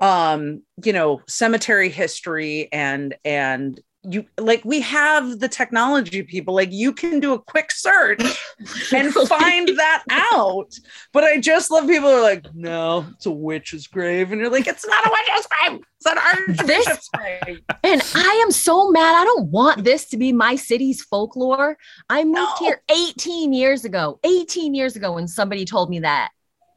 um, 0.00 0.62
you 0.84 0.92
know, 0.92 1.22
cemetery 1.28 1.88
history 1.88 2.68
and 2.72 3.14
and 3.24 3.80
you 4.08 4.24
like 4.38 4.64
we 4.64 4.80
have 4.80 5.40
the 5.40 5.48
technology 5.48 6.22
people. 6.22 6.54
Like 6.54 6.72
you 6.72 6.92
can 6.92 7.20
do 7.20 7.32
a 7.32 7.38
quick 7.38 7.70
search 7.70 8.20
and 8.92 9.12
find 9.12 9.68
that 9.68 10.04
out. 10.10 10.72
But 11.12 11.24
i 11.24 11.40
just 11.40 11.70
love 11.70 11.86
people 11.86 12.08
who 12.08 12.16
are 12.16 12.22
like 12.22 12.46
no 12.54 13.06
it's 13.14 13.26
a 13.26 13.30
witch's 13.30 13.86
grave. 13.86 14.32
And 14.32 14.40
you're 14.40 14.50
like 14.50 14.66
it's 14.66 14.86
not 14.86 15.06
a 15.06 15.10
witch's 15.10 15.46
grave. 15.46 15.80
It's 15.96 16.06
an 16.06 16.18
archbishop's 16.18 17.08
grave. 17.08 17.60
And 17.82 18.02
i 18.14 18.42
am 18.44 18.50
so 18.50 18.90
mad. 18.90 19.20
I 19.20 19.24
don't 19.24 19.50
want 19.50 19.84
this 19.84 20.06
to 20.10 20.16
be 20.16 20.32
my 20.32 20.56
city's 20.56 21.02
folklore. 21.02 21.76
I 22.08 22.24
moved 22.24 22.36
no. 22.36 22.56
here 22.58 22.82
18 22.90 23.52
years 23.52 23.84
ago 23.84 24.18
18 24.24 24.74
years 24.74 24.96
ago 24.96 25.12
when 25.12 25.28
somebody 25.28 25.64
told 25.64 25.90
me 25.90 26.00
that. 26.00 26.30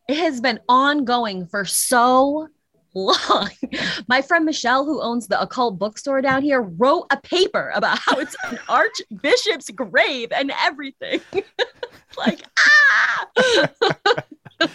It 0.08 0.18
has 0.18 0.40
been 0.40 0.60
ongoing 0.70 1.48
for 1.48 1.66
so 1.66 2.48
long. 2.98 3.50
My 4.08 4.22
friend 4.22 4.46
Michelle, 4.46 4.86
who 4.86 5.02
owns 5.02 5.28
the 5.28 5.40
occult 5.42 5.78
bookstore 5.78 6.22
down 6.22 6.44
here, 6.44 6.62
wrote 6.62 7.06
a 7.12 7.18
paper 7.18 7.72
about 7.76 8.00
how 8.00 8.18
it's 8.18 8.36
an 8.50 8.60
archbishop's 8.70 9.70
grave 9.70 10.32
and 10.32 10.52
everything. 10.64 11.22
like, 12.18 12.42
ah! 12.60 14.24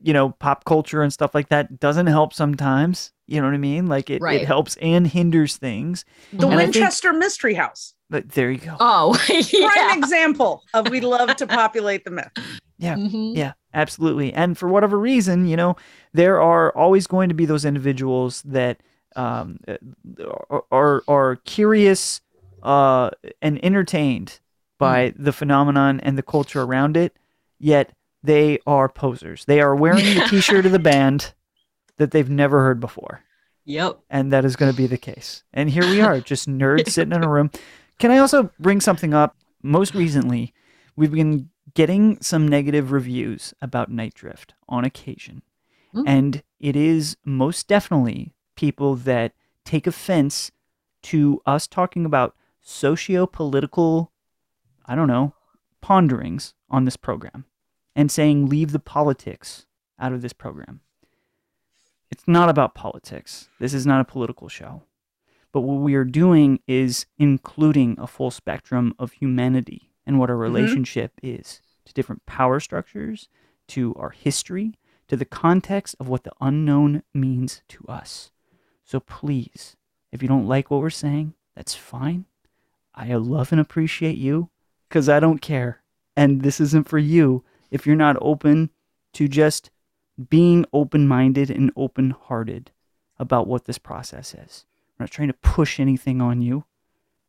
you 0.00 0.12
know, 0.12 0.30
pop 0.30 0.64
culture 0.64 1.02
and 1.02 1.12
stuff 1.12 1.34
like 1.34 1.48
that 1.48 1.80
doesn't 1.80 2.06
help 2.06 2.32
sometimes. 2.32 3.12
You 3.26 3.40
know 3.40 3.48
what 3.48 3.54
I 3.54 3.58
mean? 3.58 3.86
Like 3.86 4.08
it, 4.08 4.22
right. 4.22 4.42
it 4.42 4.46
helps 4.46 4.76
and 4.76 5.06
hinders 5.06 5.56
things. 5.56 6.04
The 6.32 6.46
and 6.46 6.56
Winchester 6.56 7.10
think, 7.10 7.18
Mystery 7.18 7.54
House. 7.54 7.94
But 8.08 8.30
there 8.30 8.50
you 8.50 8.58
go. 8.58 8.76
Oh, 8.78 9.20
yeah. 9.28 9.68
prime 9.68 9.98
example 9.98 10.62
of 10.74 10.90
we 10.90 11.00
love 11.00 11.34
to 11.36 11.46
populate 11.46 12.04
the 12.04 12.12
myth. 12.12 12.30
Yeah, 12.78 12.96
mm-hmm. 12.96 13.36
yeah, 13.36 13.52
absolutely. 13.72 14.32
And 14.32 14.56
for 14.56 14.68
whatever 14.68 14.98
reason, 14.98 15.46
you 15.46 15.56
know, 15.56 15.76
there 16.12 16.40
are 16.40 16.76
always 16.76 17.06
going 17.06 17.28
to 17.28 17.34
be 17.34 17.46
those 17.46 17.64
individuals 17.64 18.42
that 18.42 18.80
um, 19.14 19.58
are 20.70 21.02
are 21.08 21.36
curious 21.44 22.20
uh, 22.62 23.10
and 23.40 23.64
entertained 23.64 24.40
by 24.78 25.10
mm. 25.10 25.14
the 25.18 25.32
phenomenon 25.32 26.00
and 26.00 26.18
the 26.18 26.22
culture 26.22 26.62
around 26.62 26.96
it, 26.96 27.16
yet 27.58 27.92
they 28.22 28.58
are 28.66 28.88
posers. 28.88 29.44
They 29.44 29.60
are 29.60 29.74
wearing 29.74 30.04
the 30.04 30.26
T-shirt 30.30 30.66
of 30.66 30.72
the 30.72 30.78
band 30.78 31.32
that 31.96 32.10
they've 32.10 32.28
never 32.28 32.62
heard 32.62 32.80
before. 32.80 33.22
Yep. 33.64 34.00
And 34.10 34.32
that 34.32 34.44
is 34.44 34.56
going 34.56 34.70
to 34.70 34.76
be 34.76 34.86
the 34.86 34.98
case. 34.98 35.42
And 35.52 35.70
here 35.70 35.84
we 35.84 36.00
are, 36.00 36.20
just 36.20 36.48
nerds 36.48 36.90
sitting 36.90 37.14
in 37.14 37.24
a 37.24 37.28
room. 37.28 37.50
Can 37.98 38.10
I 38.10 38.18
also 38.18 38.50
bring 38.60 38.80
something 38.80 39.14
up? 39.14 39.36
Most 39.62 39.94
recently, 39.94 40.54
we've 40.94 41.10
been 41.10 41.48
getting 41.74 42.20
some 42.20 42.48
negative 42.48 42.92
reviews 42.92 43.54
about 43.60 43.90
Nite 43.90 44.14
Drift 44.14 44.54
on 44.68 44.84
occasion. 44.84 45.42
Mm. 45.94 46.04
And 46.06 46.42
it 46.60 46.76
is 46.76 47.16
most 47.24 47.68
definitely 47.68 48.34
people 48.54 48.96
that 48.96 49.32
take 49.64 49.86
offense 49.86 50.52
to 51.02 51.40
us 51.46 51.66
talking 51.66 52.04
about 52.04 52.34
socio 52.62 53.26
political, 53.26 54.12
I 54.86 54.94
don't 54.94 55.08
know, 55.08 55.34
ponderings 55.80 56.54
on 56.70 56.84
this 56.84 56.96
program 56.96 57.44
and 57.94 58.10
saying 58.10 58.48
leave 58.48 58.72
the 58.72 58.78
politics 58.78 59.66
out 59.98 60.12
of 60.12 60.22
this 60.22 60.32
program. 60.32 60.80
It's 62.10 62.26
not 62.26 62.48
about 62.48 62.74
politics. 62.74 63.48
This 63.58 63.74
is 63.74 63.86
not 63.86 64.00
a 64.00 64.04
political 64.04 64.48
show. 64.48 64.82
But 65.52 65.60
what 65.60 65.80
we 65.80 65.94
are 65.94 66.04
doing 66.04 66.60
is 66.66 67.06
including 67.18 67.96
a 67.98 68.06
full 68.06 68.30
spectrum 68.30 68.94
of 68.98 69.12
humanity 69.12 69.90
and 70.06 70.18
what 70.18 70.30
our 70.30 70.36
mm-hmm. 70.36 70.54
relationship 70.54 71.12
is 71.22 71.60
to 71.84 71.92
different 71.92 72.24
power 72.26 72.60
structures, 72.60 73.28
to 73.68 73.94
our 73.96 74.10
history, 74.10 74.78
to 75.08 75.16
the 75.16 75.24
context 75.24 75.94
of 76.00 76.08
what 76.08 76.24
the 76.24 76.32
unknown 76.40 77.02
means 77.14 77.62
to 77.68 77.84
us. 77.88 78.30
So 78.84 79.00
please, 79.00 79.76
if 80.12 80.22
you 80.22 80.28
don't 80.28 80.46
like 80.46 80.70
what 80.70 80.80
we're 80.80 80.90
saying, 80.90 81.34
that's 81.54 81.74
fine. 81.74 82.26
I 82.94 83.14
love 83.14 83.52
and 83.52 83.60
appreciate 83.60 84.16
you 84.16 84.50
because 84.88 85.08
I 85.08 85.20
don't 85.20 85.40
care. 85.40 85.82
And 86.16 86.42
this 86.42 86.60
isn't 86.60 86.88
for 86.88 86.98
you 86.98 87.44
if 87.70 87.86
you're 87.86 87.96
not 87.96 88.16
open 88.20 88.70
to 89.14 89.28
just 89.28 89.70
being 90.28 90.64
open 90.72 91.06
minded 91.06 91.50
and 91.50 91.70
open 91.76 92.10
hearted 92.10 92.70
about 93.18 93.46
what 93.46 93.64
this 93.64 93.78
process 93.78 94.34
is. 94.34 94.64
We're 94.98 95.04
not 95.04 95.10
trying 95.10 95.28
to 95.28 95.34
push 95.34 95.78
anything 95.78 96.22
on 96.22 96.40
you, 96.40 96.64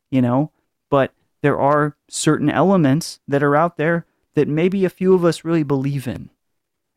you 0.09 0.21
know, 0.21 0.51
but 0.89 1.11
there 1.41 1.59
are 1.59 1.95
certain 2.09 2.49
elements 2.49 3.19
that 3.27 3.43
are 3.43 3.55
out 3.55 3.77
there 3.77 4.05
that 4.34 4.47
maybe 4.47 4.85
a 4.85 4.89
few 4.89 5.14
of 5.14 5.26
us 5.26 5.43
really 5.43 5.64
believe 5.64 6.07
in. 6.07 6.30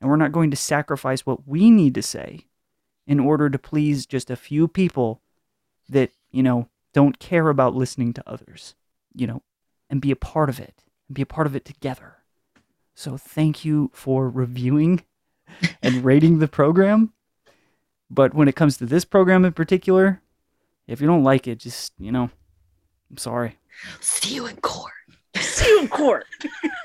And 0.00 0.08
we're 0.08 0.16
not 0.16 0.32
going 0.32 0.50
to 0.50 0.56
sacrifice 0.56 1.26
what 1.26 1.46
we 1.46 1.70
need 1.70 1.94
to 1.94 2.02
say 2.02 2.46
in 3.06 3.20
order 3.20 3.50
to 3.50 3.58
please 3.58 4.06
just 4.06 4.30
a 4.30 4.36
few 4.36 4.68
people 4.68 5.20
that, 5.88 6.10
you 6.30 6.42
know, 6.42 6.68
don't 6.92 7.18
care 7.18 7.48
about 7.48 7.74
listening 7.74 8.12
to 8.14 8.22
others, 8.26 8.74
you 9.14 9.26
know, 9.26 9.42
and 9.88 10.00
be 10.00 10.10
a 10.10 10.16
part 10.16 10.48
of 10.48 10.58
it 10.58 10.84
and 11.08 11.14
be 11.14 11.22
a 11.22 11.26
part 11.26 11.46
of 11.46 11.54
it 11.54 11.64
together. 11.64 12.16
So 12.94 13.16
thank 13.16 13.64
you 13.64 13.90
for 13.92 14.28
reviewing 14.28 15.02
and 15.82 16.04
rating 16.04 16.38
the 16.38 16.48
program. 16.48 17.12
But 18.10 18.34
when 18.34 18.48
it 18.48 18.56
comes 18.56 18.76
to 18.78 18.86
this 18.86 19.04
program 19.04 19.44
in 19.44 19.52
particular, 19.52 20.20
if 20.86 21.00
you 21.00 21.06
don't 21.06 21.24
like 21.24 21.46
it, 21.46 21.58
just, 21.58 21.92
you 21.98 22.10
know, 22.10 22.30
I'm 23.10 23.16
sorry. 23.16 23.59
See 24.00 24.34
you 24.34 24.46
in 24.46 24.56
court. 24.56 24.92
See 25.36 25.68
you 25.68 25.80
in 25.80 25.88
court. 25.88 26.26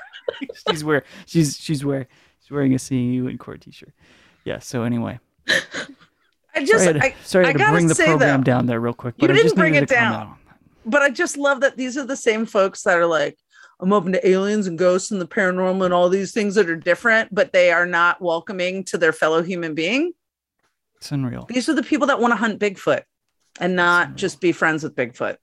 she's 0.68 0.84
wear 0.84 1.04
she's 1.26 1.56
she's 1.56 1.84
wear 1.84 2.06
she's 2.40 2.50
wearing 2.50 2.74
a 2.74 2.78
seeing 2.78 3.12
you 3.12 3.26
in 3.28 3.38
court 3.38 3.60
t-shirt. 3.60 3.92
Yeah, 4.44 4.58
so 4.60 4.82
anyway. 4.82 5.18
I 6.54 6.64
just, 6.64 6.84
sorry 6.84 6.94
to, 6.94 7.04
I, 7.04 7.14
sorry 7.24 7.46
I 7.46 7.52
to 7.52 7.58
gotta 7.58 7.72
bring 7.72 7.86
the 7.88 7.94
say, 7.94 8.06
program 8.06 8.40
though, 8.40 8.44
down 8.44 8.66
there 8.66 8.80
real 8.80 8.94
quick. 8.94 9.14
you 9.18 9.20
But 9.20 9.30
I 9.30 9.34
didn't 9.34 9.46
just 9.46 9.56
bring 9.56 9.74
it 9.74 9.88
down. 9.88 10.36
but 10.86 11.02
I 11.02 11.10
just 11.10 11.36
love 11.36 11.60
that 11.60 11.76
these 11.76 11.98
are 11.98 12.04
the 12.06 12.16
same 12.16 12.46
folks 12.46 12.82
that 12.84 12.96
are 12.96 13.06
like, 13.06 13.36
I'm 13.78 13.92
open 13.92 14.12
to 14.12 14.26
aliens 14.26 14.66
and 14.66 14.78
ghosts 14.78 15.10
and 15.10 15.20
the 15.20 15.26
paranormal 15.26 15.84
and 15.84 15.92
all 15.92 16.08
these 16.08 16.32
things 16.32 16.54
that 16.54 16.70
are 16.70 16.76
different, 16.76 17.34
but 17.34 17.52
they 17.52 17.72
are 17.72 17.84
not 17.84 18.22
welcoming 18.22 18.84
to 18.84 18.96
their 18.96 19.12
fellow 19.12 19.42
human 19.42 19.74
being. 19.74 20.12
It's 20.96 21.12
unreal. 21.12 21.44
These 21.48 21.68
are 21.68 21.74
the 21.74 21.82
people 21.82 22.06
that 22.06 22.20
want 22.20 22.32
to 22.32 22.36
hunt 22.36 22.58
Bigfoot 22.58 23.02
and 23.60 23.76
not 23.76 24.14
just 24.14 24.40
be 24.40 24.52
friends 24.52 24.82
with 24.82 24.96
Bigfoot. 24.96 25.36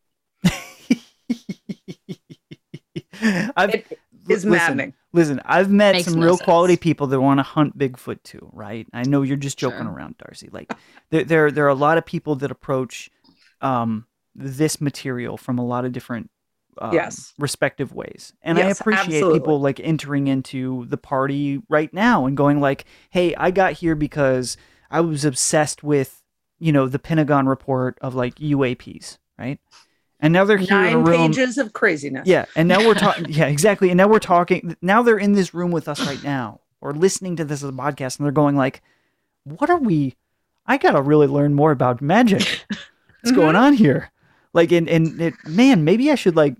I've, 3.56 3.74
It 3.74 3.86
li- 3.90 3.98
is 4.36 4.46
listen, 4.46 4.50
maddening. 4.50 4.94
Listen, 5.14 5.42
I've 5.46 5.70
met 5.70 5.94
Makes 5.94 6.06
some 6.06 6.16
no 6.16 6.26
real 6.26 6.38
quality 6.38 6.78
people 6.78 7.08
that 7.08 7.22
want 7.22 7.40
to 7.40 7.44
hunt 7.44 7.78
Bigfoot 7.78 8.24
too, 8.24 8.50
right? 8.52 8.88
I 8.94 9.04
know 9.04 9.22
you're 9.22 9.38
just 9.38 9.58
joking 9.58 9.84
Sure. 9.84 9.92
around, 9.94 10.18
Darcy. 10.18 10.50
Like 10.52 10.74
there, 11.12 11.24
there, 11.24 11.52
there 11.52 11.66
are 11.66 11.70
a 11.70 11.76
lot 11.76 11.98
of 11.98 12.06
people 12.06 12.36
that 12.38 12.52
approach 12.52 13.10
um, 13.62 14.08
this 14.36 14.82
material 14.82 15.38
from 15.38 15.60
a 15.60 15.66
lot 15.66 15.86
of 15.86 15.92
different 15.92 16.30
um, 16.80 16.94
Yes. 16.94 17.34
respective 17.38 17.94
ways, 17.94 18.34
and 18.42 18.58
I 18.58 18.70
appreciate 18.70 19.08
absolutely. 19.08 19.40
people 19.40 19.62
like 19.62 19.80
entering 19.80 20.28
into 20.28 20.86
the 20.88 20.98
party 20.98 21.62
right 21.70 21.94
now 21.94 22.26
and 22.26 22.36
going 22.36 22.60
like, 22.60 22.86
"Hey, 23.12 23.36
I 23.36 23.52
got 23.52 23.74
here 23.74 23.96
because 23.96 24.58
I 24.90 25.02
was 25.02 25.24
obsessed 25.24 25.84
with, 25.84 26.24
you 26.60 26.72
know, 26.72 26.88
the 26.88 26.98
Pentagon 26.98 27.48
report 27.48 28.00
of 28.02 28.16
like 28.16 28.36
UAPs, 28.36 29.20
right?" 29.38 29.60
And 30.24 30.34
now 30.34 30.46
they're 30.46 30.58
here 30.58 30.80
in 30.80 30.84
a 30.86 30.92
Nine 30.96 31.04
room. 31.04 31.18
pages 31.34 31.58
of 31.60 31.74
craziness. 31.74 32.28
Yeah, 32.28 32.46
and 32.56 32.68
now 32.68 32.80
we're 32.80 32.94
talking. 32.96 33.26
yeah, 33.30 33.46
exactly. 33.46 33.90
And 33.90 33.98
now 33.98 34.08
we're 34.08 34.20
talking. 34.20 34.76
Now 34.82 35.04
they're 35.04 35.20
in 35.20 35.34
this 35.34 35.54
room 35.54 35.70
with 35.72 35.88
us 35.88 36.00
right 36.08 36.24
now, 36.24 36.62
or 36.82 36.94
listening 36.94 37.36
to 37.36 37.46
this 37.46 37.62
as 37.62 37.70
a 37.70 37.74
podcast, 37.74 38.18
and 38.18 38.26
they're 38.26 38.32
going 38.32 38.56
like, 38.56 38.82
"What 39.44 39.70
are 39.70 39.78
we? 39.78 40.16
I 40.66 40.78
gotta 40.78 41.02
really 41.02 41.28
learn 41.28 41.54
more 41.54 41.72
about 41.72 42.02
magic. 42.02 42.66
What's 43.22 43.32
Mhm. 43.34 43.36
going 43.36 43.56
on 43.58 43.74
here? 43.74 44.12
Like, 44.54 44.72
and 44.72 44.88
and 44.88 45.22
it, 45.22 45.34
man, 45.46 45.84
maybe 45.84 46.10
I 46.10 46.16
should 46.16 46.36
like, 46.38 46.56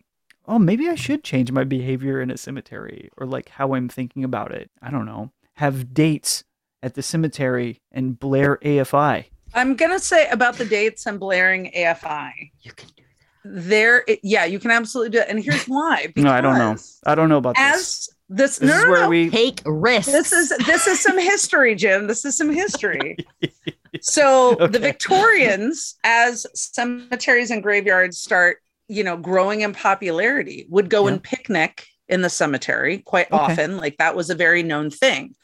oh, 0.46 0.60
maybe 0.60 0.90
I 0.90 0.96
should 0.96 1.24
change 1.24 1.52
my 1.54 1.64
behavior 1.64 2.20
in 2.22 2.30
a 2.32 2.38
cemetery, 2.38 3.10
or 3.18 3.26
like 3.26 3.48
how 3.50 3.76
I'm 3.76 3.88
thinking 3.88 4.24
about 4.26 4.52
it. 4.52 4.70
I 4.82 4.92
don't 4.92 5.06
know. 5.06 5.32
Have 5.54 5.94
dates 5.94 6.44
at 6.82 6.96
the 6.96 7.02
cemetery 7.02 7.80
and 7.94 8.20
blare 8.20 8.58
AFI. 8.62 9.28
I'm 9.54 9.76
gonna 9.78 10.00
say 10.00 10.28
about 10.30 10.58
the 10.58 10.66
dates 10.66 11.06
and 11.06 11.18
blaring 11.18 11.72
AFI. 11.74 12.52
You 12.62 12.74
can 12.74 12.90
do 12.98 13.03
There, 13.46 14.04
it, 14.08 14.20
yeah, 14.24 14.46
you 14.46 14.58
can 14.60 14.72
absolutely 14.72 15.12
do 15.12 15.20
it, 15.20 15.28
and 15.30 15.44
here's 15.44 15.66
why. 15.66 16.14
No, 16.16 16.32
I 16.32 16.42
don't 16.42 16.58
know. 16.58 16.76
I 17.06 17.16
don't 17.16 17.30
know 17.30 17.38
about 17.38 17.56
this. 17.56 17.64
As 17.76 18.10
this, 18.30 18.58
This 18.60 18.70
no, 18.70 18.78
is 18.78 18.84
no, 18.86 18.90
where 18.90 19.02
no. 19.02 19.10
we. 19.10 19.30
Take 19.30 19.62
risks. 19.66 20.12
this 20.12 20.32
is 20.32 20.50
this 20.66 20.88
is 20.88 21.00
some 21.02 21.18
history 21.20 21.76
jim 21.76 22.08
this 22.08 22.24
is 22.26 22.36
some 22.38 22.50
history 22.52 23.18
so 24.02 24.54
Okay. 24.54 24.68
the 24.68 24.80
victorians 24.80 25.96
as 26.04 26.48
cemeteries 26.54 27.52
and 27.52 27.62
graveyards 27.62 28.18
start 28.18 28.58
you 28.88 29.04
know 29.04 29.18
growing 29.18 29.62
in 29.62 29.74
popularity 29.74 30.66
would 30.70 30.90
go 30.90 31.06
Yeah. 31.08 31.14
and 31.14 31.24
picnic 31.24 31.86
in 32.08 32.22
the 32.22 32.30
cemetery 32.30 33.00
quite 33.00 33.28
Okay. 33.32 33.38
often 33.38 33.78
like 33.78 33.98
that 33.98 34.16
was 34.16 34.30
a 34.30 34.36
very 34.36 34.64
known 34.64 34.90
thing 34.90 35.36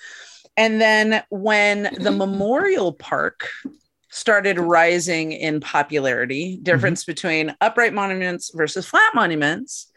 and 0.57 0.79
then 0.81 1.21
when 1.29 1.83
the 1.99 2.11
memorial 2.23 2.93
park 2.93 3.49
started 4.09 4.57
rising 4.59 5.31
in 5.31 5.59
popularity 5.59 6.59
difference 6.63 7.03
between 7.05 7.55
upright 7.61 7.93
monuments 7.93 8.51
versus 8.55 8.85
flat 8.85 9.11
monuments 9.13 9.91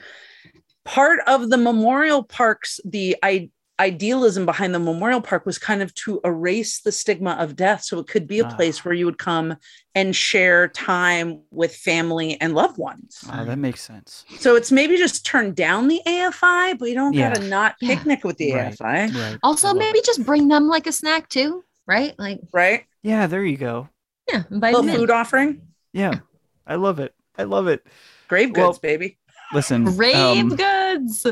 part 0.85 1.21
of 1.27 1.49
the 1.51 1.57
memorial 1.57 2.23
parks 2.23 2.79
the 2.85 3.17
I, 3.23 3.49
idealism 3.81 4.45
behind 4.45 4.75
the 4.75 4.79
memorial 4.79 5.21
park 5.21 5.47
was 5.47 5.59
kind 5.59 5.81
of 5.83 5.95
to 5.95 6.21
erase 6.25 6.83
the 6.83 6.93
stigma 6.93 7.33
of 7.41 7.57
death 7.57 7.83
so 7.83 7.99
it 7.99 8.07
could 8.07 8.27
be 8.27 8.41
a 8.41 8.45
Ah. 8.45 8.55
place 8.55 8.85
where 8.85 8.93
you 8.95 9.07
would 9.07 9.19
come 9.19 9.57
and 9.95 10.15
share 10.15 10.69
time 10.69 11.41
with 11.51 11.75
family 11.75 12.39
and 12.41 12.55
loved 12.55 12.77
ones 12.79 13.25
Oh, 13.33 13.45
that 13.45 13.59
makes 13.59 13.81
sense. 13.83 14.25
so 14.39 14.57
it's 14.57 14.71
maybe 14.71 14.97
just 14.99 15.25
turn 15.25 15.55
down 15.55 15.89
the 15.89 16.01
afi 16.07 16.79
but 16.79 16.89
you 16.89 16.95
don't 16.95 17.15
Yeah. 17.15 17.31
gotta 17.33 17.49
not 17.49 17.77
Yeah. 17.81 17.95
picnic 17.95 18.25
with 18.25 18.37
the 18.37 18.53
Right. 18.55 18.75
afi 18.79 19.15
Right. 19.15 19.39
Also, 19.43 19.73
maybe 19.73 19.99
it. 20.01 20.05
just 20.05 20.25
bring 20.27 20.49
them 20.49 20.69
like 20.69 20.87
a 20.87 20.93
snack 20.93 21.29
too, 21.29 21.65
right? 21.87 22.15
Like, 22.19 22.41
right 22.53 22.85
Yeah, 23.05 23.27
there 23.27 23.45
you 23.45 23.57
go. 23.57 23.89
Yeah, 24.33 24.43
little 24.51 24.83
food 24.83 25.11
offering 25.11 25.61
Yeah, 25.93 26.21
I 26.67 26.77
love 26.77 26.99
it. 26.99 27.15
I 27.37 27.45
love 27.45 27.67
it. 27.67 27.87
grave 28.29 28.53
Well, 28.55 28.69
goods 28.69 28.79
baby 28.79 29.19
Listen, 29.53 29.85
Grave 29.85 30.17
um, 30.17 30.57
goods. 30.57 31.27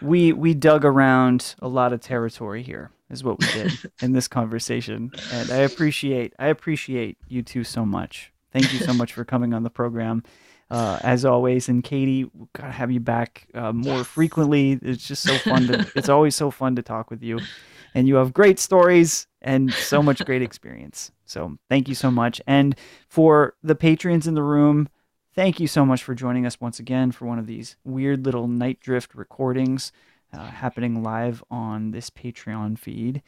we 0.00 0.32
we 0.32 0.54
dug 0.54 0.84
around 0.84 1.54
a 1.60 1.68
lot 1.68 1.92
of 1.92 2.00
territory 2.00 2.62
here, 2.62 2.90
is 3.10 3.22
what 3.22 3.38
we 3.38 3.46
did 3.52 3.72
in 4.02 4.12
this 4.12 4.28
conversation, 4.28 5.10
and 5.32 5.50
I 5.50 5.58
appreciate 5.58 6.32
I 6.38 6.46
appreciate 6.48 7.18
you 7.28 7.42
two 7.42 7.64
so 7.64 7.84
much. 7.84 8.32
Thank 8.52 8.72
you 8.72 8.78
so 8.78 8.94
much 8.94 9.12
for 9.12 9.24
coming 9.24 9.52
on 9.52 9.62
the 9.62 9.70
program, 9.70 10.22
uh, 10.70 10.98
as 11.02 11.26
always. 11.26 11.68
And 11.68 11.84
Katie, 11.84 12.24
we 12.24 12.46
gotta 12.54 12.72
have 12.72 12.90
you 12.90 13.00
back 13.00 13.46
uh, 13.54 13.72
more 13.72 14.04
frequently. 14.04 14.78
It's 14.80 15.06
just 15.06 15.22
so 15.22 15.36
fun 15.38 15.66
to. 15.66 15.86
it's 15.94 16.08
always 16.08 16.34
so 16.34 16.50
fun 16.50 16.76
to 16.76 16.82
talk 16.82 17.10
with 17.10 17.22
you, 17.22 17.40
and 17.94 18.08
you 18.08 18.14
have 18.14 18.32
great 18.32 18.58
stories 18.58 19.26
and 19.42 19.72
so 19.72 20.02
much 20.02 20.24
great 20.24 20.40
experience. 20.40 21.12
So 21.26 21.58
thank 21.68 21.88
you 21.88 21.94
so 21.94 22.10
much. 22.10 22.40
And 22.46 22.76
for 23.08 23.54
the 23.62 23.74
patrons 23.74 24.26
in 24.26 24.34
the 24.34 24.42
room, 24.42 24.88
thank 25.34 25.60
you 25.60 25.66
so 25.68 25.84
much 25.84 26.02
for 26.02 26.14
joining 26.14 26.46
us 26.46 26.60
once 26.60 26.78
again 26.78 27.12
for 27.12 27.26
one 27.26 27.38
of 27.38 27.46
these 27.46 27.76
weird 27.84 28.24
little 28.24 28.48
nite 28.48 28.80
drift 28.80 29.14
recordings 29.14 29.92
uh, 30.32 30.46
happening 30.46 31.02
live 31.02 31.42
on 31.50 31.90
this 31.90 32.10
Patreon 32.10 32.78
feed. 32.78 33.22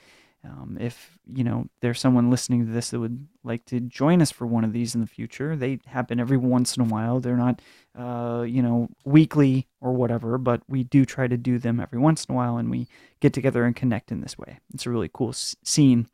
Um, 0.44 0.78
if 0.80 1.18
you 1.26 1.42
know 1.42 1.66
there's 1.80 1.98
someone 1.98 2.30
listening 2.30 2.64
to 2.64 2.72
this 2.72 2.90
that 2.90 3.00
would 3.00 3.26
like 3.42 3.64
to 3.66 3.80
join 3.80 4.22
us 4.22 4.30
for 4.30 4.46
one 4.46 4.62
of 4.62 4.72
these 4.72 4.94
in 4.94 5.00
the 5.00 5.06
future, 5.06 5.56
they 5.56 5.80
happen 5.86 6.20
every 6.20 6.36
once 6.36 6.76
in 6.76 6.82
a 6.82 6.86
while. 6.86 7.18
They're 7.18 7.36
not, 7.36 7.60
uh, 7.98 8.42
you 8.42 8.62
know, 8.62 8.88
weekly 9.04 9.66
or 9.80 9.92
whatever, 9.92 10.38
but 10.38 10.62
we 10.68 10.84
do 10.84 11.04
try 11.04 11.26
to 11.26 11.36
do 11.36 11.58
them 11.58 11.80
every 11.80 11.98
once 11.98 12.24
in 12.24 12.34
a 12.34 12.36
while, 12.36 12.56
and 12.56 12.70
we 12.70 12.86
get 13.20 13.32
together 13.32 13.64
and 13.64 13.74
connect 13.74 14.12
in 14.12 14.20
this 14.20 14.38
way. 14.38 14.60
It's 14.72 14.86
a 14.86 14.90
really 14.90 15.10
cool 15.12 15.30
s- 15.30 15.56
scene. 15.64 16.06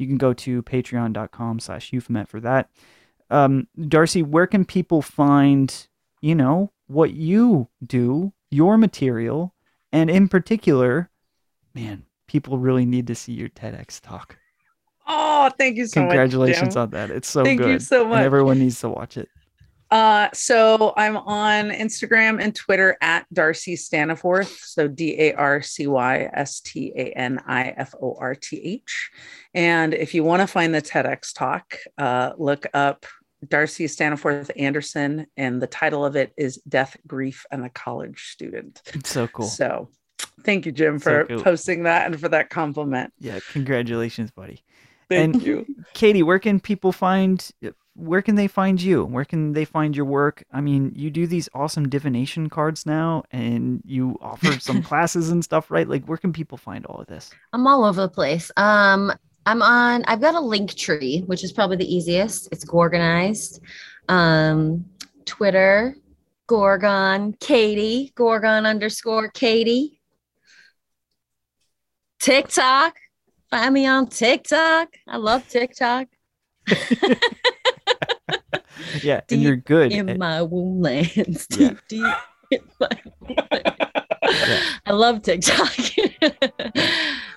You 0.00 0.06
can 0.06 0.16
go 0.16 0.32
to 0.32 0.62
patreon.com 0.62 1.60
slash 1.60 1.92
euphomet 1.92 2.26
for 2.26 2.40
that. 2.40 2.70
Um, 3.28 3.68
Darcy, 3.88 4.22
where 4.22 4.46
can 4.46 4.64
people 4.64 5.02
find, 5.02 5.86
you 6.22 6.34
know, 6.34 6.72
what 6.86 7.12
you 7.12 7.68
do, 7.86 8.32
your 8.50 8.78
material, 8.78 9.54
and 9.92 10.08
in 10.10 10.28
particular, 10.28 11.10
man, 11.74 12.04
people 12.26 12.58
really 12.58 12.86
need 12.86 13.06
to 13.08 13.14
see 13.14 13.32
your 13.32 13.50
TEDx 13.50 14.00
talk. 14.00 14.36
Oh, 15.06 15.50
thank 15.58 15.76
you 15.76 15.86
so 15.86 16.00
much. 16.00 16.08
Congratulations 16.10 16.76
much. 16.76 16.82
on 16.82 16.90
that. 16.90 17.10
It's 17.10 17.28
so 17.28 17.44
Thank 17.44 17.60
good. 17.60 17.70
you 17.70 17.78
so 17.80 18.02
And 18.02 18.10
much. 18.10 18.22
everyone 18.24 18.58
needs 18.58 18.80
to 18.80 18.88
watch 18.88 19.16
it. 19.16 19.28
Uh, 19.90 20.28
so 20.32 20.92
I'm 20.96 21.16
on 21.16 21.70
Instagram 21.70 22.40
and 22.40 22.54
Twitter 22.54 22.96
at 23.00 23.26
Darcy 23.32 23.74
Staniforth. 23.76 24.56
So 24.64 24.86
D 24.86 25.16
A 25.20 25.34
R 25.34 25.62
C 25.62 25.86
Y 25.88 26.28
S 26.32 26.60
T 26.60 26.92
A 26.96 27.10
N 27.12 27.40
I 27.46 27.74
F 27.76 27.94
O 28.00 28.16
R 28.18 28.34
T 28.34 28.60
H. 28.62 29.10
And 29.54 29.92
if 29.92 30.14
you 30.14 30.22
want 30.22 30.42
to 30.42 30.46
find 30.46 30.74
the 30.74 30.80
TEDx 30.82 31.34
talk, 31.34 31.74
uh, 31.98 32.32
look 32.38 32.66
up 32.72 33.04
Darcy 33.48 33.86
Staniforth 33.86 34.50
Anderson, 34.56 35.26
and 35.36 35.60
the 35.62 35.66
title 35.66 36.04
of 36.04 36.14
it 36.14 36.32
is 36.36 36.58
Death, 36.68 36.96
Grief, 37.06 37.44
and 37.50 37.64
a 37.64 37.70
College 37.70 38.28
Student. 38.32 38.82
It's 38.94 39.10
so 39.10 39.26
cool. 39.28 39.46
So 39.46 39.88
thank 40.44 40.66
you, 40.66 40.72
Jim, 40.72 40.98
So 40.98 41.04
for 41.04 41.24
cool. 41.24 41.42
posting 41.42 41.84
that 41.84 42.06
and 42.06 42.20
for 42.20 42.28
that 42.28 42.50
compliment. 42.50 43.12
yeah, 43.18 43.40
congratulations, 43.52 44.30
buddy. 44.30 44.62
Thank 45.08 45.34
And- 45.36 45.42
you. 45.42 45.66
Katie, 45.94 46.22
where 46.22 46.38
can 46.38 46.60
people 46.60 46.92
find 46.92 47.50
where 48.00 48.22
can 48.22 48.34
they 48.34 48.48
find 48.48 48.80
you? 48.80 49.04
Where 49.04 49.24
can 49.24 49.52
they 49.52 49.64
find 49.64 49.94
your 49.94 50.06
work? 50.06 50.42
I 50.52 50.60
mean, 50.60 50.92
you 50.94 51.10
do 51.10 51.26
these 51.26 51.48
awesome 51.54 51.88
divination 51.88 52.48
cards 52.48 52.86
now 52.86 53.24
and 53.30 53.82
you 53.84 54.16
offer 54.20 54.58
some 54.58 54.82
classes 54.90 55.30
and 55.30 55.44
stuff, 55.44 55.70
right? 55.70 55.88
Like 55.88 56.06
where 56.06 56.18
can 56.18 56.32
people 56.32 56.58
find 56.58 56.86
all 56.86 57.00
of 57.00 57.06
this? 57.06 57.30
I'm 57.52 57.66
all 57.66 57.84
over 57.84 58.02
the 58.02 58.08
place. 58.08 58.50
Um, 58.56 59.12
I'm 59.46 59.62
on. 59.62 60.04
I've 60.04 60.20
got 60.20 60.34
a 60.34 60.40
link 60.40 60.74
tree, 60.74 61.22
which 61.26 61.44
is 61.44 61.52
probably 61.52 61.76
the 61.76 61.94
easiest. 61.94 62.48
It's 62.52 62.68
organized. 62.68 63.60
Um, 64.08 64.84
Twitter, 65.24 65.94
Gorgon 66.46 67.34
Katie, 67.40 68.12
Gorgon 68.14 68.66
underscore 68.66 69.28
Katie. 69.28 70.00
TikTok, 72.18 72.96
find 73.50 73.72
me 73.72 73.86
on 73.86 74.06
TikTok. 74.08 74.88
I 75.06 75.16
love 75.16 75.48
TikTok. 75.48 76.08
Yeah, 79.02 79.20
and 79.30 79.42
you're 79.42 79.56
good. 79.56 79.92
In 79.92 80.08
at- 80.08 80.18
my 80.18 80.42
womb 80.42 80.80
lands, 80.82 81.46
Yeah. 81.50 81.68
deep, 81.68 81.78
deep 81.88 82.08
in 82.50 82.60
my 82.80 82.88
womb 83.20 83.36
lands. 83.50 83.80
I 84.86 84.92
love 84.92 85.22
TikTok. 85.22 85.72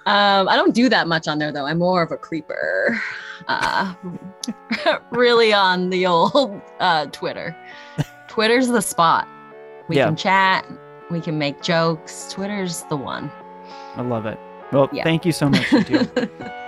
um, 0.05 0.47
I 0.49 0.55
don't 0.55 0.75
do 0.75 0.89
that 0.89 1.07
much 1.07 1.27
on 1.27 1.39
there 1.39 1.51
though. 1.51 1.65
I'm 1.65 1.79
more 1.79 2.01
of 2.03 2.11
a 2.11 2.17
creeper. 2.17 2.99
Uh, 3.47 3.93
really 5.11 5.51
on 5.53 5.89
the 5.89 6.05
old 6.05 6.61
uh, 6.79 7.05
Twitter. 7.07 7.55
Twitter's 8.27 8.67
the 8.69 8.81
spot. 8.81 9.27
We 9.89 9.97
Yeah. 9.97 10.05
can 10.05 10.15
chat. 10.15 10.65
We 11.11 11.19
can 11.19 11.37
make 11.37 11.61
jokes. 11.61 12.31
Twitter's 12.31 12.83
the 12.83 12.95
one. 12.97 13.31
I 13.95 14.01
love 14.01 14.25
it. 14.25 14.39
Well, 14.71 14.89
Yeah. 14.93 15.03
thank 15.03 15.25
you 15.25 15.31
so 15.31 15.49
much, 15.49 15.67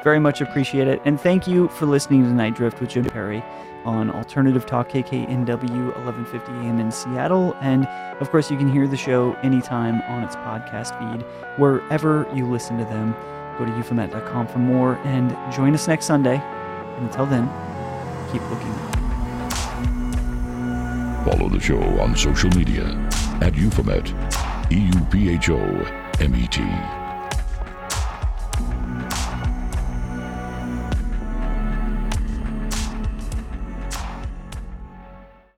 Very 0.03 0.19
much 0.19 0.41
appreciate 0.41 0.87
it. 0.87 1.01
And 1.05 1.19
thank 1.19 1.47
you 1.47 1.67
for 1.69 1.85
listening 1.85 2.23
to 2.23 2.29
Nite 2.29 2.55
Drift 2.55 2.79
with 2.81 2.89
Jim 2.91 3.05
Perry 3.05 3.43
on 3.85 4.09
Alternative 4.11 4.65
Talk 4.65 4.89
KKNW 4.89 5.95
1150 5.95 6.51
AM 6.51 6.79
in 6.79 6.91
Seattle. 6.91 7.55
And 7.61 7.87
of 8.19 8.29
course, 8.31 8.51
you 8.51 8.57
can 8.57 8.71
hear 8.71 8.87
the 8.87 8.97
show 8.97 9.33
anytime 9.43 10.01
on 10.03 10.23
its 10.23 10.35
podcast 10.37 10.97
feed, 10.99 11.25
wherever 11.57 12.27
you 12.33 12.45
listen 12.45 12.77
to 12.77 12.85
them. 12.85 13.13
Go 13.57 13.65
to 13.65 13.71
euphomet.com 13.71 14.47
for 14.47 14.59
more 14.59 14.95
and 15.05 15.29
join 15.53 15.73
us 15.73 15.87
next 15.87 16.05
Sunday. 16.05 16.37
And 16.37 17.07
until 17.07 17.25
then, 17.25 17.47
keep 18.31 18.41
looking. 18.49 18.73
Follow 21.25 21.49
the 21.49 21.59
show 21.59 21.81
on 21.99 22.15
social 22.15 22.49
media 22.51 22.85
at 23.41 23.55
Euphomet, 23.55 24.13
E 24.71 24.91
U 24.93 25.05
P 25.11 25.29
H 25.29 25.49
O 25.49 25.59
M 26.19 26.35
E 26.35 26.47
T. 26.47 27.04